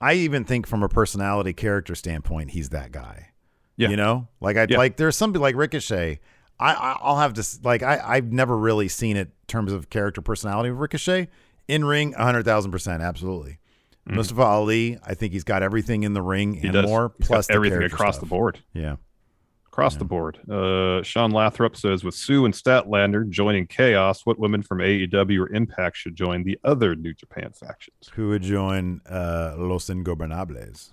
I 0.00 0.14
even 0.14 0.44
think 0.44 0.68
from 0.68 0.84
a 0.84 0.88
personality 0.88 1.52
character 1.54 1.96
standpoint, 1.96 2.50
he's 2.52 2.68
that 2.68 2.92
guy. 2.92 3.30
Yeah. 3.76 3.88
You 3.88 3.96
know, 3.96 4.28
like 4.40 4.56
I 4.56 4.66
Yeah. 4.70 4.78
like 4.78 4.96
there's 4.96 5.16
somebody 5.16 5.40
like 5.42 5.56
Ricochet. 5.56 6.20
I, 6.60 6.96
I'll 7.00 7.18
have 7.18 7.34
to 7.34 7.44
like 7.62 7.82
I 7.82 8.00
I've 8.04 8.32
never 8.32 8.56
really 8.56 8.88
seen 8.88 9.16
it 9.16 9.28
in 9.28 9.32
terms 9.48 9.72
of 9.72 9.90
character 9.90 10.20
personality 10.22 10.70
of 10.70 10.78
Ricochet 10.78 11.28
in 11.68 11.84
ring 11.84 12.12
hundred 12.12 12.44
thousand 12.44 12.70
percent 12.70 13.02
absolutely. 13.02 13.58
Mustafa 14.06 14.42
Ali, 14.42 14.98
I 15.06 15.14
think 15.14 15.32
he's 15.32 15.44
got 15.44 15.62
everything 15.62 16.02
in 16.02 16.12
the 16.12 16.20
ring 16.22 16.52
Mm-hmm. 16.56 16.60
He 16.60 16.66
and 16.68 16.74
does. 16.74 16.86
more 16.86 17.12
He's 17.18 17.26
plus 17.26 17.48
everything 17.50 17.82
across 17.84 18.16
stuff. 18.16 18.20
the 18.28 18.30
board. 18.30 18.60
Yeah. 18.74 18.96
Across 19.68 19.96
the 19.96 20.04
board. 20.04 20.38
Uh, 20.48 21.02
Sean 21.02 21.32
Lathrop 21.32 21.74
says 21.74 22.04
with 22.04 22.14
Sue 22.14 22.44
and 22.44 22.54
Statlander 22.54 23.28
joining 23.28 23.66
Chaos, 23.66 24.24
what 24.24 24.38
women 24.38 24.62
from 24.62 24.78
AEW 24.78 25.40
or 25.40 25.52
Impact 25.52 25.96
should 25.96 26.14
join 26.14 26.44
the 26.44 26.56
other 26.62 26.94
New 26.94 27.12
Japan 27.14 27.50
factions? 27.52 27.96
Who 28.12 28.28
would 28.28 28.42
join 28.42 29.00
uh, 29.10 29.54
Los 29.58 29.86
Ingobernables? 29.88 30.92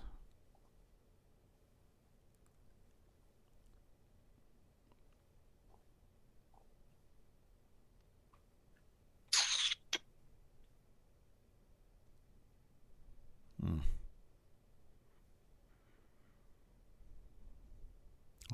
Hmm. 13.63 13.77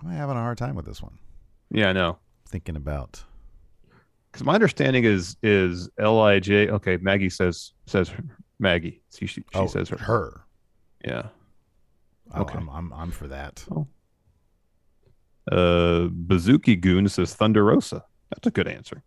I'm 0.03 0.11
having 0.11 0.35
a 0.37 0.39
hard 0.39 0.57
time 0.57 0.75
with 0.75 0.85
this 0.85 1.01
one. 1.01 1.17
Yeah, 1.71 1.89
I 1.89 1.93
know. 1.93 2.19
Thinking 2.47 2.75
about 2.75 3.23
Because 4.31 4.45
my 4.45 4.53
understanding 4.53 5.03
is 5.03 5.35
is 5.43 5.89
Lij. 5.97 6.49
Okay, 6.49 6.97
Maggie 6.97 7.29
says 7.29 7.73
says 7.87 8.11
Maggie. 8.59 9.01
She 9.13 9.25
she, 9.25 9.41
she 9.41 9.45
oh, 9.59 9.67
says 9.67 9.89
her. 9.89 9.97
her. 9.97 10.41
Yeah. 11.03 11.27
Oh, 12.33 12.41
Okay. 12.41 12.57
I'm, 12.57 12.69
I'm 12.69 12.93
I'm 12.93 13.11
for 13.11 13.27
that. 13.27 13.65
Uh, 15.51 16.09
Bazooki 16.09 16.79
Goon 16.79 17.07
says 17.07 17.33
Thunder 17.33 17.63
Rosa. 17.63 18.03
That's 18.29 18.47
a 18.47 18.51
good 18.51 18.67
answer. 18.67 19.03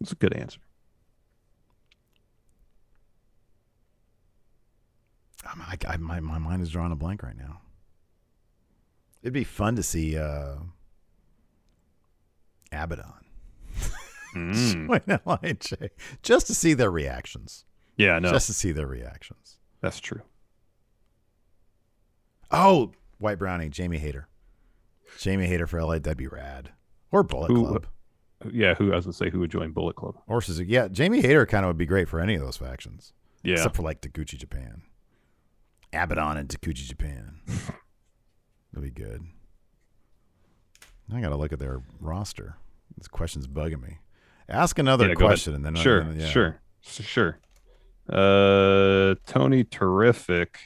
That's 0.00 0.12
a 0.12 0.16
good 0.16 0.34
answer. 0.34 0.60
I, 5.46 5.76
I, 5.88 5.96
my 5.98 6.20
my 6.20 6.38
mind 6.38 6.62
is 6.62 6.70
drawing 6.70 6.92
a 6.92 6.96
blank 6.96 7.22
right 7.22 7.36
now. 7.36 7.60
It'd 9.22 9.32
be 9.32 9.44
fun 9.44 9.76
to 9.76 9.82
see 9.82 10.16
uh, 10.18 10.56
Abaddon 12.72 13.12
Mm. 14.36 15.92
just 16.22 16.46
to 16.48 16.54
see 16.54 16.74
their 16.74 16.90
reactions. 16.90 17.64
Yeah, 17.96 18.18
no, 18.18 18.32
Just 18.32 18.48
to 18.48 18.52
see 18.52 18.72
their 18.72 18.88
reactions. 18.88 19.58
that's 19.80 20.00
true. 20.00 20.22
Oh, 22.50 22.90
White 23.18 23.38
Brownie, 23.38 23.68
Jamie 23.68 23.98
Hayter. 23.98 24.28
Jamie 25.20 25.46
Hayter 25.46 25.68
for 25.68 25.80
LA, 25.80 26.00
that'd 26.00 26.18
be 26.18 26.26
rad. 26.26 26.70
Or 27.12 27.22
Bullet 27.22 27.48
Who- 27.52 27.66
Club. 27.66 27.86
Yeah, 28.52 28.74
who 28.74 28.92
I 28.92 28.96
was 28.96 29.04
gonna 29.06 29.12
say 29.14 29.30
who 29.30 29.38
would 29.38 29.50
join 29.52 29.70
Bullet 29.70 29.96
Club? 29.96 30.16
Or 30.26 30.42
Suzuki. 30.42 30.70
Yeah, 30.70 30.88
Jamie 30.88 31.22
Hayter 31.22 31.46
kind 31.46 31.64
of 31.64 31.68
would 31.68 31.78
be 31.78 31.86
great 31.86 32.08
for 32.08 32.18
any 32.20 32.34
of 32.34 32.42
those 32.42 32.56
factions. 32.56 33.12
Yeah, 33.44 33.54
Except 33.54 33.76
for 33.76 33.82
like 33.82 34.00
Taguchi 34.02 34.36
Japan. 34.36 34.82
Abaddon 35.94 36.36
and 36.36 36.48
Taguchi 36.48 36.86
Japan. 36.88 37.40
That'd 38.72 38.94
be 38.94 39.02
good. 39.02 39.22
I 41.12 41.20
gotta 41.20 41.36
look 41.36 41.52
at 41.52 41.58
their 41.58 41.82
roster. 42.00 42.56
This 42.96 43.08
question's 43.08 43.46
bugging 43.46 43.82
me. 43.82 43.98
Ask 44.48 44.78
another 44.78 45.08
Yeah, 45.08 45.14
question 45.14 45.54
and 45.54 45.64
then 45.64 45.74
sure, 45.74 46.04
then- 46.04 46.20
yeah. 46.20 46.26
sure, 46.26 46.60
sure. 46.82 47.38
Uh, 48.08 49.14
Tony 49.26 49.64
Terrific 49.64 50.58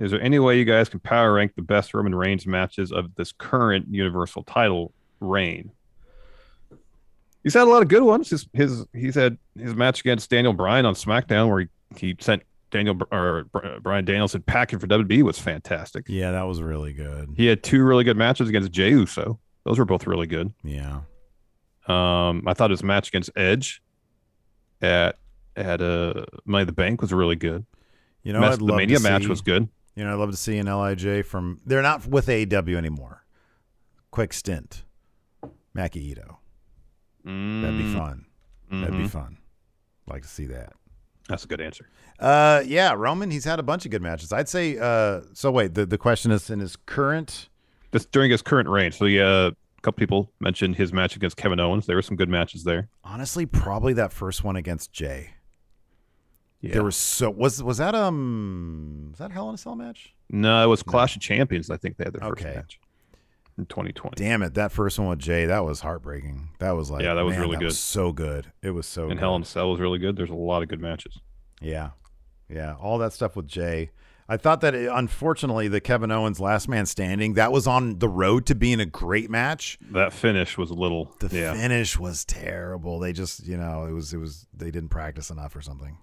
Is 0.00 0.10
there 0.12 0.20
any 0.22 0.38
way 0.38 0.58
you 0.58 0.64
guys 0.64 0.88
can 0.88 1.00
power 1.00 1.32
rank 1.34 1.54
the 1.56 1.62
best 1.62 1.92
Roman 1.92 2.14
Reigns 2.14 2.46
matches 2.46 2.92
of 2.92 3.14
this 3.16 3.32
current 3.32 3.86
Universal 3.90 4.44
title 4.44 4.92
reign? 5.20 5.72
He's 7.42 7.54
had 7.54 7.64
a 7.64 7.70
lot 7.70 7.82
of 7.82 7.88
good 7.88 8.02
ones. 8.04 8.30
His, 8.30 8.48
his 8.52 8.86
he's 8.94 9.16
had 9.16 9.36
his 9.58 9.74
match 9.74 10.00
against 10.00 10.30
Daniel 10.30 10.52
Bryan 10.54 10.86
on 10.86 10.94
SmackDown 10.94 11.48
where 11.50 11.60
he, 11.60 11.68
he 11.96 12.16
sent 12.20 12.42
Daniel 12.72 12.98
or 13.12 13.44
Bryan 13.80 14.04
Danielson 14.04 14.42
packing 14.42 14.80
for 14.80 14.88
WB 14.88 15.22
was 15.22 15.38
fantastic. 15.38 16.06
Yeah, 16.08 16.32
that 16.32 16.42
was 16.42 16.60
really 16.60 16.92
good. 16.92 17.28
He 17.36 17.46
had 17.46 17.62
two 17.62 17.84
really 17.84 18.02
good 18.02 18.16
matches 18.16 18.48
against 18.48 18.72
Jey 18.72 18.90
Uso. 18.90 19.38
Those 19.64 19.78
were 19.78 19.84
both 19.84 20.06
really 20.08 20.26
good. 20.26 20.52
Yeah. 20.64 21.02
Um, 21.86 22.42
I 22.46 22.54
thought 22.54 22.70
his 22.70 22.82
match 22.82 23.08
against 23.08 23.30
Edge 23.36 23.80
at 24.80 25.18
at 25.54 25.80
uh 25.80 26.24
Money 26.44 26.64
the 26.64 26.72
Bank 26.72 27.00
was 27.00 27.12
really 27.12 27.36
good. 27.36 27.64
You 28.24 28.32
know, 28.32 28.42
I'd 28.42 28.58
the 28.58 28.64
Mania 28.74 28.96
to 28.96 29.02
match 29.02 29.26
was 29.28 29.40
good. 29.40 29.68
You 29.94 30.04
know, 30.04 30.12
I'd 30.12 30.18
love 30.18 30.30
to 30.30 30.36
see 30.36 30.58
an 30.58 30.66
Lij 30.66 31.22
from. 31.24 31.60
They're 31.66 31.82
not 31.82 32.06
with 32.06 32.26
AEW 32.26 32.76
anymore. 32.76 33.24
Quick 34.10 34.32
stint, 34.32 34.84
Maki 35.76 35.96
Ito. 35.96 36.38
That'd 37.24 37.78
be 37.78 37.84
Mm, 37.84 37.96
fun. 37.96 38.26
That'd 38.70 38.90
be 38.96 39.04
mhm. 39.04 39.10
fun. 39.10 39.38
Like 40.06 40.22
to 40.22 40.28
see 40.28 40.46
that. 40.46 40.72
That's 41.32 41.44
a 41.44 41.48
good 41.48 41.60
answer. 41.60 41.88
Uh, 42.18 42.62
yeah, 42.66 42.92
Roman. 42.92 43.30
He's 43.30 43.44
had 43.44 43.58
a 43.58 43.62
bunch 43.62 43.84
of 43.84 43.90
good 43.90 44.02
matches. 44.02 44.32
I'd 44.32 44.48
say. 44.48 44.78
Uh, 44.78 45.22
so 45.32 45.50
wait, 45.50 45.74
the 45.74 45.86
the 45.86 45.98
question 45.98 46.30
is 46.30 46.50
in 46.50 46.60
his 46.60 46.76
current. 46.76 47.48
Just 47.92 48.12
during 48.12 48.30
his 48.30 48.42
current 48.42 48.68
reign. 48.68 48.92
So 48.92 49.06
yeah, 49.06 49.46
a 49.48 49.52
couple 49.82 49.98
people 49.98 50.30
mentioned 50.40 50.76
his 50.76 50.92
match 50.92 51.16
against 51.16 51.36
Kevin 51.36 51.58
Owens. 51.58 51.86
There 51.86 51.96
were 51.96 52.02
some 52.02 52.16
good 52.16 52.28
matches 52.28 52.64
there. 52.64 52.88
Honestly, 53.02 53.46
probably 53.46 53.92
that 53.94 54.12
first 54.12 54.44
one 54.44 54.56
against 54.56 54.92
Jey. 54.92 55.30
Yeah. 56.60 56.74
There 56.74 56.84
was 56.84 56.96
so 56.96 57.28
was 57.30 57.62
was 57.62 57.78
that 57.78 57.94
um 57.94 59.08
was 59.10 59.18
that 59.18 59.32
Hell 59.32 59.48
in 59.48 59.54
a 59.54 59.58
Cell 59.58 59.74
match? 59.74 60.14
No, 60.30 60.62
it 60.62 60.66
was 60.68 60.82
Clash 60.82 61.16
of 61.16 61.22
Champions. 61.22 61.70
I 61.70 61.76
think 61.76 61.96
they 61.96 62.04
had 62.04 62.12
their 62.14 62.20
first 62.28 62.42
Okay. 62.44 62.54
match 62.54 62.78
in 63.58 63.66
2020. 63.66 64.14
Damn 64.16 64.42
it, 64.42 64.54
that 64.54 64.72
first 64.72 64.98
one 64.98 65.08
with 65.08 65.18
Jey, 65.18 65.46
that 65.46 65.64
was 65.64 65.80
heartbreaking. 65.80 66.50
That 66.58 66.72
was 66.72 66.90
like 66.90 67.02
Yeah, 67.02 67.14
that 67.14 67.22
was 67.22 67.32
man, 67.32 67.40
really 67.42 67.56
that 67.56 67.60
good. 67.60 67.66
was 67.66 67.78
so 67.78 68.12
good. 68.12 68.52
It 68.62 68.70
was 68.70 68.86
so 68.86 69.02
and 69.04 69.12
good. 69.12 69.18
Hell 69.18 69.36
in 69.36 69.42
a 69.42 69.44
Cell 69.44 69.70
was 69.70 69.80
really 69.80 69.98
good. 69.98 70.16
There's 70.16 70.30
a 70.30 70.34
lot 70.34 70.62
of 70.62 70.68
good 70.68 70.80
matches. 70.80 71.18
Yeah. 71.60 71.90
Yeah. 72.48 72.74
All 72.80 72.98
that 72.98 73.12
stuff 73.12 73.36
with 73.36 73.46
Jey. 73.46 73.90
I 74.28 74.36
thought 74.36 74.60
that 74.62 74.74
it, 74.74 74.88
unfortunately 74.90 75.68
the 75.68 75.80
Kevin 75.80 76.10
Owens 76.10 76.40
last 76.40 76.66
man 76.68 76.86
standing, 76.86 77.34
that 77.34 77.52
was 77.52 77.66
on 77.66 77.98
the 77.98 78.08
road 78.08 78.46
to 78.46 78.54
being 78.54 78.80
a 78.80 78.86
great 78.86 79.28
match. 79.28 79.78
That 79.90 80.12
finish 80.12 80.56
was 80.56 80.70
a 80.70 80.74
little. 80.74 81.14
The 81.20 81.36
yeah. 81.36 81.52
finish 81.54 81.98
was 81.98 82.24
terrible. 82.24 82.98
They 82.98 83.12
just, 83.12 83.46
you 83.46 83.56
know, 83.56 83.84
it 83.84 83.92
was 83.92 84.14
it 84.14 84.18
was 84.18 84.46
they 84.54 84.70
didn't 84.70 84.88
practice 84.90 85.28
enough 85.28 85.54
or 85.54 85.60
something. 85.60 85.98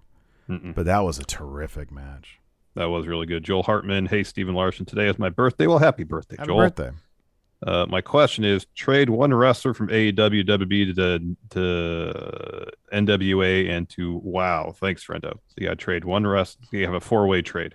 Mm-mm. 0.48 0.74
But 0.74 0.86
that 0.86 1.00
was 1.00 1.18
a 1.18 1.24
terrific 1.24 1.90
match. 1.90 2.38
That 2.76 2.86
was 2.86 3.06
really 3.06 3.26
good. 3.26 3.42
Joel 3.42 3.64
Hartman. 3.64 4.06
Hey, 4.06 4.22
Stephen 4.22 4.54
Larson. 4.54 4.86
Today 4.86 5.08
is 5.08 5.18
my 5.18 5.28
birthday. 5.30 5.66
Well, 5.66 5.78
happy 5.78 6.04
birthday, 6.04 6.36
Happy 6.38 6.48
Joel. 6.48 6.58
birthday. 6.58 6.90
Uh, 7.66 7.86
my 7.88 8.00
question 8.00 8.44
is: 8.44 8.66
trade 8.74 9.10
one 9.10 9.34
wrestler 9.34 9.74
from 9.74 9.88
AEW, 9.88 10.46
WB 10.46 10.94
to 10.94 11.36
to 11.50 12.70
NWA 12.92 13.70
and 13.70 13.88
to 13.90 14.20
Wow. 14.22 14.74
Thanks, 14.76 15.04
friendo. 15.04 15.32
So 15.32 15.54
you 15.58 15.66
got 15.66 15.70
to 15.70 15.76
trade 15.76 16.04
one 16.04 16.26
rest. 16.26 16.58
You 16.70 16.84
have 16.84 16.94
a 16.94 17.00
four 17.00 17.26
way 17.26 17.42
trade: 17.42 17.74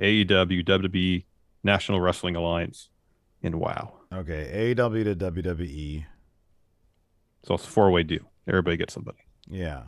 AEW, 0.00 0.64
WWE, 0.64 1.24
National 1.62 2.00
Wrestling 2.00 2.36
Alliance, 2.36 2.90
and 3.42 3.54
Wow. 3.56 3.94
Okay. 4.12 4.74
AEW 4.74 5.04
to 5.04 5.16
WWE. 5.16 6.04
So 7.44 7.54
it's 7.54 7.64
a 7.64 7.68
four 7.70 7.90
way 7.90 8.02
deal. 8.02 8.30
Everybody 8.46 8.76
gets 8.76 8.94
somebody. 8.94 9.18
Yeah. 9.48 9.84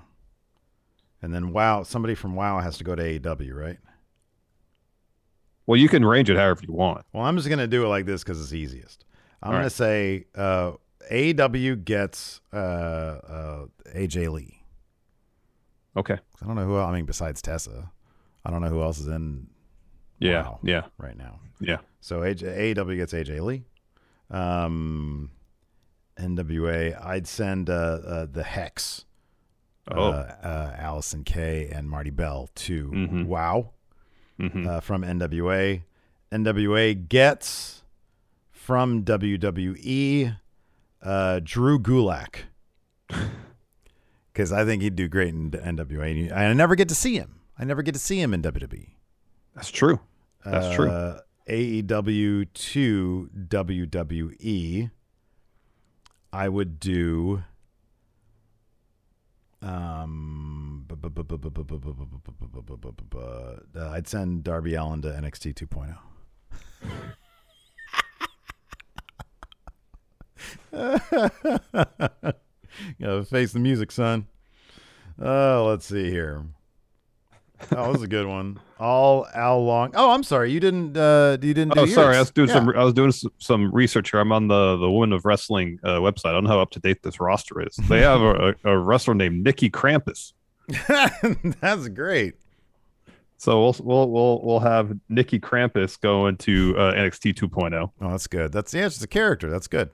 And 1.22 1.34
then 1.34 1.52
wow, 1.52 1.82
somebody 1.82 2.14
from 2.14 2.34
Wow 2.34 2.60
has 2.60 2.78
to 2.78 2.84
go 2.84 2.94
to 2.94 3.02
AEW, 3.02 3.54
right? 3.54 3.78
Well, 5.66 5.76
you 5.76 5.88
can 5.88 6.04
range 6.04 6.30
it 6.30 6.36
however 6.36 6.60
you 6.66 6.72
want. 6.72 7.04
Well, 7.12 7.24
I'm 7.24 7.36
just 7.36 7.48
gonna 7.48 7.66
do 7.66 7.84
it 7.84 7.88
like 7.88 8.06
this 8.06 8.22
because 8.22 8.40
it's 8.40 8.52
easiest. 8.52 9.04
I'm 9.46 9.52
All 9.52 9.52
gonna 9.52 9.62
right. 9.64 9.72
say 9.72 10.24
uh, 10.34 10.72
AEW 11.10 11.84
gets 11.84 12.40
uh, 12.52 12.56
uh, 12.56 13.66
AJ 13.94 14.30
Lee. 14.32 14.62
Okay. 15.96 16.18
I 16.42 16.46
don't 16.46 16.56
know 16.56 16.64
who. 16.66 16.76
Else, 16.78 16.88
I 16.88 16.92
mean, 16.92 17.06
besides 17.06 17.40
Tessa, 17.40 17.90
I 18.44 18.50
don't 18.50 18.60
know 18.60 18.68
who 18.68 18.82
else 18.82 18.98
is 18.98 19.06
in. 19.06 19.46
Yeah. 20.18 20.42
Wow 20.42 20.58
Yeah. 20.62 20.82
right 20.98 21.16
now. 21.16 21.40
Yeah. 21.60 21.78
So 22.00 22.20
AJ, 22.20 22.74
AEW 22.74 22.96
gets 22.96 23.12
AJ 23.12 23.40
Lee. 23.42 23.64
Um, 24.30 25.30
NWA, 26.18 26.98
I'd 27.04 27.26
send 27.26 27.68
uh, 27.70 27.72
uh, 27.72 28.26
the 28.30 28.42
Hex. 28.42 29.04
Oh. 29.90 30.10
Uh, 30.10 30.34
uh, 30.42 30.76
Allysin 30.80 31.24
Kay 31.24 31.68
and 31.72 31.88
Marti 31.88 32.10
Belle 32.10 32.48
to 32.56 32.90
Mhm. 32.90 33.26
Wow 33.26 33.70
Mhm. 34.40 34.66
uh, 34.66 34.80
from 34.80 35.02
NWA. 35.04 35.84
NWA 36.32 36.94
gets 36.94 37.84
from 38.66 39.04
WWE, 39.04 40.36
uh, 41.00 41.40
Drew 41.44 41.78
Gulak, 41.78 42.46
because 44.32 44.50
I 44.50 44.64
think 44.64 44.82
he'd 44.82 44.96
do 44.96 45.06
great 45.06 45.28
in 45.28 45.52
NWA. 45.52 46.32
I 46.32 46.52
never 46.52 46.74
get 46.74 46.88
to 46.88 46.94
see 46.96 47.14
him. 47.16 47.38
I 47.56 47.64
never 47.64 47.82
get 47.82 47.94
to 47.94 48.00
see 48.00 48.20
him 48.20 48.34
in 48.34 48.42
WWE. 48.42 48.88
That's 49.54 49.70
true. 49.70 50.00
That's 50.44 50.74
true. 50.74 50.88
AEW 51.48 52.52
to 52.52 53.30
WWE. 53.38 54.90
I 56.32 56.48
would 56.48 56.80
do. 56.80 57.44
Um, 59.62 60.88
I'd 63.76 64.08
send 64.08 64.42
Darby 64.42 64.74
Allin 64.74 65.02
to 65.02 65.08
NXT 65.08 65.54
2.0. 65.54 65.96
Gotta 70.72 72.34
face 73.24 73.52
the 73.52 73.58
music, 73.58 73.90
son. 73.90 74.26
Oh, 75.20 75.66
let's 75.68 75.86
see 75.86 76.10
here. 76.10 76.44
Oh, 77.72 77.88
this 77.88 77.98
is 77.98 78.02
a 78.02 78.08
good 78.08 78.26
one. 78.26 78.60
All 78.78 79.26
Al 79.34 79.64
Long. 79.64 79.92
Oh, 79.94 80.10
I'm 80.10 80.22
sorry. 80.22 80.52
You 80.52 80.60
didn't. 80.60 80.96
Uh, 80.96 81.38
you 81.40 81.54
didn't. 81.54 81.74
Do 81.74 81.80
Oh, 81.80 81.86
sorry. 81.86 82.16
I 82.16 82.20
was 82.20 82.30
doing 82.30 82.48
Yeah. 82.48 82.54
some. 82.54 82.68
I 82.70 82.84
was 82.84 82.92
doing 82.92 83.12
some 83.38 83.72
research 83.72 84.10
here. 84.10 84.20
I'm 84.20 84.32
on 84.32 84.48
the 84.48 84.76
the 84.76 84.90
Women 84.90 85.14
of 85.14 85.24
Wrestling 85.24 85.78
uh, 85.82 85.96
website. 85.96 86.26
I 86.26 86.32
don't 86.32 86.44
know 86.44 86.50
how 86.50 86.60
up 86.60 86.70
to 86.72 86.80
date 86.80 87.02
this 87.02 87.18
roster 87.18 87.66
is. 87.66 87.76
They 87.88 88.00
have 88.00 88.20
a, 88.20 88.54
a, 88.64 88.78
wrestler 88.78 89.14
named 89.14 89.42
Nikki 89.42 89.70
Krampus. 89.70 90.32
That's 91.60 91.88
great. 91.88 92.34
So 93.38 93.62
we'll 93.62 93.76
we'll 93.82 94.10
we'll 94.10 94.40
we'll 94.42 94.60
have 94.60 94.92
Nikki 95.08 95.40
Krampus 95.40 95.98
going 95.98 96.36
to 96.38 96.74
uh, 96.76 96.92
NXT 96.92 97.34
2.0. 97.34 97.90
Oh, 98.00 98.10
that's 98.10 98.26
good. 98.26 98.52
That's 98.52 98.74
yeah. 98.74 98.86
It's 98.86 99.02
a 99.02 99.06
character. 99.06 99.50
That's 99.50 99.68
good. 99.68 99.90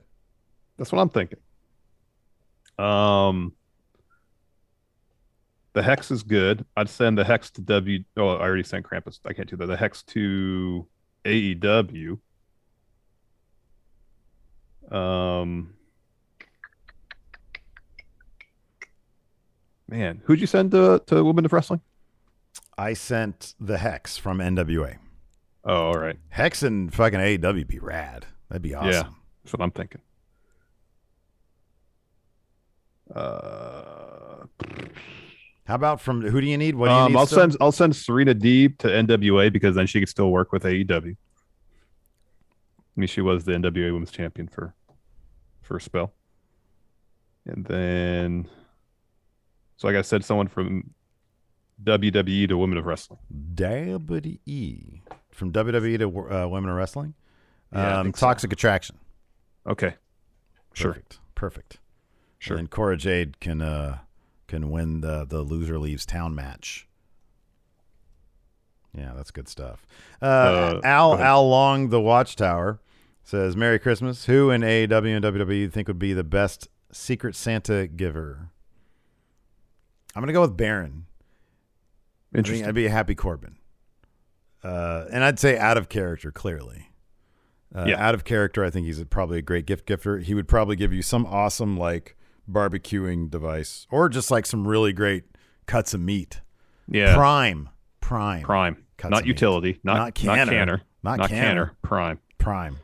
That's 0.83 0.91
what 0.91 0.99
I'm 0.99 1.07
thinking. 1.07 1.39
Um, 2.77 3.53
the 5.71 5.81
Hex 5.81 6.11
is 6.11 6.23
good. 6.23 6.65
I'd 6.75 6.89
send 6.89 7.17
the 7.17 7.23
Hex 7.23 7.51
to 7.51 7.61
W. 7.61 8.03
Oh, 8.17 8.27
I 8.31 8.41
already 8.41 8.63
sent 8.63 8.85
Krampus. 8.85 9.21
I 9.25 9.31
can't 9.31 9.49
do 9.49 9.55
that. 9.55 9.67
The 9.67 9.77
Hex 9.77 10.03
to 10.03 10.85
AEW. 11.23 12.19
Um, 14.91 15.73
man, 19.87 20.21
who'd 20.25 20.41
you 20.41 20.47
send 20.47 20.71
to 20.71 21.01
to 21.07 21.23
Women 21.23 21.45
of 21.45 21.53
Wrestling? 21.53 21.79
I 22.77 22.91
sent 22.91 23.55
the 23.57 23.77
Hex 23.77 24.17
from 24.17 24.39
NWA. 24.39 24.97
Oh, 25.63 25.85
all 25.85 25.93
right. 25.93 26.17
Hex 26.27 26.61
and 26.61 26.93
fucking 26.93 27.21
AEW 27.21 27.65
be 27.69 27.79
rad. 27.79 28.25
That'd 28.49 28.61
be 28.61 28.75
awesome. 28.75 28.91
Yeah, 28.91 29.09
that's 29.45 29.53
what 29.53 29.61
I'm 29.61 29.71
thinking. 29.71 30.01
Uh, 33.13 34.45
How 35.65 35.75
about 35.75 36.01
from 36.01 36.21
who 36.21 36.41
do 36.41 36.47
you 36.47 36.57
need? 36.57 36.75
What 36.75 36.87
do 36.87 36.91
you 36.91 36.97
um, 36.97 37.11
need? 37.11 37.17
I'll 37.17 37.25
still? 37.25 37.39
send 37.39 37.57
I'll 37.61 37.71
send 37.71 37.95
Serena 37.95 38.35
Deeb 38.35 38.77
to 38.79 38.87
NWA 38.87 39.51
because 39.51 39.75
then 39.75 39.87
she 39.87 39.99
could 39.99 40.09
still 40.09 40.29
work 40.29 40.51
with 40.51 40.63
AEW. 40.63 41.15
I 42.95 42.99
mean, 42.99 43.07
she 43.07 43.21
was 43.21 43.43
the 43.45 43.53
NWA 43.53 43.91
Women's 43.91 44.11
Champion 44.11 44.47
for 44.47 44.73
for 45.61 45.77
a 45.77 45.81
spell, 45.81 46.13
and 47.45 47.65
then 47.65 48.47
so 49.77 49.87
like 49.87 49.95
I 49.95 50.01
said, 50.01 50.23
someone 50.23 50.47
from 50.47 50.91
WWE 51.83 52.47
to 52.49 52.57
Women 52.57 52.77
of 52.77 52.85
Wrestling. 52.85 53.19
WWE 53.55 55.01
from 55.31 55.51
WWE 55.51 55.99
to 55.99 56.35
uh, 56.35 56.47
Women 56.47 56.69
of 56.69 56.75
Wrestling. 56.75 57.15
Yeah, 57.73 57.99
um, 57.99 58.05
think 58.05 58.17
so. 58.17 58.27
Toxic 58.27 58.53
Attraction. 58.53 58.97
Okay, 59.67 59.95
sure, 60.73 60.97
Perfect. 61.35 61.79
Sure. 62.43 62.57
And 62.57 62.69
Cora 62.69 62.97
Jade 62.97 63.39
can 63.39 63.61
uh 63.61 63.99
can 64.47 64.69
win 64.69 65.01
the 65.01 65.25
the 65.25 65.41
loser 65.41 65.79
leaves 65.79 66.05
town 66.05 66.35
match. 66.35 66.87
Yeah, 68.95 69.13
that's 69.15 69.31
good 69.31 69.47
stuff. 69.47 69.85
Uh, 70.21 70.25
Uh, 70.25 70.81
Al. 70.83 71.17
Al 71.19 71.49
Long, 71.49 71.89
the 71.89 72.01
Watchtower, 72.01 72.79
says, 73.23 73.55
"Merry 73.55 73.79
Christmas." 73.79 74.25
Who 74.25 74.51
in 74.51 74.61
AEW 74.61 75.15
and 75.15 75.23
WWE 75.25 75.57
you 75.59 75.69
think 75.69 75.87
would 75.87 75.97
be 75.99 76.13
the 76.13 76.23
best 76.23 76.67
Secret 76.91 77.35
Santa 77.35 77.87
giver? 77.87 78.49
I'm 80.15 80.21
gonna 80.21 80.33
go 80.33 80.41
with 80.41 80.55
Baron. 80.57 81.05
I 82.33 82.39
Interesting. 82.39 82.67
I'd 82.67 82.75
be 82.75 82.85
a 82.85 82.89
Happy 82.91 83.15
Corbin. 83.15 83.57
Uh, 84.63 85.05
and 85.11 85.23
I'd 85.23 85.39
say 85.39 85.57
out 85.57 85.77
of 85.77 85.89
character, 85.89 86.31
clearly. 86.31 86.89
Uh, 87.75 87.85
Yeah. 87.87 88.05
Out 88.05 88.13
of 88.13 88.23
character, 88.23 88.63
I 88.63 88.69
think 88.69 88.85
he's 88.85 89.03
probably 89.05 89.39
a 89.39 89.41
great 89.41 89.65
gift 89.65 89.87
gifter. 89.87 90.21
He 90.21 90.33
would 90.35 90.47
probably 90.47 90.75
give 90.75 90.93
you 90.93 91.01
some 91.01 91.25
awesome, 91.25 91.75
like, 91.77 92.15
barbecuing 92.49 93.29
device 93.29 93.87
or 93.91 94.09
just 94.09 94.29
like 94.31 94.45
some 94.45 94.67
really 94.67 94.93
great 94.93 95.23
cuts 95.65 95.93
of 95.93 96.01
meat. 96.01 96.41
Yeah. 96.87 97.15
Prime. 97.15 97.69
Prime. 98.01 98.41
Prime. 98.43 98.83
Cuts 98.97 99.11
not 99.11 99.25
utility. 99.25 99.79
Not, 99.83 99.93
Not 99.93 99.99
not 99.99 100.15
canner. 100.15 100.51
canner. 100.51 100.81
Not 101.03 101.17
Not, 101.19 101.29
canner. 101.29 101.41
canner. 101.47 101.77
Prime. 101.81 102.19
Prime. 102.37 102.77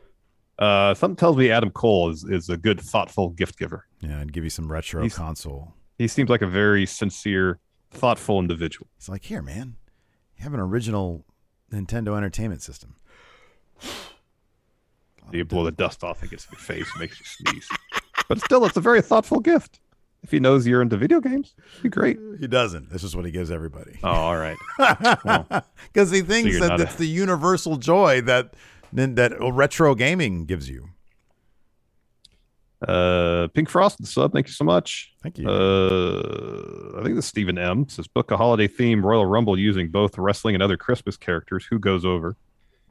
Uh, 0.58 0.92
something 0.94 1.16
tells 1.16 1.36
me 1.36 1.50
Adam 1.50 1.70
Cole 1.70 2.10
is, 2.10 2.24
is 2.24 2.48
a 2.50 2.56
good, 2.56 2.80
thoughtful 2.80 3.30
gift 3.30 3.58
giver. 3.58 3.86
Yeah, 4.00 4.20
I'd 4.20 4.32
give 4.32 4.44
you 4.44 4.50
some 4.50 4.70
retro 4.70 5.02
He's- 5.02 5.14
console. 5.16 5.74
He 5.98 6.08
seems 6.08 6.30
like 6.30 6.40
a 6.42 6.46
very 6.46 6.86
sincere, 6.86 7.58
thoughtful 7.90 8.38
individual. 8.40 8.88
He's 8.98 9.08
like, 9.10 9.24
here, 9.24 9.42
man, 9.42 9.76
you 10.36 10.42
have 10.44 10.54
an 10.54 10.60
original 10.60 11.26
Nintendo 11.70 12.16
Entertainment 12.16 12.62
System. 12.62 12.96
You 15.32 15.44
blow 15.44 15.64
the 15.64 15.70
dust 15.72 16.02
off 16.02 16.22
and 16.22 16.30
gets 16.30 16.46
in 16.46 16.52
your 16.52 16.60
face, 16.60 16.90
makes 16.98 17.20
you 17.20 17.26
sneeze. 17.26 17.68
But 18.30 18.40
still, 18.42 18.64
it's 18.64 18.76
a 18.76 18.80
very 18.80 19.02
thoughtful 19.02 19.40
gift. 19.40 19.80
If 20.22 20.30
he 20.30 20.38
knows 20.38 20.64
you're 20.64 20.82
into 20.82 20.96
video 20.96 21.20
games, 21.20 21.52
it'd 21.72 21.82
be 21.82 21.88
great. 21.88 22.16
He 22.38 22.46
doesn't. 22.46 22.88
This 22.88 23.02
is 23.02 23.16
what 23.16 23.24
he 23.24 23.32
gives 23.32 23.50
everybody. 23.50 23.98
Oh, 24.04 24.08
all 24.08 24.36
right. 24.36 24.56
Because 25.92 26.12
he 26.12 26.20
thinks 26.20 26.52
you're 26.52 26.60
that 26.60 26.68
not 26.68 26.80
a- 26.80 26.84
it's 26.84 26.94
the 26.94 27.06
universal 27.08 27.76
joy 27.76 28.20
that 28.20 28.54
that 28.92 29.32
retro 29.40 29.96
gaming 29.96 30.44
gives 30.44 30.70
you. 30.70 30.90
Uh, 32.86 33.48
Pink 33.48 33.68
Frost 33.68 34.06
sub, 34.06 34.32
thank 34.32 34.46
you 34.46 34.52
so 34.52 34.64
much. 34.64 35.12
Thank 35.24 35.38
you. 35.38 35.48
Uh, 35.48 36.98
I 37.00 37.02
think 37.02 37.16
this 37.16 37.24
is 37.24 37.28
Stephen 37.28 37.58
M. 37.58 37.88
Says 37.88 38.06
book 38.06 38.30
a 38.30 38.36
holiday 38.36 38.68
theme 38.68 39.04
Royal 39.04 39.26
Rumble 39.26 39.58
using 39.58 39.88
both 39.90 40.16
wrestling 40.16 40.54
and 40.54 40.62
other 40.62 40.76
Christmas 40.76 41.16
characters. 41.16 41.66
Who 41.66 41.80
goes 41.80 42.04
over? 42.04 42.36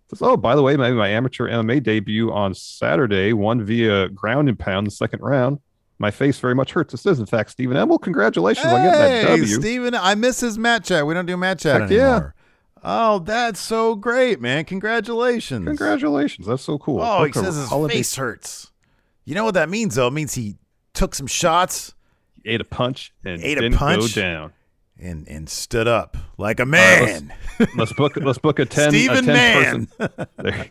Says, 0.10 0.22
oh, 0.24 0.38
by 0.38 0.56
the 0.56 0.64
way, 0.64 0.76
my, 0.76 0.92
my 0.92 1.08
amateur 1.10 1.48
MMA 1.48 1.84
debut 1.84 2.32
on 2.32 2.54
Saturday 2.56 3.32
won 3.34 3.64
via 3.64 4.10
ground 4.10 4.50
and 4.50 4.58
pound 4.58 4.88
the 4.88 4.92
second 4.92 5.22
round. 5.22 5.60
My 6.00 6.10
face 6.10 6.40
very 6.40 6.56
much 6.56 6.72
hurts. 6.72 6.94
This 6.94 7.06
is, 7.06 7.20
in 7.20 7.26
fact, 7.26 7.52
Stephen. 7.52 7.76
Well, 7.88 8.00
congratulations 8.00 8.66
on 8.66 8.82
getting 8.82 8.92
that 9.00 9.22
Hey, 9.24 9.38
W. 9.38 9.46
Steven, 9.46 9.96
I 9.96 10.16
miss 10.16 10.40
his 10.40 10.58
match 10.58 10.88
chat. 10.88 11.06
We 11.06 11.14
don't 11.14 11.26
do 11.26 11.38
match 11.38 11.62
chat 11.62 11.82
Heck 11.82 11.92
yeah. 11.92 11.98
anymore. 11.98 12.36
Oh, 12.84 13.20
that's 13.20 13.60
so 13.60 13.96
great, 13.96 14.40
man. 14.40 14.66
Congratulations. 14.66 15.66
Congratulations. 15.66 16.48
That's 16.48 16.64
so 16.64 16.78
cool. 16.78 17.02
Oh, 17.02 17.26
he 17.26 17.34
says 17.34 17.56
his 17.56 17.68
holiday- 17.68 17.96
face 17.96 18.16
hurts. 18.16 18.72
You 19.26 19.36
know 19.36 19.44
what 19.44 19.54
that 19.56 19.70
means, 19.70 19.96
though? 19.96 20.08
It 20.08 20.14
means 20.14 20.34
he 20.34 20.56
took 20.94 21.14
some 21.14 21.28
shots 21.28 21.94
ate 22.46 22.62
a 22.62 22.66
punch 22.66 23.14
and 23.24 23.42
Ate 23.44 23.58
a 23.58 23.70
punch? 23.72 24.16
go 24.16 24.22
down. 24.22 24.54
And 25.02 25.28
and 25.28 25.50
stood 25.50 25.88
up 25.88 26.18
like 26.38 26.60
a 26.60 26.64
All 26.64 26.70
right, 26.70 27.24
man. 27.24 27.34
let's, 27.60 27.76
let's 27.78 27.94
book 27.94 28.16
let's 28.18 28.38
book 28.40 28.60
a 28.60 28.66
ten 28.66 28.90
Stephen 28.92 29.30
a 29.30 29.34
ten 29.34 29.88
person, 29.88 30.28
there 30.38 30.70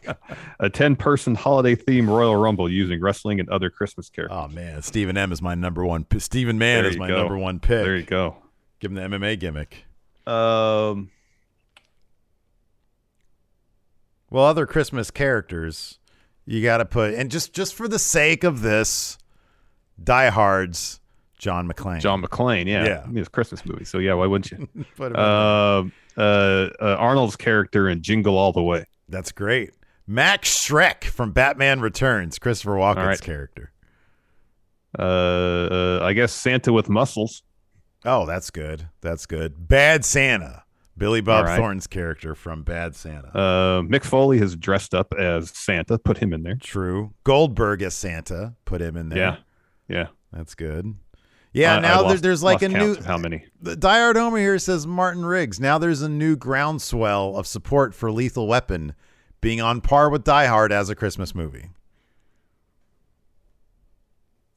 a 0.60 0.70
ten 0.70 0.96
person 0.96 1.34
holiday 1.34 1.74
theme 1.74 2.08
Royal 2.08 2.36
Rumble 2.36 2.70
using 2.70 3.00
wrestling 3.00 3.40
and 3.40 3.48
other 3.48 3.70
Christmas 3.70 4.08
characters. 4.10 4.38
oh 4.38 4.48
man, 4.48 4.82
Stephen 4.82 5.16
M 5.16 5.32
is 5.32 5.40
my 5.42 5.54
number 5.54 5.84
one. 5.84 6.06
Stephen 6.18 6.58
Mann 6.58 6.84
is 6.84 6.96
my 6.96 7.08
go. 7.08 7.16
number 7.18 7.38
one 7.38 7.58
pick. 7.60 7.84
There 7.84 7.96
you 7.96 8.02
go. 8.04 8.36
Give 8.80 8.90
him 8.90 8.94
the 8.96 9.16
MMA 9.18 9.38
gimmick. 9.40 9.84
Um, 10.26 11.10
Well, 14.30 14.44
other 14.44 14.66
Christmas 14.66 15.10
characters, 15.10 15.98
you 16.44 16.62
got 16.62 16.78
to 16.78 16.84
put, 16.84 17.14
and 17.14 17.30
just 17.30 17.54
just 17.54 17.74
for 17.74 17.88
the 17.88 17.98
sake 17.98 18.44
of 18.44 18.60
this, 18.60 19.16
Die 20.02 20.28
Hard's 20.30 20.97
John 21.38 21.68
McClane. 21.70 22.00
John 22.00 22.22
McClane, 22.22 22.66
yeah, 22.66 22.84
Yeah. 22.84 23.02
I 23.04 23.06
mean, 23.06 23.18
it's 23.18 23.28
a 23.28 23.30
Christmas 23.30 23.64
movie, 23.64 23.84
so 23.84 23.98
yeah, 23.98 24.14
why 24.14 24.26
wouldn't 24.26 24.50
you? 24.50 24.68
Um, 25.14 25.92
uh, 26.16 26.20
uh, 26.20 26.96
Arnold's 26.98 27.36
character 27.36 27.88
in 27.88 28.02
Jingle 28.02 28.36
All 28.36 28.52
the 28.52 28.62
Way. 28.62 28.84
That's 29.08 29.30
great. 29.30 29.70
Max 30.06 30.48
Shreck 30.66 31.04
from 31.04 31.32
Batman 31.32 31.80
Returns, 31.80 32.38
Christopher 32.38 32.72
Walken's 32.72 33.06
right. 33.06 33.20
character. 33.20 33.72
Uh, 34.98 35.02
uh, 35.02 36.00
I 36.02 36.12
guess 36.14 36.32
Santa 36.32 36.72
with 36.72 36.88
muscles. 36.88 37.42
Oh, 38.04 38.26
that's 38.26 38.50
good. 38.50 38.88
That's 39.00 39.26
good. 39.26 39.68
Bad 39.68 40.04
Santa, 40.04 40.64
Billy 40.96 41.20
Bob 41.20 41.44
right. 41.44 41.56
Thorne's 41.56 41.86
character 41.86 42.34
from 42.34 42.62
Bad 42.62 42.96
Santa. 42.96 43.28
Uh, 43.28 43.82
Mick 43.82 44.02
Foley 44.02 44.38
has 44.38 44.56
dressed 44.56 44.94
up 44.94 45.12
as 45.18 45.50
Santa. 45.50 45.98
Put 45.98 46.18
him 46.18 46.32
in 46.32 46.42
there. 46.42 46.56
True. 46.56 47.12
Goldberg 47.24 47.82
as 47.82 47.94
Santa, 47.94 48.54
put 48.64 48.80
him 48.80 48.96
in 48.96 49.10
there. 49.10 49.18
Yeah, 49.18 49.36
yeah. 49.88 50.06
That's 50.32 50.54
good. 50.54 50.94
Yeah, 51.52 51.74
I- 51.74 51.76
I 51.78 51.80
now 51.80 51.98
there, 52.02 52.10
lost- 52.10 52.22
there's 52.22 52.42
like 52.42 52.62
a 52.62 52.68
new. 52.68 52.96
how 53.02 53.16
many? 53.18 53.44
The 53.60 53.74
Die 53.76 53.98
Hard 53.98 54.16
Homer 54.16 54.38
here 54.38 54.58
says 54.58 54.86
Martin 54.86 55.24
Riggs. 55.24 55.58
Now 55.58 55.78
there's 55.78 56.02
a 56.02 56.08
new 56.08 56.36
groundswell 56.36 57.36
of 57.36 57.46
support 57.46 57.94
for 57.94 58.12
Lethal 58.12 58.46
Weapon 58.46 58.94
being 59.40 59.60
on 59.60 59.80
par 59.80 60.10
with 60.10 60.24
Die 60.24 60.46
Hard 60.46 60.72
as 60.72 60.90
a 60.90 60.94
Christmas 60.94 61.34
movie. 61.34 61.70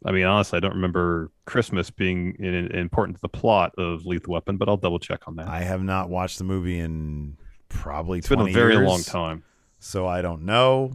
I 0.03 0.11
mean, 0.11 0.25
honestly, 0.25 0.57
I 0.57 0.59
don't 0.59 0.73
remember 0.73 1.31
Christmas 1.45 1.91
being 1.91 2.35
in, 2.39 2.53
in- 2.53 2.71
important 2.75 3.17
to 3.17 3.21
the 3.21 3.29
plot 3.29 3.73
of 3.77 4.05
Lethal 4.05 4.33
Weapon, 4.33 4.57
but 4.57 4.67
I'll 4.67 4.77
double 4.77 4.97
check 4.99 5.27
on 5.27 5.35
that. 5.35 5.47
I 5.47 5.59
have 5.61 5.83
not 5.83 6.09
watched 6.09 6.39
the 6.39 6.43
movie 6.43 6.79
in 6.79 7.37
probably 7.69 8.17
it's 8.19 8.27
been 8.27 8.39
a 8.41 8.51
very 8.51 8.73
years, 8.73 8.87
long 8.87 9.03
time. 9.03 9.43
so 9.79 10.07
I 10.07 10.21
don't 10.23 10.43
know. 10.43 10.93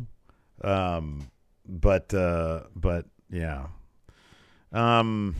Um, 0.62 1.30
but 1.68 2.12
uh, 2.12 2.64
but 2.74 3.06
yeah. 3.30 3.66
Um, 4.72 5.36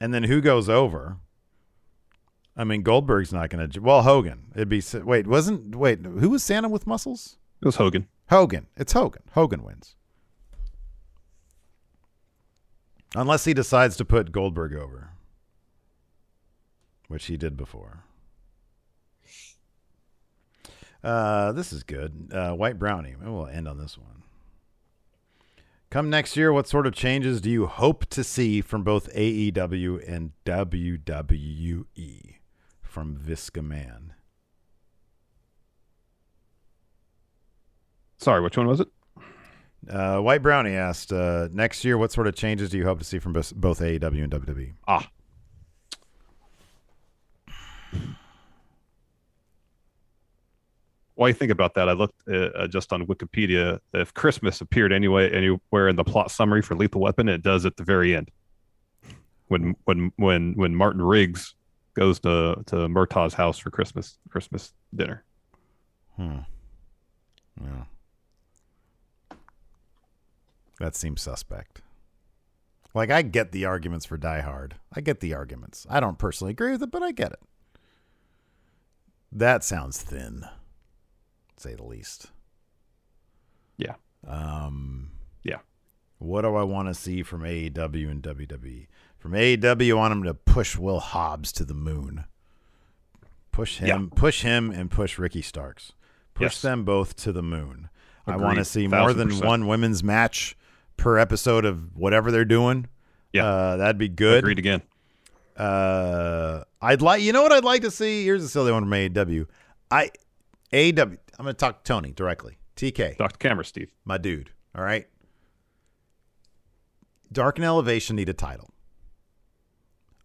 and 0.00 0.12
then 0.12 0.24
who 0.24 0.40
goes 0.40 0.68
over? 0.68 1.18
I 2.56 2.64
mean, 2.64 2.82
Goldberg's 2.82 3.32
not 3.32 3.50
going 3.50 3.68
to. 3.68 3.80
Well, 3.80 4.02
Hogan. 4.02 4.52
It'd 4.54 4.68
be. 4.68 4.82
Wait, 4.94 5.26
wasn't 5.26 5.74
wait? 5.74 6.00
Who 6.04 6.30
was 6.30 6.42
Santa 6.42 6.68
with 6.68 6.86
muscles? 6.86 7.36
It 7.60 7.66
was 7.66 7.76
Hogan. 7.76 8.06
Hogan. 8.30 8.66
It's 8.76 8.92
Hogan. 8.92 9.22
Hogan 9.32 9.64
wins. 9.64 9.96
Unless 13.16 13.44
he 13.44 13.54
decides 13.54 13.96
to 13.96 14.04
put 14.04 14.32
Goldberg 14.32 14.74
over, 14.74 15.10
which 17.08 17.26
he 17.26 17.36
did 17.36 17.56
before. 17.56 18.04
Uh, 21.02 21.52
this 21.52 21.72
is 21.72 21.82
good. 21.82 22.30
Uh, 22.32 22.52
White 22.54 22.78
Brownie. 22.78 23.14
We'll 23.20 23.46
end 23.46 23.68
on 23.68 23.78
this 23.78 23.96
one. 23.98 24.23
Come 25.94 26.10
next 26.10 26.36
year, 26.36 26.52
what 26.52 26.66
sort 26.66 26.88
of 26.88 26.92
changes 26.92 27.40
do 27.40 27.48
you 27.48 27.66
hope 27.66 28.06
to 28.06 28.24
see 28.24 28.60
from 28.60 28.82
both 28.82 29.08
AEW 29.14 30.02
and 30.12 30.32
WWE? 30.44 32.34
From 32.82 33.16
Visca 33.16 33.62
Man. 33.62 34.12
Sorry, 38.16 38.42
which 38.42 38.56
one 38.56 38.66
was 38.66 38.80
it? 38.80 38.88
Uh, 39.88 40.18
White 40.18 40.42
Brownie 40.42 40.74
asked, 40.74 41.12
uh, 41.12 41.46
next 41.52 41.84
year, 41.84 41.96
what 41.96 42.10
sort 42.10 42.26
of 42.26 42.34
changes 42.34 42.70
do 42.70 42.78
you 42.78 42.84
hope 42.86 42.98
to 42.98 43.04
see 43.04 43.20
from 43.20 43.32
both 43.32 43.54
both 43.54 43.78
AEW 43.78 44.24
and 44.24 44.32
WWE? 44.32 44.72
Ah. 44.88 45.08
While 51.16 51.28
you 51.28 51.34
think 51.34 51.52
about 51.52 51.74
that, 51.74 51.88
I 51.88 51.92
looked 51.92 52.20
uh, 52.28 52.48
uh, 52.48 52.66
just 52.66 52.92
on 52.92 53.06
Wikipedia. 53.06 53.78
If 53.92 54.12
Christmas 54.14 54.60
appeared 54.60 54.92
anyway 54.92 55.30
anywhere 55.30 55.88
in 55.88 55.96
the 55.96 56.04
plot 56.04 56.30
summary 56.30 56.62
for 56.62 56.74
Lethal 56.74 57.00
Weapon, 57.00 57.28
it 57.28 57.42
does 57.42 57.64
at 57.64 57.76
the 57.76 57.84
very 57.84 58.16
end. 58.16 58.30
When 59.48 59.76
when 59.84 60.10
when 60.16 60.54
when 60.54 60.74
Martin 60.74 61.02
Riggs 61.02 61.54
goes 61.94 62.18
to 62.20 62.62
to 62.66 62.88
Murtaugh's 62.88 63.34
house 63.34 63.58
for 63.58 63.70
Christmas 63.70 64.18
Christmas 64.28 64.72
dinner. 64.94 65.22
Hmm. 66.16 66.38
Yeah. 67.60 67.84
That 70.80 70.96
seems 70.96 71.22
suspect. 71.22 71.82
Like, 72.94 73.10
I 73.10 73.22
get 73.22 73.52
the 73.52 73.64
arguments 73.64 74.06
for 74.06 74.16
Die 74.16 74.40
Hard. 74.40 74.76
I 74.92 75.00
get 75.00 75.20
the 75.20 75.34
arguments. 75.34 75.86
I 75.90 76.00
don't 76.00 76.18
personally 76.18 76.52
agree 76.52 76.72
with 76.72 76.82
it, 76.82 76.90
but 76.90 77.02
I 77.02 77.10
get 77.12 77.32
it. 77.32 77.40
That 79.32 79.64
sounds 79.64 80.00
thin, 80.00 80.46
say 81.56 81.74
the 81.74 81.84
least. 81.84 82.26
Yeah. 83.76 83.94
Um, 84.26 85.10
Yeah. 85.42 85.58
What 86.18 86.42
do 86.42 86.54
I 86.54 86.62
want 86.62 86.88
to 86.88 86.94
see 86.94 87.22
from 87.22 87.42
AEW 87.42 88.10
and 88.10 88.22
WWE? 88.22 88.86
From 89.18 89.32
AEW, 89.32 89.90
I 89.90 89.94
want 89.94 90.10
them 90.12 90.22
to 90.24 90.34
push 90.34 90.76
Will 90.76 91.00
Hobbs 91.00 91.52
to 91.52 91.64
the 91.64 91.74
moon. 91.74 92.24
Push 93.52 93.78
him, 93.78 94.10
push 94.10 94.42
him, 94.42 94.70
and 94.70 94.90
push 94.90 95.18
Ricky 95.18 95.42
Starks. 95.42 95.92
Push 96.34 96.42
Yes. 96.56 96.62
them 96.62 96.84
both 96.84 97.14
to 97.16 97.32
the 97.32 97.42
moon. 97.42 97.88
I 98.26 98.36
want 98.36 98.58
to 98.58 98.64
see 98.64 98.86
more 98.88 99.12
than 99.12 99.28
percent. 99.28 99.44
one 99.46 99.66
women's 99.66 100.02
match 100.02 100.56
per 100.96 101.18
episode 101.18 101.64
of 101.64 101.94
whatever 101.96 102.30
they're 102.32 102.44
doing. 102.44 102.86
Yeah. 103.32 103.46
uh, 103.46 103.76
that'd 103.76 103.98
be 103.98 104.08
good. 104.08 104.38
Agreed 104.38 104.58
again. 104.58 104.82
Uh, 105.56 106.64
I'd 106.80 107.02
like. 107.02 107.22
You 107.22 107.32
know 107.32 107.42
what 107.42 107.52
I'd 107.52 107.64
like 107.64 107.82
to 107.82 107.90
see? 107.90 108.24
Here's 108.24 108.42
a 108.42 108.48
silly 108.48 108.72
one 108.72 108.82
from 108.84 108.90
AEW. 108.92 109.46
I 109.90 110.10
AEW. 110.72 111.18
I'm 111.38 111.44
going 111.44 111.54
to 111.54 111.58
talk 111.58 111.84
to 111.84 111.88
Tony 111.92 112.12
directly. 112.12 112.58
TK, 112.76 113.16
Talk 113.16 113.32
to 113.32 113.38
camera, 113.38 113.64
Steve. 113.64 113.92
my 114.04 114.18
dude. 114.18 114.50
All 114.76 114.82
right. 114.84 115.06
Dark 117.32 117.58
and 117.58 117.64
Elevation 117.64 118.16
need 118.16 118.28
a 118.28 118.32
title. 118.34 118.70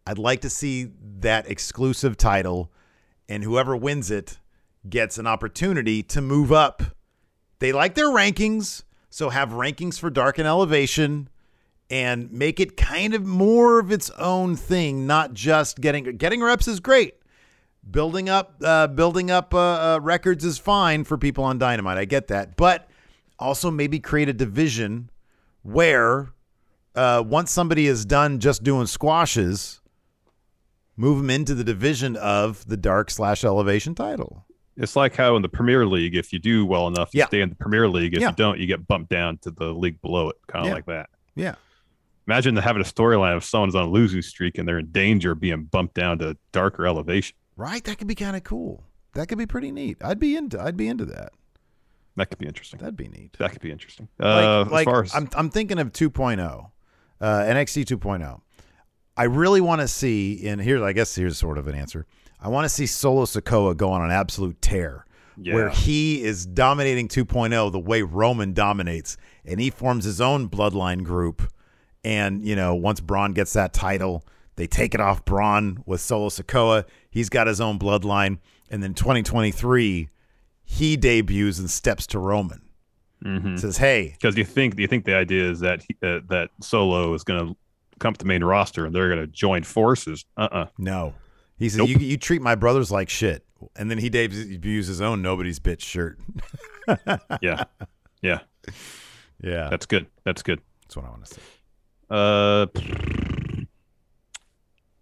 I'd 0.05 0.17
like 0.17 0.41
to 0.41 0.49
see 0.49 0.89
that 1.19 1.49
exclusive 1.49 2.17
title, 2.17 2.71
and 3.27 3.43
whoever 3.43 3.75
wins 3.75 4.09
it 4.09 4.39
gets 4.89 5.17
an 5.17 5.27
opportunity 5.27 6.01
to 6.03 6.21
move 6.21 6.51
up. 6.51 6.81
They 7.59 7.71
like 7.71 7.93
their 7.95 8.07
rankings, 8.07 8.83
so 9.09 9.29
have 9.29 9.49
rankings 9.49 9.99
for 9.99 10.09
dark 10.09 10.37
and 10.39 10.47
elevation 10.47 11.29
and 11.91 12.31
make 12.31 12.59
it 12.59 12.77
kind 12.77 13.13
of 13.15 13.25
more 13.25 13.79
of 13.79 13.91
its 13.91 14.09
own 14.11 14.55
thing, 14.55 15.05
not 15.07 15.33
just 15.33 15.81
getting 15.81 16.03
getting 16.17 16.41
reps 16.41 16.67
is 16.67 16.79
great. 16.79 17.15
Building 17.89 18.29
up 18.29 18.55
uh, 18.63 18.87
building 18.87 19.31
up 19.31 19.53
uh, 19.53 19.57
uh, 19.95 19.99
records 20.01 20.43
is 20.45 20.57
fine 20.57 21.03
for 21.03 21.17
people 21.17 21.43
on 21.43 21.57
Dynamite. 21.57 21.97
I 21.97 22.05
get 22.05 22.27
that, 22.27 22.55
but 22.55 22.87
also 23.39 23.71
maybe 23.71 23.99
create 23.99 24.29
a 24.29 24.33
division 24.33 25.09
where 25.63 26.29
uh, 26.95 27.23
once 27.25 27.51
somebody 27.51 27.87
is 27.87 28.05
done 28.05 28.39
just 28.39 28.63
doing 28.63 28.85
squashes, 28.85 29.81
move 30.97 31.17
them 31.17 31.29
into 31.29 31.55
the 31.55 31.63
division 31.63 32.15
of 32.17 32.67
the 32.67 32.77
dark 32.77 33.09
slash 33.09 33.43
elevation 33.43 33.95
title. 33.95 34.45
It's 34.77 34.95
like 34.95 35.15
how 35.15 35.35
in 35.35 35.41
the 35.41 35.49
Premier 35.49 35.85
League, 35.85 36.15
if 36.15 36.31
you 36.31 36.39
do 36.39 36.65
well 36.65 36.87
enough, 36.87 37.09
you 37.13 37.19
Yeah. 37.19 37.27
stay 37.27 37.41
in 37.41 37.49
the 37.49 37.55
Premier 37.55 37.87
League. 37.89 38.13
If 38.13 38.21
Yeah. 38.21 38.29
you 38.29 38.35
don't, 38.35 38.59
you 38.59 38.67
get 38.67 38.87
bumped 38.87 39.09
down 39.09 39.37
to 39.39 39.51
the 39.51 39.73
league 39.73 40.01
below 40.01 40.29
it, 40.29 40.35
kind 40.47 40.63
of 40.65 40.69
Yeah. 40.69 40.73
like 40.75 40.85
that. 40.85 41.09
Yeah. 41.35 41.55
Imagine 42.27 42.55
having 42.57 42.81
a 42.81 42.85
storyline 42.85 43.35
of 43.35 43.43
someone's 43.43 43.75
on 43.75 43.83
a 43.85 43.89
losing 43.89 44.21
streak 44.21 44.57
and 44.57 44.67
they're 44.67 44.77
in 44.79 44.91
danger 44.91 45.31
of 45.31 45.39
being 45.39 45.63
bumped 45.63 45.95
down 45.95 46.19
to 46.19 46.37
darker 46.51 46.85
elevation. 46.85 47.35
Right? 47.59 47.83
That 47.83 47.97
could 47.97 48.07
be 48.07 48.15
kind 48.15 48.37
of 48.37 48.43
cool. 48.45 48.85
That 49.15 49.27
could 49.27 49.37
be 49.37 49.45
pretty 49.45 49.71
neat. 49.71 49.97
I'd 50.01 50.17
be 50.17 50.35
into 50.37 50.61
I'd 50.61 50.77
be 50.77 50.87
into 50.87 51.03
that. 51.05 51.33
That 52.15 52.29
could 52.29 52.37
be 52.39 52.47
interesting. 52.47 52.79
That'd 52.79 52.95
be 52.95 53.09
neat. 53.09 53.35
That 53.37 53.51
could 53.51 53.61
be 53.61 53.69
interesting. 53.71 54.07
like, 54.17 54.45
Uh, 54.45 54.65
like 54.71 54.87
as 54.87 54.91
far 54.91 55.03
as 55.03 55.13
I'm, 55.15 55.29
I'm 55.35 55.49
thinking 55.49 55.77
of 55.77 55.91
2.0, 55.91 56.71
uh, 57.21 57.25
NXT 57.25 57.85
2.0. 57.85 58.41
I 59.17 59.23
really 59.23 59.59
want 59.61 59.81
to 59.81 59.87
see, 59.89 60.47
and 60.47 60.61
here, 60.61 60.83
I 60.83 60.93
guess 60.93 61.13
here's 61.15 61.37
sort 61.37 61.57
of 61.57 61.67
an 61.67 61.75
answer. 61.75 62.05
I 62.39 62.47
want 62.47 62.63
to 62.65 62.69
see 62.69 62.85
Solo 62.85 63.25
Sikoa 63.25 63.75
go 63.75 63.91
on 63.91 64.01
an 64.01 64.11
absolute 64.11 64.61
tear 64.61 65.05
where 65.55 65.69
he 65.69 66.23
is 66.23 66.45
dominating 66.45 67.07
2.0 67.09 67.71
the 67.71 67.79
way 67.79 68.01
Roman 68.01 68.53
dominates, 68.53 69.17
and 69.45 69.59
he 69.59 69.69
forms 69.69 70.05
his 70.05 70.21
own 70.21 70.47
bloodline 70.49 71.03
group. 71.03 71.41
And, 72.05 72.45
you 72.45 72.55
know, 72.55 72.75
once 72.75 73.01
Braun 73.01 73.33
gets 73.33 73.51
that 73.53 73.73
title, 73.73 74.25
they 74.59 74.67
take 74.67 74.93
it 74.93 74.99
off 74.99 75.23
Braun 75.23 75.81
with 75.85 76.01
Solo 76.01 76.27
Sikoa. 76.27 76.83
He's 77.09 77.29
got 77.29 77.47
his 77.47 77.61
own 77.61 77.79
bloodline. 77.79 78.39
And 78.69 78.83
then 78.83 78.93
2023, 78.93 80.09
he 80.65 80.97
debuts 80.97 81.59
and 81.59 81.71
steps 81.71 82.05
to 82.07 82.19
Roman. 82.19 82.61
Says, 83.57 83.77
hey, 83.77 84.15
because 84.19 84.35
you 84.37 84.43
think 84.43 84.77
you 84.77 84.85
think 84.87 85.05
the 85.05 85.15
idea 85.15 85.49
is 85.49 85.61
that 85.61 85.81
he, 85.87 85.95
uh, 86.05 86.19
that 86.29 86.49
Solo 86.61 87.13
is 87.13 87.23
going 87.23 87.47
to 87.47 87.55
come 87.99 88.13
to 88.13 88.17
the 88.17 88.25
main 88.25 88.43
roster 88.43 88.85
and 88.85 88.93
they're 88.93 89.07
going 89.07 89.21
to 89.21 89.27
join 89.27 89.63
forces. 89.63 90.25
Uh 90.35 90.47
uh 90.51 90.65
No. 90.77 91.13
He 91.57 91.69
said, 91.69 91.79
Nope. 91.79 91.89
you, 91.89 91.97
you 91.97 92.17
treat 92.17 92.41
my 92.41 92.55
brothers 92.55 92.91
like 92.91 93.09
shit. 93.09 93.45
And 93.77 93.89
then 93.89 93.97
he 93.97 94.09
debuts 94.09 94.87
his 94.87 94.99
own 95.01 95.21
nobody's 95.21 95.59
bitch 95.59 95.81
shirt. 95.81 96.19
Yeah, 97.41 97.63
yeah, 98.21 98.39
yeah. 99.43 99.69
that's 99.69 99.85
good. 99.85 100.07
That's 100.25 100.41
good. 100.41 100.59
That's 100.83 100.95
what 100.97 101.05
I 101.05 101.09
want 101.09 101.25
to 101.25 101.33
say. 101.35 101.41
Uh, 102.09 102.65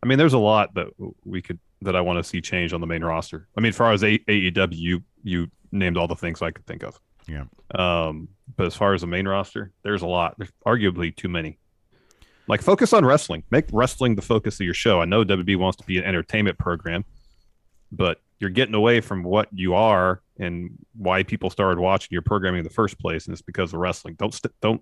I 0.08 0.10
mean, 0.10 0.18
there's 0.18 0.32
a 0.32 0.38
lot 0.38 0.74
that 0.76 0.88
we 1.26 1.42
could 1.42 1.60
that 1.82 1.94
I 1.94 2.00
want 2.00 2.18
to 2.18 2.24
see 2.24 2.40
change 2.40 2.72
on 2.72 2.80
the 2.80 2.88
main 2.88 3.04
roster. 3.04 3.50
I 3.58 3.60
mean, 3.60 3.72
as 3.72 3.76
far 3.76 3.92
as 3.92 4.06
A- 4.06 4.20
AEW, 4.20 4.70
you 4.72 5.04
you 5.22 5.52
named 5.74 5.98
all 5.98 6.08
the 6.08 6.16
things 6.16 6.42
I 6.42 6.52
could 6.52 6.66
think 6.66 6.82
of. 6.82 6.98
Yeah. 7.28 7.44
Um, 7.76 8.30
but 8.56 8.68
as 8.68 8.74
far 8.74 8.94
as 8.94 9.02
the 9.02 9.08
main 9.08 9.28
roster, 9.28 9.74
there's 9.84 10.04
a 10.04 10.08
lot. 10.08 10.36
There's 10.38 10.50
arguably 10.66 11.14
too 11.14 11.28
many. 11.28 11.60
Like 12.48 12.62
focus 12.62 12.94
on 12.94 13.04
wrestling. 13.06 13.44
Make 13.52 13.66
wrestling 13.74 14.16
the 14.16 14.22
focus 14.22 14.62
of 14.62 14.66
your 14.66 14.74
show. 14.74 15.02
I 15.02 15.06
know 15.06 15.26
WB 15.26 15.58
wants 15.58 15.76
to 15.80 15.86
be 15.86 15.98
an 15.98 16.06
entertainment 16.06 16.58
program, 16.58 17.04
but 17.92 18.22
you're 18.40 18.50
getting 18.50 18.76
away 18.76 19.02
from 19.02 19.24
what 19.24 19.50
you 19.52 19.74
are 19.74 20.22
and 20.40 20.70
why 20.96 21.24
people 21.24 21.50
started 21.50 21.82
watching 21.82 22.10
your 22.12 22.22
programming 22.22 22.60
in 22.60 22.64
the 22.64 22.70
first 22.70 22.98
place, 22.98 23.26
and 23.26 23.34
it's 23.34 23.42
because 23.42 23.74
of 23.74 23.82
wrestling. 23.82 24.16
Don't 24.18 24.34
st- 24.34 24.54
don't 24.62 24.82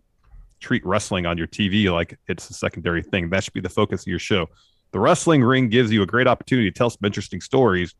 treat 0.59 0.85
wrestling 0.85 1.25
on 1.25 1.35
your 1.35 1.47
TV 1.47 1.91
like 1.91 2.15
it's 2.27 2.47
a 2.51 2.53
secondary 2.53 3.01
thing. 3.01 3.31
That 3.31 3.43
should 3.43 3.53
be 3.53 3.59
the 3.59 3.69
focus 3.69 4.03
of 4.03 4.07
your 4.07 4.19
show. 4.19 4.49
The 4.91 4.99
wrestling 4.99 5.43
ring 5.43 5.69
gives 5.69 5.91
you 5.91 6.01
a 6.03 6.05
great 6.05 6.27
opportunity 6.27 6.69
to 6.71 6.77
tell 6.77 6.89
some 6.89 7.03
interesting 7.03 7.41
stories, 7.41 7.93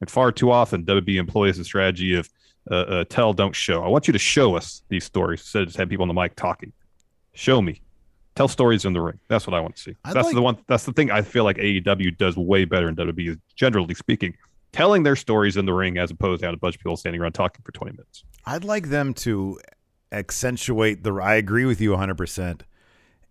and 0.00 0.10
far 0.10 0.32
too 0.32 0.50
often 0.50 0.84
WB 0.84 1.16
employs 1.16 1.56
the 1.56 1.64
strategy 1.64 2.14
of 2.14 2.28
uh, 2.70 2.74
uh, 2.74 3.04
tell, 3.08 3.32
don't 3.32 3.56
show. 3.56 3.82
I 3.82 3.88
want 3.88 4.06
you 4.06 4.12
to 4.12 4.18
show 4.18 4.54
us 4.56 4.82
these 4.88 5.04
stories 5.04 5.40
instead 5.40 5.62
of 5.62 5.68
just 5.68 5.78
have 5.78 5.88
people 5.88 6.02
on 6.02 6.08
the 6.08 6.14
mic 6.14 6.36
talking. 6.36 6.72
Show 7.34 7.60
me. 7.62 7.80
Tell 8.34 8.48
stories 8.48 8.84
in 8.84 8.92
the 8.92 9.00
ring. 9.00 9.18
That's 9.28 9.46
what 9.46 9.54
I 9.54 9.60
want 9.60 9.76
to 9.76 9.82
see. 9.82 9.96
I'd 10.04 10.14
that's 10.14 10.26
like- 10.26 10.34
the 10.34 10.42
one. 10.42 10.58
That's 10.66 10.84
the 10.84 10.92
thing 10.92 11.10
I 11.10 11.22
feel 11.22 11.44
like 11.44 11.56
AEW 11.56 12.16
does 12.18 12.36
way 12.36 12.64
better 12.64 12.88
in 12.88 12.96
WWE. 12.96 13.30
Is 13.30 13.36
generally 13.56 13.94
speaking, 13.94 14.34
telling 14.72 15.02
their 15.02 15.16
stories 15.16 15.56
in 15.56 15.66
the 15.66 15.72
ring 15.72 15.98
as 15.98 16.10
opposed 16.10 16.40
to 16.40 16.46
having 16.46 16.56
a 16.56 16.60
bunch 16.60 16.76
of 16.76 16.80
people 16.80 16.96
standing 16.96 17.20
around 17.20 17.32
talking 17.32 17.62
for 17.64 17.72
twenty 17.72 17.92
minutes. 17.92 18.24
I'd 18.46 18.64
like 18.64 18.88
them 18.88 19.12
to 19.14 19.58
accentuate 20.12 21.02
the. 21.02 21.12
I 21.14 21.34
agree 21.34 21.64
with 21.64 21.80
you 21.80 21.90
100%. 21.92 22.62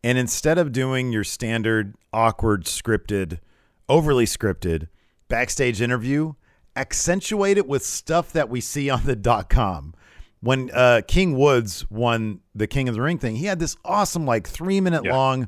And 0.04 0.18
instead 0.18 0.58
of 0.58 0.72
doing 0.72 1.12
your 1.12 1.24
standard, 1.24 1.96
awkward, 2.12 2.66
scripted, 2.66 3.40
overly 3.88 4.26
scripted 4.26 4.88
backstage 5.28 5.80
interview, 5.82 6.34
accentuate 6.76 7.58
it 7.58 7.68
with 7.68 7.86
stuff 7.86 8.32
that 8.34 8.50
we 8.50 8.62
see 8.62 8.90
on 8.90 9.06
the 9.06 9.16
dot 9.16 9.50
com. 9.50 9.94
When 10.40 10.72
uh, 10.74 11.02
King 11.08 11.38
Woods 11.38 11.86
won 11.92 12.40
the 12.56 12.66
King 12.66 12.90
of 12.90 12.96
the 12.96 13.02
Ring 13.02 13.20
thing, 13.20 13.36
he 13.36 13.46
had 13.46 13.60
this 13.60 13.76
awesome, 13.86 14.26
like 14.26 14.48
three 14.48 14.82
minute 14.82 15.04
Yeah. 15.06 15.16
long 15.16 15.48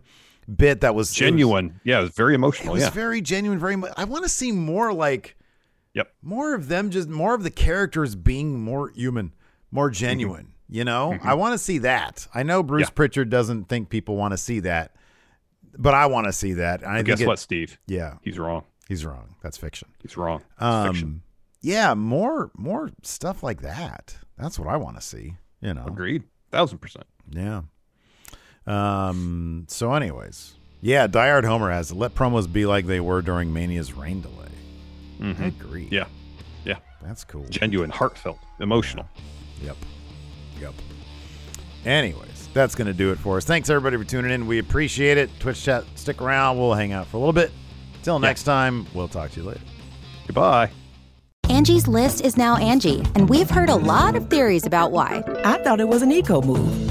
bit 0.56 0.82
that 0.82 0.93
was 0.93 1.08
it 1.10 1.10
was- 1.10 1.16
Genuine, 1.18 1.80
yeah, 1.84 1.99
it 1.99 2.04
was 2.04 2.12
very 2.12 2.36
emotional. 2.36 2.74
It 2.74 2.76
was 2.76 2.84
yeah, 2.84 2.89
very 2.91 3.22
genuine. 3.22 3.58
Very 3.58 3.76
much. 3.76 3.91
I 3.97 4.04
want 4.04 4.24
to 4.24 4.30
see 4.30 4.51
more 4.51 4.93
like, 4.93 5.36
Yep. 5.95 6.14
more 6.22 6.54
of 6.54 6.68
them. 6.68 6.91
Just 6.91 7.10
more 7.10 7.34
of 7.34 7.41
the 7.43 7.49
characters 7.51 8.14
being 8.16 8.60
more 8.60 8.89
human, 8.95 9.34
more 9.72 9.89
genuine. 9.89 10.53
You 10.70 10.84
know, 10.86 11.18
I 11.24 11.34
want 11.36 11.53
to 11.53 11.57
see 11.57 11.80
that. 11.80 12.28
I 12.34 12.43
know 12.43 12.64
Bruce 12.64 12.86
Mm-hmm. 12.88 12.91
Yeah. 12.91 12.95
Pritchard 12.95 13.30
doesn't 13.30 13.66
think 13.70 13.89
people 13.89 14.16
want 14.16 14.32
to 14.32 14.38
see 14.38 14.59
that, 14.61 14.95
but 15.78 15.93
I 15.93 16.05
want 16.07 16.26
to 16.28 16.34
see 16.34 16.53
that. 16.53 16.82
And 16.82 16.91
I 16.91 17.01
guess 17.03 17.22
it- 17.22 17.28
what, 17.28 17.39
Steve? 17.39 17.78
Yeah, 17.88 18.16
He's 18.22 18.39
wrong. 18.39 18.64
he's 18.88 19.05
wrong. 19.05 19.36
That's 19.43 19.57
fiction. 19.57 19.89
He's 20.01 20.18
wrong. 20.18 20.41
Um, 20.59 20.88
fiction. 20.88 21.22
yeah, 21.61 21.93
more 21.93 22.49
more 22.57 22.89
stuff 23.03 23.43
like 23.43 23.61
that. 23.61 24.16
That's 24.38 24.57
what 24.57 24.68
I 24.68 24.78
want 24.78 24.95
to 24.95 25.01
see. 25.01 25.36
You 25.61 25.74
know, 25.74 25.86
Agreed. 25.86 26.24
Thousand 26.51 26.80
percent. 26.80 27.05
yeah. 27.30 27.61
Um. 28.66 29.66
So, 29.68 29.93
anyways, 29.93 30.53
yeah. 30.82 31.07
Diehard 31.07 31.45
Homer 31.45 31.70
has 31.72 31.91
let 31.91 32.16
promos 32.16 32.51
be 32.51 32.66
like 32.66 32.86
they 32.86 32.99
were 32.99 33.22
during 33.22 33.51
Mania's 33.53 33.93
rain 33.93 34.22
delay. 34.22 34.38
I 35.22 35.45
agree. 35.47 35.86
Mm-hmm. 35.86 35.93
Yeah. 35.93 36.05
Yeah. 36.66 36.78
That's 37.01 37.24
cool. 37.24 37.45
Genuine, 37.49 37.89
heartfelt, 37.89 38.39
emotional. 38.59 39.07
Yep. 39.61 39.78
Yep. 40.64 40.74
Anyways, 41.86 42.47
that's 42.53 42.76
going 42.76 42.88
to 42.88 42.93
do 42.93 43.11
it 43.11 43.20
for 43.20 43.36
us. 43.36 43.43
Thanks, 43.43 43.70
everybody, 43.70 43.97
for 43.97 44.09
tuning 44.09 44.32
in. 44.32 44.47
We 44.47 44.59
appreciate 44.59 45.18
it. 45.18 45.30
Twitch 45.39 45.61
chat, 45.61 45.84
stick 45.95 46.22
around. 46.22 46.57
We'll 46.57 46.74
hang 46.74 46.93
out 46.93 47.07
for 47.07 47.18
a 47.18 47.20
little 47.20 47.34
bit. 47.34 47.51
Till 48.03 48.20
next 48.20 48.43
time, 48.43 48.88
we'll 48.93 49.09
talk 49.09 49.32
to 49.32 49.41
you 49.41 49.47
later. 49.47 49.61
Goodbye. 50.26 50.72
Angie's 51.49 51.88
list 51.88 52.22
is 52.22 52.38
now 52.38 52.55
Angie, 52.55 53.03
and 53.16 53.30
we've 53.30 53.49
heard 53.49 53.70
a 53.70 53.76
lot 53.76 54.16
of 54.16 54.30
theories 54.30 54.66
about 54.66 54.91
why. 54.91 55.24
I 55.43 55.57
thought 55.64 55.82
it 55.82 55.88
was 55.88 56.01
an 56.01 56.11
eco 56.11 56.41
move. 56.41 56.83